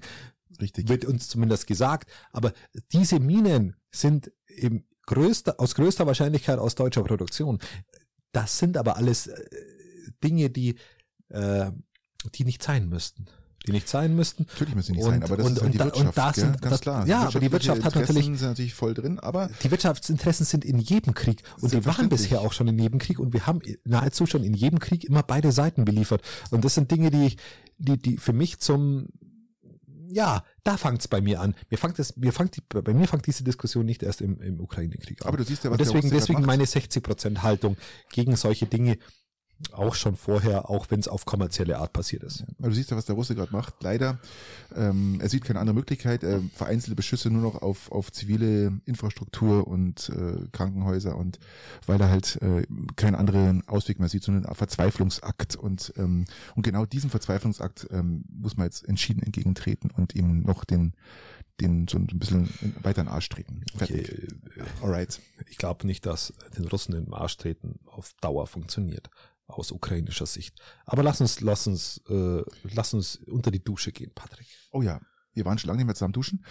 [0.60, 0.88] Richtig.
[0.88, 2.10] wird uns zumindest gesagt.
[2.32, 2.52] Aber
[2.92, 7.58] diese Minen sind im größter, aus größter Wahrscheinlichkeit aus deutscher Produktion.
[8.32, 9.44] Das sind aber alles äh,
[10.22, 10.76] Dinge, die,
[11.28, 11.70] äh,
[12.34, 13.26] die nicht sein müssten.
[13.66, 14.46] Die nicht sein müssten.
[14.48, 16.36] Natürlich müssen die nicht Und- sein, aber das und- ist halt die da- Wirtschaft, das
[16.36, 17.06] sind- ganz das- klar.
[17.06, 20.64] ja, aber die Wirtschaft hat Interessen natürlich- sind natürlich voll drin, aber Die Wirtschaftsinteressen sind
[20.64, 23.60] in jedem Krieg und die waren bisher auch schon in jedem Krieg und wir haben
[23.84, 26.22] nahezu schon in jedem Krieg immer beide Seiten beliefert.
[26.50, 27.36] Und das sind Dinge, die ich,
[27.78, 29.08] die, die für mich zum,
[30.10, 31.54] ja, da fängt es bei mir an.
[31.68, 34.60] Mir fängt das, mir fängt die, bei mir fängt diese Diskussion nicht erst im, im
[34.60, 35.28] Ukraine-Krieg an.
[35.28, 37.76] aber du siehst ja, was und der deswegen, deswegen meine 60% Haltung
[38.10, 38.96] gegen solche Dinge
[39.72, 42.44] auch schon vorher, auch wenn es auf kommerzielle Art passiert ist.
[42.58, 43.74] Aber du siehst ja, was der Russe gerade macht.
[43.82, 44.18] Leider,
[44.74, 46.22] ähm, er sieht keine andere Möglichkeit.
[46.22, 51.40] Er vereinzelte Beschüsse nur noch auf, auf zivile Infrastruktur und äh, Krankenhäuser und
[51.86, 55.56] weil er halt äh, keinen anderen Ausweg mehr sieht, sondern einen Verzweiflungsakt.
[55.56, 60.64] Und, ähm, und genau diesem Verzweiflungsakt ähm, muss man jetzt entschieden entgegentreten und ihm noch
[60.64, 60.94] den,
[61.60, 62.48] den so ein bisschen
[62.82, 63.62] weiter in den Arsch treten.
[63.74, 64.32] Okay, Fertig.
[64.56, 65.20] äh, Alright.
[65.48, 69.10] ich glaube nicht, dass den Russen in den Arsch treten auf Dauer funktioniert
[69.48, 70.54] aus ukrainischer Sicht.
[70.86, 72.42] Aber lass uns, lass uns, äh,
[72.74, 74.46] lass uns unter die Dusche gehen, Patrick.
[74.70, 75.00] Oh ja,
[75.32, 76.44] wir waren schon lange nicht mehr zusammen duschen.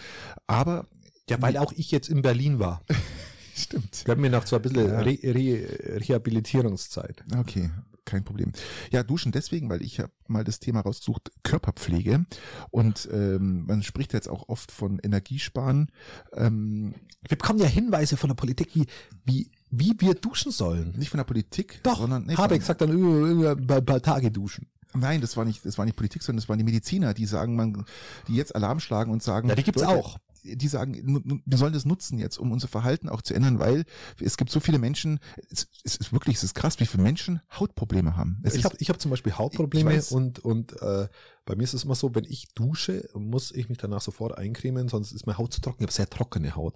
[0.47, 0.87] Aber
[1.29, 2.83] Ja, weil auch ich jetzt in Berlin war.
[3.55, 4.05] stimmt.
[4.05, 4.99] Wir haben mir noch so ein bisschen Ja.
[4.99, 7.23] Re Re Rehabilitierungszeit.
[7.37, 7.69] Okay,
[8.05, 8.51] kein Problem.
[8.91, 12.25] Ja, duschen deswegen, weil ich habe mal das Thema rausgesucht, Körperpflege.
[12.71, 15.91] Und ähm, man spricht jetzt auch oft von Energiesparen.
[16.33, 16.93] Ähm,
[17.27, 18.85] Wir bekommen ja Hinweise von der Politik, wie,
[19.25, 20.93] wie, wie wir duschen sollen.
[20.97, 24.31] nicht von der Politik, Doch, sondern nee, Habeck sagt dann, äh, äh, ein paar Tage
[24.31, 24.67] duschen.
[24.93, 27.55] nein, das war nicht, das war nicht Politik, sondern das waren die Mediziner, die sagen,
[27.55, 27.85] man,
[28.27, 30.17] die jetzt Alarm schlagen und sagen, Ja, die gibt's Leute, auch.
[30.43, 33.83] Die sagen, wir sollen das nutzen jetzt, um unser Verhalten auch zu ändern, weil
[34.21, 35.19] es gibt so viele Menschen,
[35.51, 38.39] es, es ist wirklich, es ist krass, wie viele Menschen Hautprobleme haben.
[38.43, 40.13] Es ich habe ich hab zum Beispiel Hautprobleme weiß.
[40.13, 41.09] und, und äh,
[41.47, 44.89] Bei mir ist es immer so, wenn ich dusche, muss ich mich danach sofort eincremen,
[44.89, 45.77] sonst ist meine Haut zu trocken.
[45.79, 46.75] Ich habe sehr trockene Haut.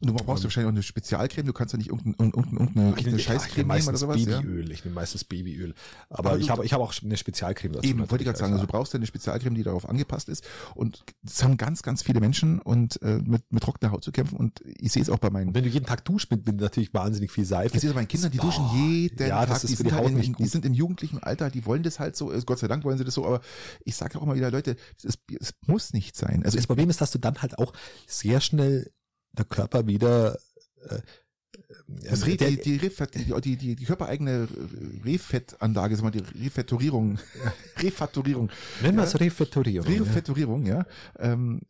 [0.00, 3.18] Und du brauchst Ähm, wahrscheinlich auch eine Spezialcreme, du kannst ja nicht irgendeine, irgendeine, irgendeine,
[3.18, 4.24] Scheißcreme nehmen oder sowas.
[4.24, 4.40] Ja?
[4.40, 4.70] Babyöl.
[4.70, 5.74] Ich nehme meistens Babyöl.
[6.08, 7.88] Aber, Aber ich habe ich habe auch eine Spezialcreme dazu.
[7.88, 10.44] Eben, wollte ich gerade sagen, also du brauchst ja eine Spezialcreme, die darauf angepasst ist.
[10.74, 14.36] Und es haben ganz, ganz viele Menschen und äh, mit, mit trockener Haut zu kämpfen.
[14.36, 16.60] Und ich sehe es auch bei meinen Und wenn du jeden Tag duschst, mit, mit
[16.60, 17.74] natürlich wahnsinnig viel Seife.
[17.74, 19.48] Ich sehe es bei meinen Kindern, die duschen jeden ja, Tag.
[19.48, 20.50] das ist die, für die sind halt Haut in, nicht die gut.
[20.50, 22.32] sind im jugendlichen Alter, die wollen das halt so.
[22.32, 23.26] äh, Gott sei Dank wollen sie das so.
[23.26, 23.40] Aber
[23.84, 26.44] ich sage auch immer wieder, Leute, es, ist, es muss nicht sein.
[26.44, 27.72] Also das ich, Problem ist, dass du dann halt auch
[28.06, 28.90] sehr schnell
[29.32, 30.38] der Körper wieder
[30.88, 31.00] äh,
[31.88, 34.48] das äh, Re, der, die, die, Refett, die, die, die, körpereigene
[35.04, 37.18] Refettanlage, sag mal, die Refettorierung,
[37.78, 38.50] Refatorierung,
[38.82, 39.08] nennen wir ja.
[39.14, 39.90] es Refettorierung.
[39.90, 40.02] ja.
[40.02, 40.86] Refettorierung, ja,
[41.18, 41.60] ähm,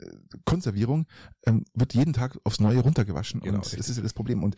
[0.45, 1.07] Konservierung,
[1.47, 3.41] ähm, wird jeden Tag aufs Neue runtergewaschen.
[3.41, 3.91] Genau, und das richtig.
[3.91, 4.43] ist ja das Problem.
[4.43, 4.57] Und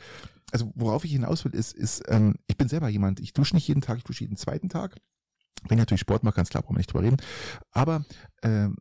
[0.53, 3.69] also worauf ich hinaus will, ist, ist ähm, ich bin selber jemand, ich dusche nicht
[3.69, 4.97] jeden Tag, ich dusche jeden zweiten Tag.
[5.67, 7.17] Wenn ich natürlich Sport mache, ganz klar, brauchen wir nicht drüber reden.
[7.73, 8.05] Aber
[8.43, 8.77] ähm,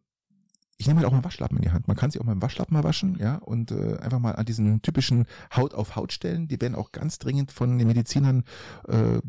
[0.77, 1.87] ich nehme halt auch mal Waschlappen in die Hand.
[1.87, 4.45] Man kann sich auch mal einen Waschlappen mal waschen, ja, und äh, einfach mal an
[4.45, 5.25] diesen typischen
[5.55, 6.47] Haut auf Haut stellen.
[6.47, 8.43] Die werden auch ganz dringend von den Medizinern
[8.87, 9.19] äh,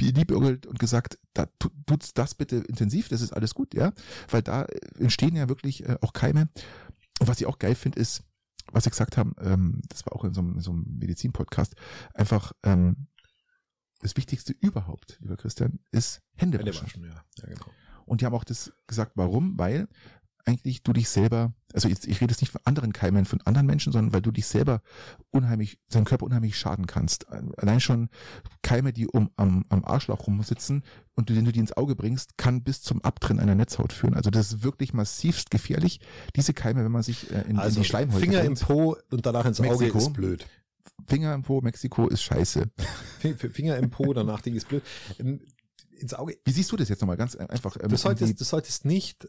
[0.00, 3.92] liebäugelt und gesagt, da tu- tut's das bitte intensiv, das ist alles gut, ja,
[4.30, 6.48] weil da äh, entstehen ja wirklich äh, auch Keime.
[7.20, 8.22] Und was ich auch geil finde, ist,
[8.72, 11.76] was Sie gesagt haben, ähm, das war auch in so einem, in so einem Medizin-Podcast,
[12.14, 13.08] einfach ähm,
[14.00, 17.04] das Wichtigste überhaupt, lieber Christian, ist Hände waschen.
[17.04, 17.24] ja.
[17.38, 17.66] ja genau.
[18.04, 19.58] Und die haben auch das gesagt, warum?
[19.58, 19.88] Weil
[20.46, 23.66] eigentlich du dich selber, also jetzt, ich rede jetzt nicht von anderen Keimen, von anderen
[23.66, 24.80] Menschen, sondern weil du dich selber
[25.32, 27.26] unheimlich, deinem Körper unheimlich schaden kannst.
[27.28, 28.08] Allein schon
[28.62, 30.84] Keime, die um am, am Arschloch rumsitzen
[31.14, 34.14] und du, den du die ins Auge bringst, kann bis zum Abtrennen einer Netzhaut führen.
[34.14, 36.00] Also das ist wirklich massivst gefährlich.
[36.36, 38.96] Diese Keime, wenn man sich äh, in, Also in die Schleimhäute Finger im bringt, Po
[39.10, 39.98] und danach ins Auge Mexiko.
[39.98, 40.46] ist blöd.
[41.06, 42.70] Finger im Po, Mexiko ist scheiße.
[43.52, 44.82] Finger im Po, danach Ding ist blöd.
[45.18, 45.40] Ähm,
[45.98, 46.36] Ins Auge.
[46.44, 47.76] Wie siehst du das jetzt nochmal ganz einfach?
[47.80, 49.28] ähm, Du solltest, du solltest nicht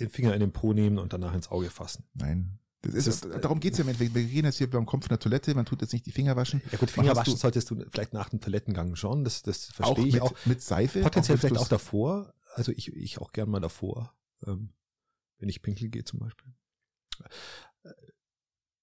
[0.00, 2.04] den Finger in den Po nehmen und danach ins Auge fassen.
[2.14, 2.58] Nein.
[2.82, 4.14] Das ist, Das ist- äh, darum geht's ja im Endeffekt.
[4.14, 6.36] Wir gehen jetzt hier, man kommt von der Toilette, man tut jetzt nicht die Finger
[6.36, 6.60] waschen.
[6.70, 9.74] Ja gut, Finger waschen du- solltest du vielleicht nach dem Toilettengang schon, das, das auch
[9.94, 10.32] verstehe ich mit, auch.
[10.44, 11.00] mit Seife.
[11.00, 12.34] Potenziell auch, vielleicht auch davor.
[12.54, 14.14] Also ich, ich auch gern mal davor,
[14.46, 14.74] ähm,
[15.38, 16.52] wenn ich pinkel gehe zum Beispiel.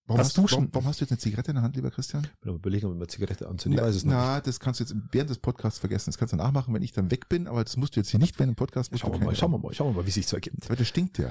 [0.08, 2.28] Warum das hast, du, warum, hast du jetzt eine Zigarette in der Hand, lieber Christian?
[2.42, 3.78] Bin am überlegen, ob ich mal Zigarette anzünde.
[3.80, 6.12] Ich weiß es noch na, das kannst du jetzt während des Podcasts vergessen.
[6.12, 8.20] Das kannst du nachmachen, wenn ich dann weg bin, aber das musst du jetzt hier
[8.20, 8.92] nicht während dem Podcast.
[8.92, 9.04] nicht.
[9.04, 10.70] du Schauen wir mal, schauen wir mal, schauen wir mal, wie sich so ergibt.
[10.70, 11.30] Weil das stinkt ja.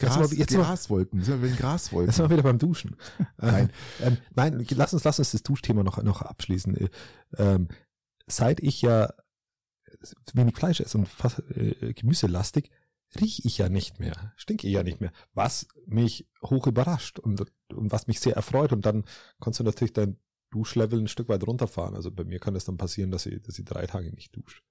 [0.00, 1.22] Jetzt Gras, mal- jetzt mal- Graswolken.
[1.24, 2.08] Sind wir den Graswolken.
[2.08, 2.96] Jetzt sind wir wieder beim Duschen.
[3.36, 3.70] Nein.
[4.00, 6.76] Ähm, nein, lass uns, lass uns das Duschthema noch, noch abschließen.
[6.76, 6.88] Äh,
[7.36, 7.68] Ähm,
[8.28, 9.12] seit ich ja
[10.34, 12.70] wenig Fleisch esse und fast äh, gemüselastig,
[13.18, 17.40] rieche ich ja nicht mehr, stinke ich ja nicht mehr, was mich hoch überrascht und,
[17.72, 18.72] und was mich sehr erfreut.
[18.72, 19.04] Und dann
[19.40, 20.18] kannst du natürlich dein
[20.50, 21.94] Duschlevel ein Stück weit runterfahren.
[21.94, 24.62] Also bei mir kann es dann passieren, dass ich, dass ich drei Tage nicht dusche.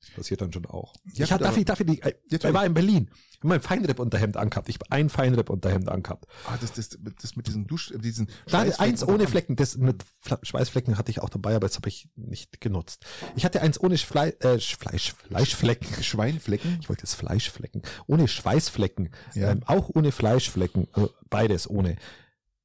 [0.00, 0.94] Das passiert dann schon auch.
[1.14, 3.10] Ja, ich ich, darf ich, die, Jetzt ich war in Berlin.
[3.32, 4.68] Ich habe mein Feinripp-Unterhemd angehabt.
[4.68, 6.26] Ich habe ein Feinripp-Unterhemd angehabt.
[6.46, 9.26] Ah, das, das, das mit diesem Dusch, äh, diesen Da, eins ohne.
[9.26, 10.04] Flecken, das mit
[10.42, 13.04] Schweißflecken hatte ich auch dabei, aber das habe ich nicht genutzt.
[13.36, 16.02] Ich hatte eins ohne Fle äh, Fleisch, Fleischflecken.
[16.02, 16.78] Schweinflecken.
[16.80, 17.82] Ich wollte jetzt Fleischflecken.
[18.06, 19.10] Ohne Schweißflecken.
[19.34, 19.50] Ja.
[19.50, 20.88] Ähm, auch ohne Fleischflecken.
[20.92, 21.96] Also beides ohne.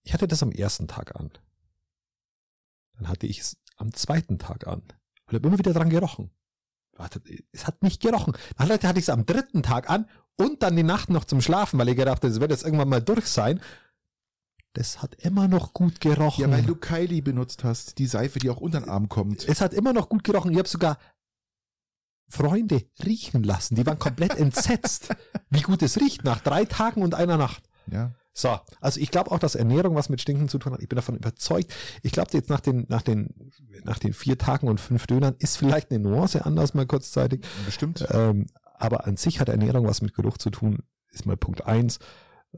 [0.03, 1.31] Ich hatte das am ersten Tag an.
[2.97, 4.81] Dann hatte ich es am zweiten Tag an.
[5.25, 6.31] Und habe immer wieder dran gerochen.
[6.95, 7.21] Warte,
[7.51, 8.33] Es hat nicht gerochen.
[8.57, 11.79] Dann hatte ich es am dritten Tag an und dann die Nacht noch zum Schlafen,
[11.79, 13.59] weil ich gedacht habe, es wird jetzt irgendwann mal durch sein.
[14.73, 16.41] Das hat immer noch gut gerochen.
[16.41, 19.47] Ja, weil du Kylie benutzt hast, die Seife, die auch unter den Arm kommt.
[19.47, 20.51] es hat immer noch gut gerochen.
[20.51, 20.97] Ich habe sogar
[22.27, 23.75] Freunde riechen lassen.
[23.75, 25.09] Die waren komplett entsetzt,
[25.49, 27.63] wie gut es riecht nach drei Tagen und einer Nacht.
[27.87, 28.13] Ja.
[28.35, 30.81] So, also ich glaube auch, dass Ernährung was mit Stinken zu tun hat.
[30.81, 31.71] Ich bin davon überzeugt.
[32.01, 33.51] Ich glaube jetzt nach den, nach den,
[33.83, 37.45] nach den vier Tagen und fünf Dönern ist vielleicht eine Nuance anders mal kurzzeitig.
[37.65, 38.05] Bestimmt.
[38.09, 40.79] Ähm, aber an sich hat Ernährung was mit Geruch zu tun,
[41.11, 41.99] ist mal Punkt eins.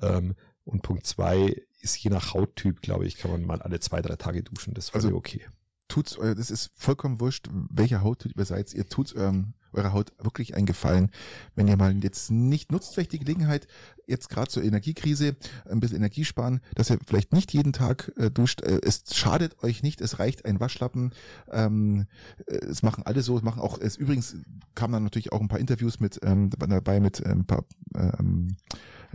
[0.01, 4.01] Ähm, und Punkt zwei ist je nach Hauttyp, glaube ich, kann man mal alle zwei,
[4.01, 4.73] drei Tage duschen.
[4.73, 5.45] Das wäre Also- okay.
[5.89, 8.73] tut's, eu- das ist vollkommen wurscht, welcher Hauttyp ihr seid.
[8.73, 11.11] Ihr tut's ähm, eurer Haut wirklich einen Gefallen,
[11.55, 13.67] wenn ihr mal jetzt nicht nutzt vielleicht die Gelegenheit,
[14.07, 15.35] jetzt gerade zur Energiekrise
[15.69, 18.61] ein bisschen Energie sparen, dass ihr vielleicht nicht jeden Tag äh, duscht.
[18.61, 21.11] Äh, es schadet euch nicht, es reicht ein Waschlappen.
[21.51, 22.07] Ähm,
[22.45, 24.35] äh, es machen alle so, es machen auch, es übrigens
[24.75, 27.65] kamen dann natürlich auch ein paar Interviews mit ähm, dabei mit ähm, ein paar
[27.95, 28.55] ähm,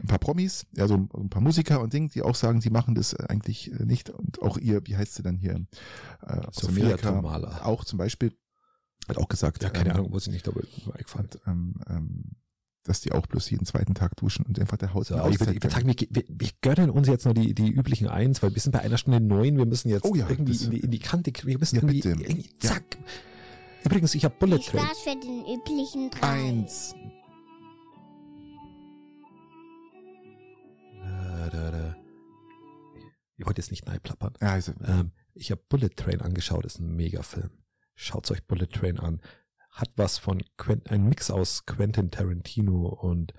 [0.00, 2.94] ein paar Promis, ja, so ein paar Musiker und Ding, die auch sagen, sie machen
[2.94, 4.10] das eigentlich äh, nicht.
[4.10, 5.66] Und auch ihr, wie heißt sie dann hier?
[6.26, 7.64] Äh, Sophia Amerika, Tomala.
[7.64, 8.32] auch zum Beispiel,
[9.08, 9.62] hat auch gesagt.
[9.62, 10.60] Ja, keine ähm, Ahnung, muss ich nicht, aber
[10.98, 12.24] ich fand, ähm, ähm,
[12.84, 15.52] dass die auch bloß jeden zweiten Tag duschen und einfach der Haut so, ich würde,
[15.54, 18.60] ich sagen, wir, wir, wir gönnen uns jetzt nur die, die üblichen eins, weil wir
[18.60, 20.98] sind bei einer Stunde neun, wir müssen jetzt oh ja, irgendwie in die, in die
[20.98, 22.84] Kante, wir müssen ja, irgendwie, irgendwie, zack.
[22.92, 23.06] Ja.
[23.84, 24.80] Übrigens, ich habe Bullet Train.
[24.82, 26.48] Ich war's für den üblichen drei.
[26.48, 26.94] Eins.
[31.52, 31.94] Äh,
[33.36, 34.34] ich wollte jetzt nicht neidplappern.
[34.40, 37.50] Ja, also, ähm, ich habe Bullet Train angeschaut, ist ein Megafilm.
[38.02, 39.20] Schaut euch Bullet Train an.
[39.72, 43.34] Hat was von Quent ein Mix aus Quentin Tarantino und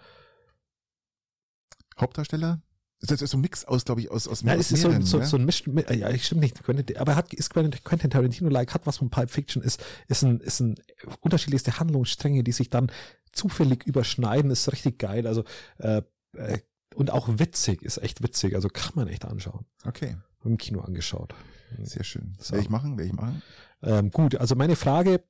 [1.99, 2.61] Hauptdarsteller?
[2.99, 5.03] Das ist so ein Mix aus, glaube ich, aus, aus ja, es ist so, mehreren,
[5.03, 5.25] so, ne?
[5.25, 8.97] so ein Misch, ja, stimmt nicht, Quentin, aber hat, ist Quentin, Quentin Tarantino-like, hat was
[8.97, 10.75] von Pulp Fiction, ist, ist ein, ist ein
[11.21, 12.91] unterschiedlichste Handlungsstränge, die sich dann
[13.31, 15.43] zufällig überschneiden, ist richtig geil, also,
[15.79, 16.59] äh, äh,
[16.93, 19.65] und auch witzig, ist echt witzig, also kann man echt anschauen.
[19.85, 21.33] Okay, Im Kino angeschaut.
[21.79, 22.35] sehr schön.
[22.37, 22.51] So.
[22.51, 23.41] Werde ich machen, werde ich machen.
[23.83, 25.23] Ähm, gut, also meine Frage,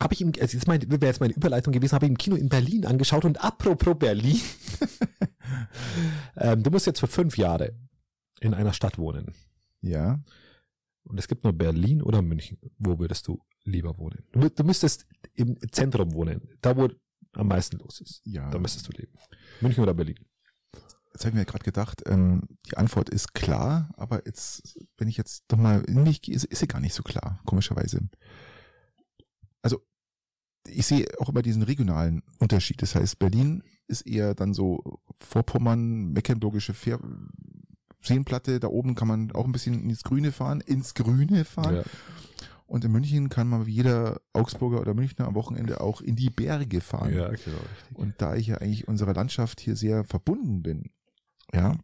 [0.00, 2.36] habe ich im, also jetzt mein, wäre jetzt meine Überleitung gewesen, habe ich im Kino
[2.36, 4.40] in Berlin angeschaut und apropos Berlin,
[6.36, 7.74] ähm, du musst jetzt für fünf Jahre
[8.40, 9.32] in einer Stadt wohnen
[9.80, 10.20] Ja,
[11.04, 12.58] und es gibt nur Berlin oder München.
[12.78, 14.24] Wo würdest du lieber wohnen?
[14.32, 16.88] Du, du müsstest im Zentrum wohnen, da wo
[17.32, 18.22] am meisten los ist.
[18.24, 18.48] ja.
[18.50, 19.12] Da müsstest du leben.
[19.60, 20.18] München oder Berlin?
[21.12, 25.16] Jetzt habe ich mir gerade gedacht, ähm, die Antwort ist klar, aber jetzt, wenn ich
[25.16, 28.08] jetzt doch mal in mich gehe, ist, ist sie gar nicht so klar, komischerweise.
[29.60, 29.82] Also,
[30.66, 32.80] ich sehe auch immer diesen regionalen Unterschied.
[32.82, 36.98] Das heißt, Berlin ist eher dann so Vorpommern, mecklenburgische Fähr
[38.04, 41.76] Seenplatte, da oben kann man auch ein bisschen ins Grüne fahren, ins Grüne fahren.
[41.76, 41.82] Ja.
[42.66, 46.30] Und in München kann man wie jeder Augsburger oder Münchner am Wochenende auch in die
[46.30, 47.14] Berge fahren.
[47.14, 47.60] ja, genau.
[47.92, 50.90] Und da ich ja eigentlich unserer Landschaft hier sehr verbunden bin,
[51.54, 51.76] ja,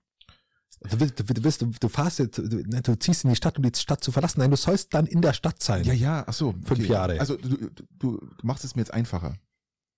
[0.80, 3.64] Du, du, du, du, du fahrst jetzt, du, ne, du ziehst in die Stadt, um
[3.64, 4.40] die Stadt zu verlassen.
[4.40, 5.84] Nein, du sollst dann in der Stadt sein.
[5.84, 7.18] ja, ja, ach so, Fünf Jahre.
[7.18, 7.56] Also du,
[7.98, 9.36] du, du machst es mir jetzt einfacher.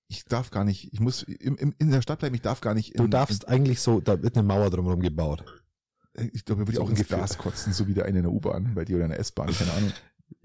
[0.08, 2.74] Ich darf gar nicht, ich muss im, im, in der Stadt bleiben, ich darf gar
[2.74, 2.98] nicht.
[2.98, 5.44] Du in, darfst eigentlich so, da wird eine Mauer drumherum gebaut.
[6.14, 7.18] In, ich glaube, würde ich auch ins ungefähr.
[7.18, 9.52] Glas kotzen, so wie der eine in der U-Bahn bei dir oder in der S-Bahn,
[9.52, 9.92] keine Ahnung.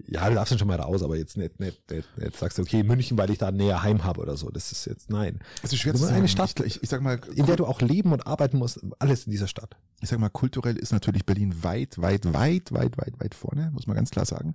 [0.08, 2.62] Ja, du darfst dann schon mal raus, aber jetzt nicht, nicht, nicht, nicht sagst du,
[2.62, 4.50] okay, München, weil ich da näher heim habe oder so.
[4.50, 5.40] Das ist jetzt, nein.
[5.64, 6.14] Es ist schwer zu sagen.
[6.14, 9.24] eine Stadt- ich, ich, sag mal, In der du auch leben und arbeiten musst, alles
[9.26, 9.76] in dieser Stadt.
[10.00, 13.88] ich sag mal, kulturell ist natürlich Berlin weit, weit, weit, weit, weit, weit vorne, muss
[13.88, 14.54] man ganz klar sagen.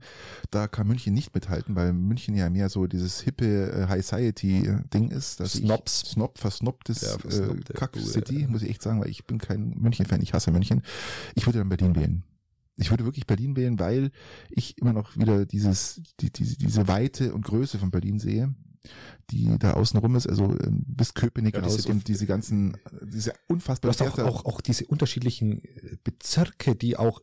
[0.51, 4.73] Da kann München nicht mithalten, weil München ja mehr so dieses hippe äh, High Society
[4.93, 5.41] Ding ist.
[5.41, 6.03] Dass Snobs.
[6.03, 8.47] Ich, Snob, versnobtes Ja, äh, versnobte Kack Bude, City, ja.
[8.47, 10.81] muss ich echt sagen, weil ich bin kein München-Fan, ich hasse München.
[11.35, 12.23] Ich würde dann Berlin wählen.
[12.77, 14.11] Ich würde wirklich Berlin wählen, weil
[14.49, 18.55] ich immer noch wieder dieses, die, diese, diese Weite und Größe von Berlin sehe,
[19.29, 23.31] die da außen rum ist, also ähm, bis Köpenick Ja, raus und diese ganzen, diese
[23.31, 27.21] Du unfassbar hast auch, auch, auch diese unterschiedlichen äh, Bezirke, die auch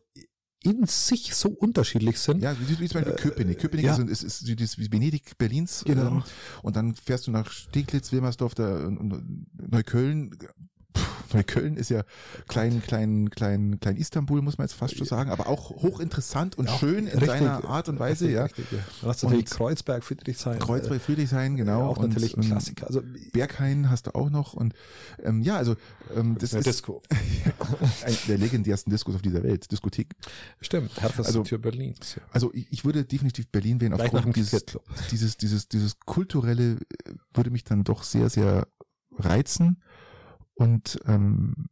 [0.61, 2.41] in sich so unterschiedlich sind.
[2.41, 3.59] Ja, wie, wie zum Beispiel Äh, Köpenick.
[3.59, 3.95] Köpenick ja.
[3.95, 5.83] ist, ist, ist, ist, Venedig Berlins.
[5.85, 6.07] Genau.
[6.07, 6.23] Ähm,
[6.63, 10.37] und dann fährst du nach Steglitz, Wilmersdorf, da, und, und Neukölln.
[11.33, 12.03] Neukölln ist ja
[12.47, 16.67] klein, klein, klein, klein Istanbul, muss man jetzt fast schon sagen, aber auch hochinteressant und
[16.67, 17.27] Ja, schön in richtig.
[17.27, 18.43] seiner Art und Weise, Richtig, ja.
[18.43, 18.77] richtig, ja.
[19.01, 20.59] Dann hast du natürlich Kreuzberg, Friedrichshain.
[20.59, 21.87] Kreuzberg, Friedrichshain, äh, genau.
[21.89, 22.87] Auch und, natürlich ein und Klassiker.
[22.87, 23.01] Also,
[23.33, 24.73] Berghain hast du auch noch und
[25.23, 25.75] ähm, ja, also
[26.15, 27.01] ähm, das eine ist Disco.
[28.05, 30.15] ein der legendärsten Diskos auf dieser Welt, Diskothek.
[30.61, 32.15] Stimmt, härteste Also- Tür Berlins.
[32.15, 32.21] Ja.
[32.31, 34.65] Also ich, würde definitiv Berlin wählen aufgrund dieses,
[35.11, 36.77] dieses, dieses, dieses kulturelle äh,
[37.33, 38.67] würde mich dann doch sehr, sehr
[39.17, 39.81] reizen.
[40.59, 41.69] Und ähm,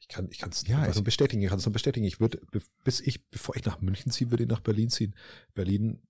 [0.00, 1.42] Ich kann, ich kann es Ja, also bestätigen.
[1.42, 2.04] Ich kann es nur bestätigen.
[2.06, 2.40] Ich würde,
[2.84, 5.14] bis ich, bevor ich nach München ziehe, würde ich nach Berlin ziehen.
[5.54, 6.02] Berlin,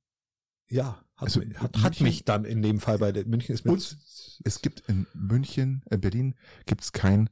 [0.69, 3.65] ja, hat, Also, mich, hat, hat München- mich dann in dem Fall bei München ist
[3.65, 3.99] mir Und
[4.45, 6.35] es gibt in München, äh, Berlin
[6.67, 7.31] gibt es kein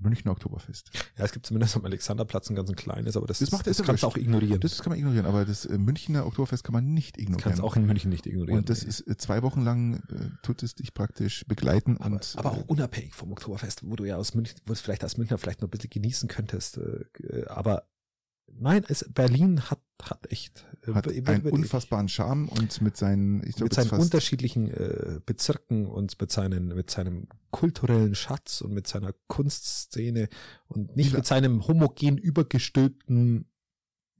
[0.00, 0.90] Münchner Oktoberfest.
[1.18, 3.78] ja, es gibt zumindest am Alexanderplatz ein ganz ein kleines, aber das, Das macht- das
[3.78, 4.60] ist kannst du auch ignorieren.
[4.60, 7.42] Das kann man ignorieren, aber das äh, Münchner Oktoberfest kann man nicht Das ignorieren.
[7.42, 8.58] kannst du auch in München nicht ignorieren.
[8.60, 8.88] und das nee.
[8.88, 12.58] ist äh, zwei Wochen lang äh, tut es dich praktisch begleiten aber, und aber auch
[12.58, 15.60] äh, unabhängig vom Oktoberfest, wo du ja aus München, wo es vielleicht als Münchner vielleicht
[15.60, 16.78] noch ein bisschen genießen könntest.
[16.78, 17.84] äh, Aber
[18.58, 22.96] nein, es, Berlin hat, hat echt äh, hat über- einen über- unfassbaren Charme und mit
[22.96, 28.60] seinen, ich glaube, mit seinen unterschiedlichen äh, Bezirken und mit seinen mit seinem kulturellen Schatz
[28.60, 30.28] und mit seiner Kunstszene
[30.68, 33.46] und nicht mit seinem homogen übergestülpten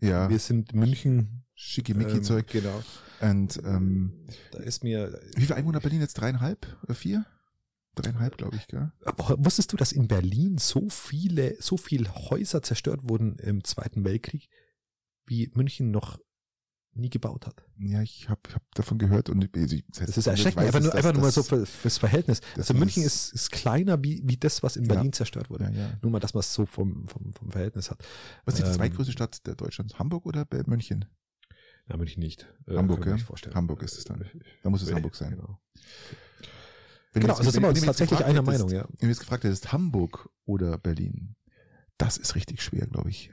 [0.02, 2.54] ja, wir sind München Schickimicki-Zeug.
[2.54, 2.82] ähm, genau
[3.20, 4.12] Und ähm,
[4.50, 6.14] da ist mir wie viele Einwohner Berlin jetzt?
[6.14, 7.26] Dreieinhalb oder vier?
[7.96, 8.92] Dreieinhalb, glaube ich, gell?
[9.04, 14.04] aber wusstest du dass in Berlin so viele so viele Häuser zerstört wurden im Zweiten
[14.04, 14.48] Weltkrieg
[15.26, 16.18] wie München noch
[16.92, 20.58] nie gebaut hat Ja, ich habe hab davon gehört und ich, ich, das ist erschreckend
[20.64, 24.02] einfach nur, einfach nur mal so für, fürs Verhältnis das also München ist- ist, kleiner
[24.02, 24.94] wie wie das was in Ja.
[24.94, 25.98] Berlin zerstört wurde Ja, ja.
[26.02, 28.02] nur mal dass man es so vom, vom vom Verhältnis hat
[28.44, 29.98] Was ist die Ähm, zweitgrößte Stadt der Deutschlands?
[29.98, 31.04] Hamburg oder München?
[31.88, 32.46] Ja, München nicht.
[32.68, 33.54] Äh, Hamburg, man ja?
[33.54, 34.20] Hamburg ist es dann.
[34.20, 34.26] Äh,
[34.62, 35.30] Da muss es äh, Hamburg sein.
[35.30, 35.60] Genau,
[37.12, 38.84] Wenn genau du also jetzt- sind wir uns jetzt tatsächlich einer hättest- Meinung, ja.
[38.88, 41.34] Wenn du jetzt gefragt hättest, Hamburg oder Berlin,
[41.98, 43.32] das ist richtig schwer, glaube ich.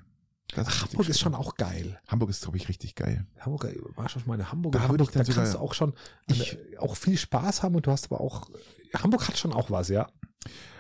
[0.56, 2.00] Das Ach, Hamburg ist schon auch geil.
[2.08, 3.28] Hamburg ist, glaube ich, richtig geil.
[3.40, 4.72] Hamburg äh, war schon mal eine Hamburg.
[4.74, 5.94] Da Hamburg ich, da kannst sogar- du auch schon
[6.28, 8.50] Ich- eine, auch viel Spaß haben und du hast aber auch
[8.94, 10.08] Hamburg hat schon auch was, ja.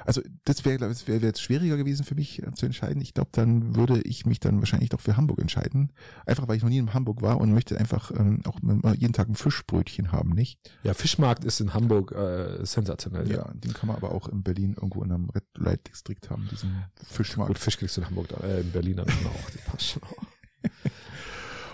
[0.06, 3.02] Also das wäre, glaube ich, wäre wär jetzt schwieriger gewesen für mich äh, zu entscheiden.
[3.02, 5.92] Ich glaube, dann würde ich mich dann wahrscheinlich doch für Hamburg entscheiden.
[6.26, 9.14] Einfach weil ich noch nie in Hamburg war und möchte einfach ähm, auch mal jeden
[9.14, 10.60] Tag ein Fischbrötchen haben, nicht?
[10.84, 13.30] Ja, Fischmarkt ist in Hamburg äh, sensationell.
[13.30, 16.48] Ja, den kann man aber auch in Berlin irgendwo in einem Red Light Distrikt haben,
[16.52, 17.50] diesen Fischmarkt.
[17.50, 19.50] Gut, Fisch kriegst du in Hamburg, äh, in Berlin dann auch.
[19.52, 20.24] Das passt schon auch.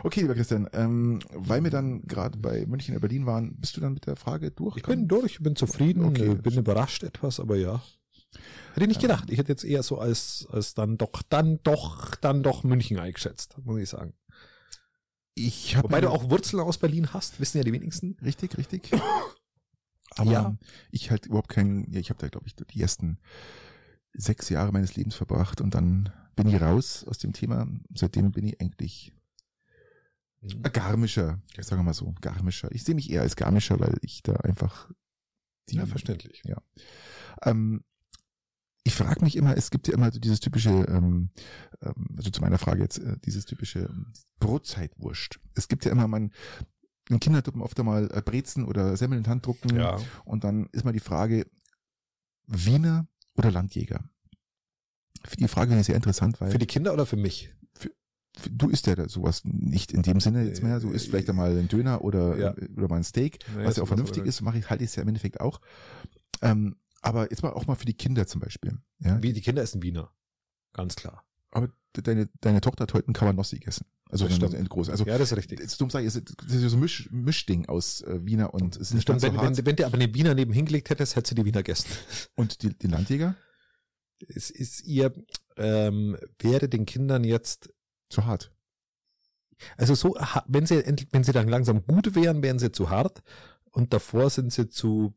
[0.05, 3.81] Okay, lieber Christian, ähm, weil wir dann gerade bei München und Berlin waren, bist du
[3.81, 4.75] dann mit der Frage durch?
[4.75, 6.31] Ich bin durch, bin zufrieden, Okay.
[6.31, 7.81] äh, bin überrascht etwas, aber ja.
[8.73, 9.29] Hätte ich nicht gedacht.
[9.29, 13.55] Ich hätte jetzt eher so als, als dann doch, dann doch, dann doch München eingeschätzt,
[13.63, 14.13] muss ich sagen.
[15.35, 18.17] Ich Wobei du auch Wurzeln aus Berlin hast, wissen ja die wenigsten.
[18.23, 18.91] Richtig, richtig.
[20.15, 20.57] Aber Ja.
[20.91, 23.17] ich halt überhaupt keinen, ja, ich habe da, glaube ich, die ersten
[24.13, 27.67] sechs Jahre meines Lebens verbracht und dann bin ich raus aus dem Thema.
[27.95, 29.11] Seitdem bin ich eigentlich
[30.41, 32.71] ein Garmischer, sagen wir mal so, Garmischer.
[32.71, 34.91] Ich sehe mich eher als Garmischer, weil ich da einfach
[35.69, 36.43] die, Ja, verständlich.
[37.43, 37.83] ähm,
[38.83, 41.29] ich frage mich immer, es gibt ja immer so dieses typische, ähm,
[41.81, 45.39] ähm, also zu meiner Frage jetzt, äh, dieses typische ähm, Brotzeitwurst.
[45.55, 46.31] Es gibt ja immer, man,
[47.09, 47.19] in
[47.55, 49.99] man oft einmal äh, Brezen oder Semmeln in Hand drucken Ja.
[50.25, 51.45] und dann ist mal die Frage,
[52.47, 54.03] Wiener oder Landjäger?
[55.39, 57.49] Die Frage finde ich sehr interessant, weil Für die Kinder oder für mich?
[58.49, 61.51] du isst ja da sowas nicht in dem Sinne jetzt mehr, du isst vielleicht einmal
[61.51, 62.55] einen Döner oder, Ja.
[62.75, 65.03] oder mal ein Steak, was ja auch vernünftig ist, mache ich, halte ich es ja
[65.03, 65.61] im Endeffekt auch.
[66.41, 68.77] Ähm, aber jetzt mal auch mal für die Kinder zum Beispiel.
[68.99, 69.21] Ja?
[69.21, 70.11] Wie, die Kinder essen Wiener.
[70.73, 71.23] Ganz klar.
[71.51, 73.85] Aber deine, deine Tochter hat heute einen Kawanossi gegessen.
[74.09, 74.69] Also Das stimmt.
[74.69, 74.91] große.
[74.91, 75.59] Also ja, das ist richtig.
[75.59, 78.53] jetzt dumm sage ich, es ist das ist so ein Misch, Mischding aus äh, Wiener
[78.53, 79.57] und es ist nicht Stimmt, ganz wenn, so hart.
[79.57, 81.89] wenn, wenn du aber eine Wiener neben hingelegt hättest, hättest du die Wiener gegessen.
[82.35, 83.35] und die, die Landjäger
[84.27, 85.13] Es ist ihr,
[85.57, 87.73] ähm, wäre den Kindern jetzt
[88.09, 88.51] zu hart.
[89.77, 90.15] Also so,
[90.47, 93.23] wenn sie, wenn sie dann langsam gut wären, wären sie zu hart
[93.71, 95.15] und davor sind sie zu,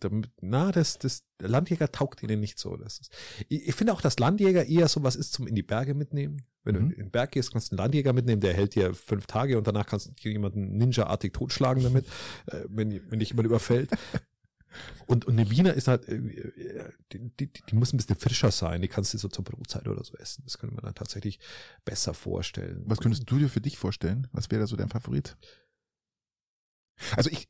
[0.00, 2.76] damit, na, das, das, der Landjäger taugt ihnen nicht so.
[2.76, 3.12] Das ist,
[3.48, 6.42] ich, ich finde auch, dass Landjäger eher sowas ist zum in die Berge mitnehmen.
[6.64, 6.78] Wenn Mhm.
[6.90, 9.58] du in den Berg gehst, kannst du einen Landjäger mitnehmen, der hält dir fünf Tage
[9.58, 12.06] und danach kannst du jemanden ninja-artig totschlagen damit,
[12.46, 13.90] äh, wenn, wenn dich jemand überfällt.
[15.06, 18.80] Und, und eine Wiener ist halt, äh, die, die, die muss ein bisschen frischer sein.
[18.80, 20.44] Die kannst du so zur Brotzeit oder so essen.
[20.44, 21.40] Das könnte man dann tatsächlich
[21.84, 22.82] besser vorstellen.
[22.86, 24.28] Was könntest du dir für dich vorstellen?
[24.32, 25.36] Was wäre da so dein Favorit?
[27.16, 27.48] Also ich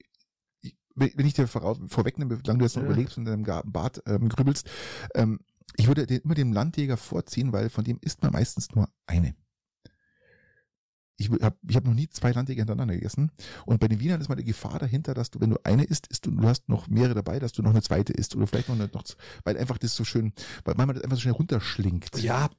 [0.95, 2.89] wenn ich dir voraus, vorwegnehme, wie lange du jetzt noch Ja.
[2.89, 4.69] überlegst und in deinem Garten- Bad ähm, grübelst,
[5.15, 5.41] ähm,
[5.77, 9.35] ich würde den, immer den Landjäger vorziehen, weil von dem isst man meistens nur eine.
[11.17, 13.31] Ich habe ich hab noch nie zwei Landjäger hintereinander gegessen.
[13.65, 16.09] Und bei den Wienern ist mal die Gefahr dahinter, dass du, wenn du eine isst,
[16.09, 18.69] isst du, du hast noch mehrere dabei, dass du noch eine zweite isst oder vielleicht
[18.69, 19.05] noch eine, noch,
[19.45, 20.33] weil einfach das so schön,
[20.65, 22.21] weil man das einfach so schnell runterschlingt.
[22.21, 22.51] Ja,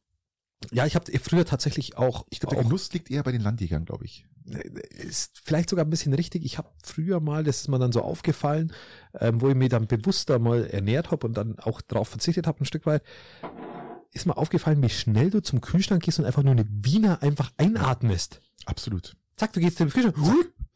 [0.72, 3.85] ja, ich habe früher tatsächlich auch, Ich glaube, der Genuss liegt eher bei den Landjägern,
[3.85, 4.26] glaube ich.
[4.90, 6.44] ist vielleicht sogar ein bisschen richtig.
[6.45, 8.73] Ich habe früher mal, das ist mir dann so aufgefallen,
[9.19, 12.61] ähm, wo ich mich dann bewusster mal ernährt habe und dann auch darauf verzichtet habe
[12.61, 13.03] ein Stück weit,
[14.11, 17.52] ist mir aufgefallen, wie schnell du zum Kühlschrank gehst und einfach nur eine Wiener einfach
[17.57, 18.41] einatmest.
[18.65, 19.15] Absolut.
[19.38, 20.15] Zack, du gehst zum Kühlschrank,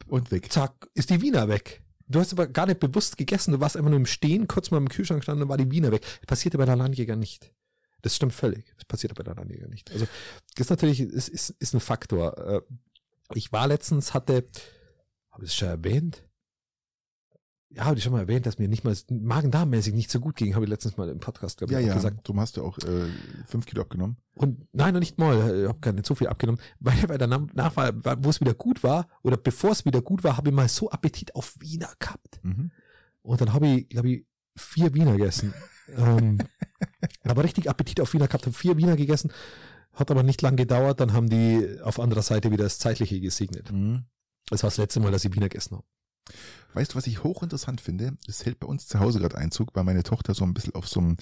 [0.08, 0.52] Und weg.
[0.52, 1.82] zack, ist die Wiener weg.
[2.08, 4.78] Du hast aber gar nicht bewusst gegessen, du warst einfach nur im Stehen, kurz mal
[4.78, 6.02] im Kühlschrank gestanden und war die Wiener weg.
[6.20, 7.52] Das passierte bei der Landjäger nicht.
[8.02, 8.72] Das stimmt völlig.
[8.76, 9.90] Das passiert bei der Landjäger nicht.
[9.90, 10.06] Also,
[10.54, 12.38] das ist natürlich, ist, ist, ist ein Faktor.
[12.38, 12.60] Äh,
[13.34, 14.44] Ich war letztens, hatte,
[15.30, 16.24] habe ich es schon erwähnt?
[17.70, 20.54] Ja, habe ich schon mal erwähnt, dass mir nicht mal Magen-Darm-mäßig nicht so gut ging,
[20.54, 21.94] habe ich letztens mal im Podcast, glaube ich, Ja, ja.
[21.94, 22.20] gesagt.
[22.26, 23.08] Darum hast du auch äh,
[23.46, 24.16] fünf Kilo abgenommen.
[24.36, 25.34] Und nein, noch nicht mal,
[25.64, 27.92] ich habe gar nicht so viel abgenommen, weil bei der Nam- Nachwahl,
[28.22, 30.88] wo es wieder gut war, oder bevor es wieder gut war, habe ich mal so
[30.90, 32.40] Appetit auf Wiener gehabt.
[32.42, 32.70] Mhm.
[33.20, 34.26] Und dann habe ich, glaube ich,
[34.56, 35.52] vier Wiener gegessen.
[35.94, 36.38] ähm,
[37.24, 39.32] aber richtig Appetit auf Wiener gehabt, habe vier Wiener gegessen,
[39.92, 43.72] hat aber nicht lang gedauert, dann haben die auf anderer Seite wieder das Zeitliche gesegnet.
[43.72, 44.04] Mhm.
[44.48, 45.86] Das war das letzte Mal, dass ich Wiener gegessen habe.
[46.74, 48.16] Weißt du, was ich hochinteressant finde?
[48.26, 50.86] Das hält bei uns zu Hause gerade Einzug, weil meine Tochter so ein bisschen auf
[50.88, 51.16] so einem,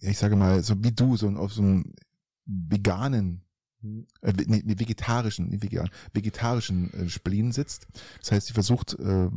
[0.00, 1.92] ich sage mal, so wie du, so auf so einem
[2.46, 3.44] veganen,
[4.22, 7.86] äh, nee, nee, vegetarischen, nicht vegan, vegetarischen äh, Spleen sitzt.
[8.20, 9.28] Das heißt, sie versucht äh,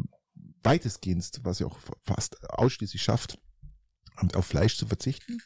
[0.64, 3.40] weitestgehend, was sie auch fast ausschließlich schafft,
[4.34, 5.40] auf Fleisch zu verzichten.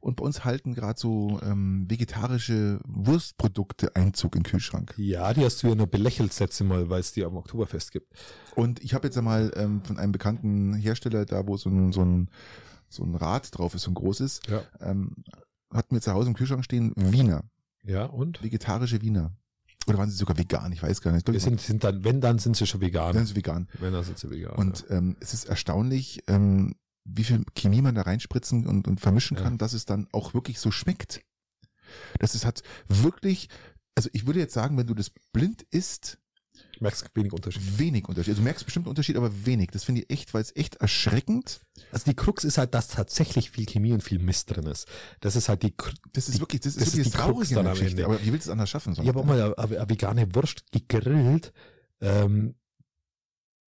[0.00, 4.94] Und bei uns halten gerade so ähm, vegetarische Wurstprodukte Einzug im Kühlschrank.
[4.98, 7.90] Ja, die hast du ja nur belächelt das letzte Mal, weil es die am Oktoberfest
[7.90, 8.12] gibt.
[8.54, 12.02] Und ich habe jetzt einmal ähm, von einem bekannten Hersteller, da wo so ein, so
[12.04, 12.30] ein,
[12.88, 14.62] so ein Rad drauf ist, so ein großes, Ja.
[14.80, 15.12] ähm,
[15.72, 17.42] hatten wir zu Hause im Kühlschrank stehen Wiener,
[17.82, 18.42] Ja, und?
[18.44, 19.34] vegetarische Wiener.
[19.88, 20.70] Oder waren sie sogar vegan?
[20.72, 21.26] Ich weiß gar nicht.
[21.30, 23.08] Wir sind, sind dann, wenn, dann sind sie schon vegan.
[23.14, 23.68] Dann sind sie vegan.
[23.80, 24.54] Wenn, dann sind sie vegan.
[24.56, 26.74] Und ähm, es ist erstaunlich, ähm,
[27.06, 29.44] wie viel Chemie man da reinspritzen und, und vermischen Ja.
[29.44, 31.22] kann, dass es dann auch wirklich so schmeckt.
[32.18, 33.48] Das ist hat wirklich,
[33.94, 36.18] also ich würde jetzt sagen, wenn du das blind isst,
[36.80, 37.78] Merkst wenig Unterschied.
[37.78, 38.32] Wenig Unterschied.
[38.32, 39.70] Also du merkst bestimmt Unterschied, aber wenig.
[39.72, 41.60] Das finde ich echt, weil es echt erschreckend.
[41.90, 44.86] Also die Krux ist halt, dass tatsächlich viel Chemie und viel Mist drin ist.
[45.20, 45.74] Das ist halt die,
[46.12, 47.78] Das ist wirklich, das ist das wirklich ist die Krux dann am.
[47.78, 48.04] Ende.
[48.04, 48.92] Aber wie willst du es anders schaffen?
[48.92, 51.52] Ich habe auch mal eine, eine vegane Wurst gegrillt.
[52.00, 52.54] Ähm,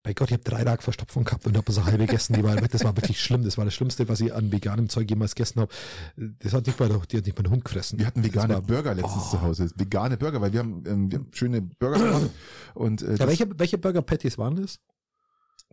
[0.02, 2.32] bei Gott, ich habe drei Tage Verstopfung gehabt und habe so halbe gegessen.
[2.32, 3.44] Die war, das war wirklich schlimm.
[3.44, 5.72] Das war das Schlimmste, was ich an veganem Zeug jemals gegessen habe.
[6.16, 7.98] Das hat nicht mal, die hat nicht mal der Hund gefressen.
[7.98, 9.30] Wir hatten vegane war- Burger letztens Oh.
[9.32, 9.70] zu Hause.
[9.76, 12.30] Vegane Burger, weil wir haben, ähm, wir haben schöne Burger gemacht.
[12.74, 14.78] Und äh, Ja, welche, welche Burger Patties waren das?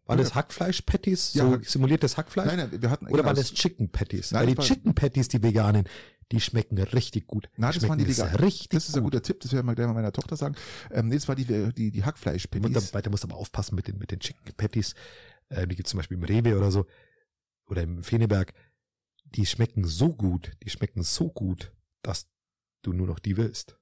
[0.06, 1.34] Waren das Hackfleisch-Patties?
[1.34, 2.48] Ja, so Hack- simuliertes Hackfleisch?
[2.48, 4.32] nein, nein, wir hatten Oder genau, waren das Chicken Patties?
[4.32, 5.84] Nein, Weil die das war- Chicken Patties, die veganen,
[6.32, 7.50] die schmecken richtig gut.
[7.56, 8.36] Nein, das waren die veganen.
[8.36, 9.14] richtig Das ist ein gut.
[9.14, 10.56] guter Tipp, das werde ich mal gleich mal meiner Tochter sagen.
[10.92, 13.76] Ähm, nee, das war die, die, die hackfleisch Und da, weiter musst du aber aufpassen
[13.76, 14.94] mit den, mit den Chicken Patties.
[15.50, 16.86] Äh, die gibt's zum Beispiel im Rewe oder so.
[17.70, 18.54] Oder im Feneberg.
[19.24, 22.28] Die schmecken so gut, die schmecken so gut, dass
[22.82, 23.78] du nur noch die willst.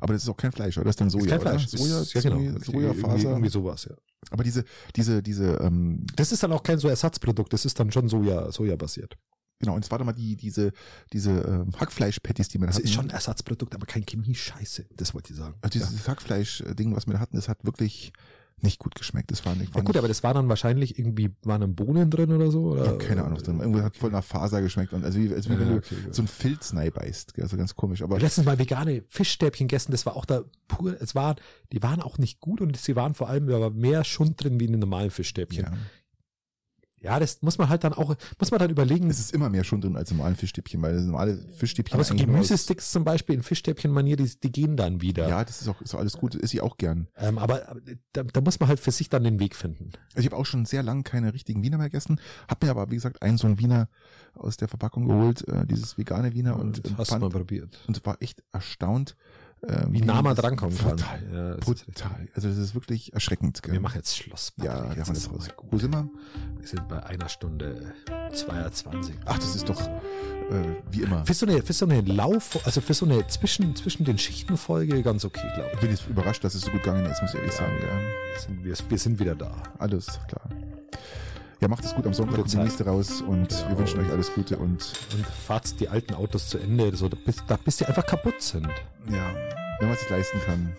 [0.00, 0.84] Aber das ist auch kein Fleisch, oder?
[0.84, 1.50] Das ist dann Soja, ist kein oder?
[1.58, 1.68] Fleisch.
[1.68, 2.36] Soja, ist, ja, genau.
[2.36, 3.28] Soja, Irgendwie, Sojafaser.
[3.30, 3.96] irgendwie sowas, ja.
[4.30, 4.64] Aber diese,
[4.96, 8.50] diese, diese, ähm, Das ist dann auch kein so Ersatzprodukt, das ist dann schon Soja,
[8.52, 9.16] Soja basiert.
[9.64, 10.72] Genau, und es war doch mal die, diese,
[11.12, 12.84] diese ähm, Hackfleisch-Patties, die da Das hatten.
[12.84, 14.86] ist schon ein Ersatzprodukt, aber kein Chemie-Scheiße.
[14.96, 15.54] Das wollte ich sagen.
[15.62, 18.12] Also dieses Hackfleisch-Ding, was wir da hatten, das hat wirklich
[18.62, 19.30] nicht gut geschmeckt.
[19.30, 21.74] Das war nicht, Ja war gut, nicht, aber das war dann wahrscheinlich irgendwie, waren dann
[21.74, 22.70] Bohnen drin oder so?
[22.72, 22.84] Oder?
[22.86, 23.64] ja, keine Ahnung, drin war.
[23.64, 26.22] Irgendwie hat voll nach Faser geschmeckt und also wie, als wenn Ja, du okay, so
[26.22, 28.00] ein Filz beißt, also ganz komisch.
[28.02, 31.36] Aber letztens mal vegane Fischstäbchen gegessen, das war auch da pur, es war,
[31.72, 34.58] die waren auch nicht gut und sie waren vor allem, da war mehr Schund drin
[34.60, 35.66] wie in den normalen Fischstäbchen.
[37.04, 39.10] Ja, das muss man halt dann auch, muss man dann überlegen.
[39.10, 42.04] es ist immer mehr schon drin als im normalen Fischstäbchen, weil das normale Fischstäbchen aber
[42.04, 45.28] so Gemüsesticks zum Beispiel in Fischstäbchen-Manier, die, die gehen dann wieder.
[45.28, 47.08] Ja, das ist auch, ist auch alles gut, ist ich auch gern.
[47.16, 47.76] Ähm, aber
[48.14, 49.90] da, da muss man halt für sich dann den Weg finden.
[50.14, 52.18] Also ich habe auch schon sehr lange keine richtigen Wiener mehr gegessen,
[52.48, 53.88] habe mir aber, wie gesagt, einen so einen Wiener
[54.34, 57.78] aus der Verpackung geholt, äh, dieses vegane Wiener und, Das äh, hast fand, mal probiert.
[57.86, 59.14] und war echt erstaunt,
[59.68, 60.98] äh, Wie nah man drankommen kann.
[61.32, 62.28] Ja, brutal.
[62.34, 63.62] Also das ist wirklich erschreckend.
[63.62, 63.72] gell?
[63.72, 64.52] Wir machen jetzt Schluss.
[64.56, 64.90] ja, Patrick.
[64.90, 65.54] ja, jetzt ist gut.
[65.70, 66.08] Wo sind wir?
[66.58, 67.92] Wir sind bei einer Stunde
[68.32, 69.14] 22.
[69.26, 69.90] Ach, das ist doch äh,
[70.90, 71.24] wie immer.
[71.26, 75.02] Für so eine, für so eine Lauf, also für so eine zwischen, zwischen den Schichtenfolge
[75.02, 77.40] ganz okay, glaube Ich bin jetzt überrascht, dass es so gut gegangen ist, muss ich
[77.40, 77.76] ehrlich Ja, sagen.
[77.82, 77.98] ja.
[77.98, 78.04] Ich.
[78.34, 79.52] Wir sind, wir, wir sind wieder da.
[79.78, 80.48] Alles klar.
[81.64, 83.70] Ja, macht es gut am Sonntag, genießt raus und genau.
[83.70, 84.92] wir wünschen euch alles Gute und.
[85.14, 88.68] Und fahrt die alten Autos zu Ende, so, bis, da, bis sie einfach kaputt sind.
[89.08, 89.32] Ja,
[89.78, 90.76] wenn man es sich leisten kann.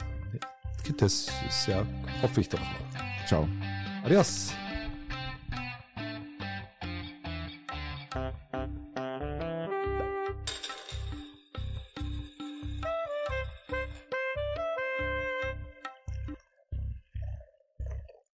[0.97, 1.83] Das ist ja,
[2.21, 2.59] hoffe ich doch.
[3.25, 3.47] Ciao.
[4.03, 4.53] Adios.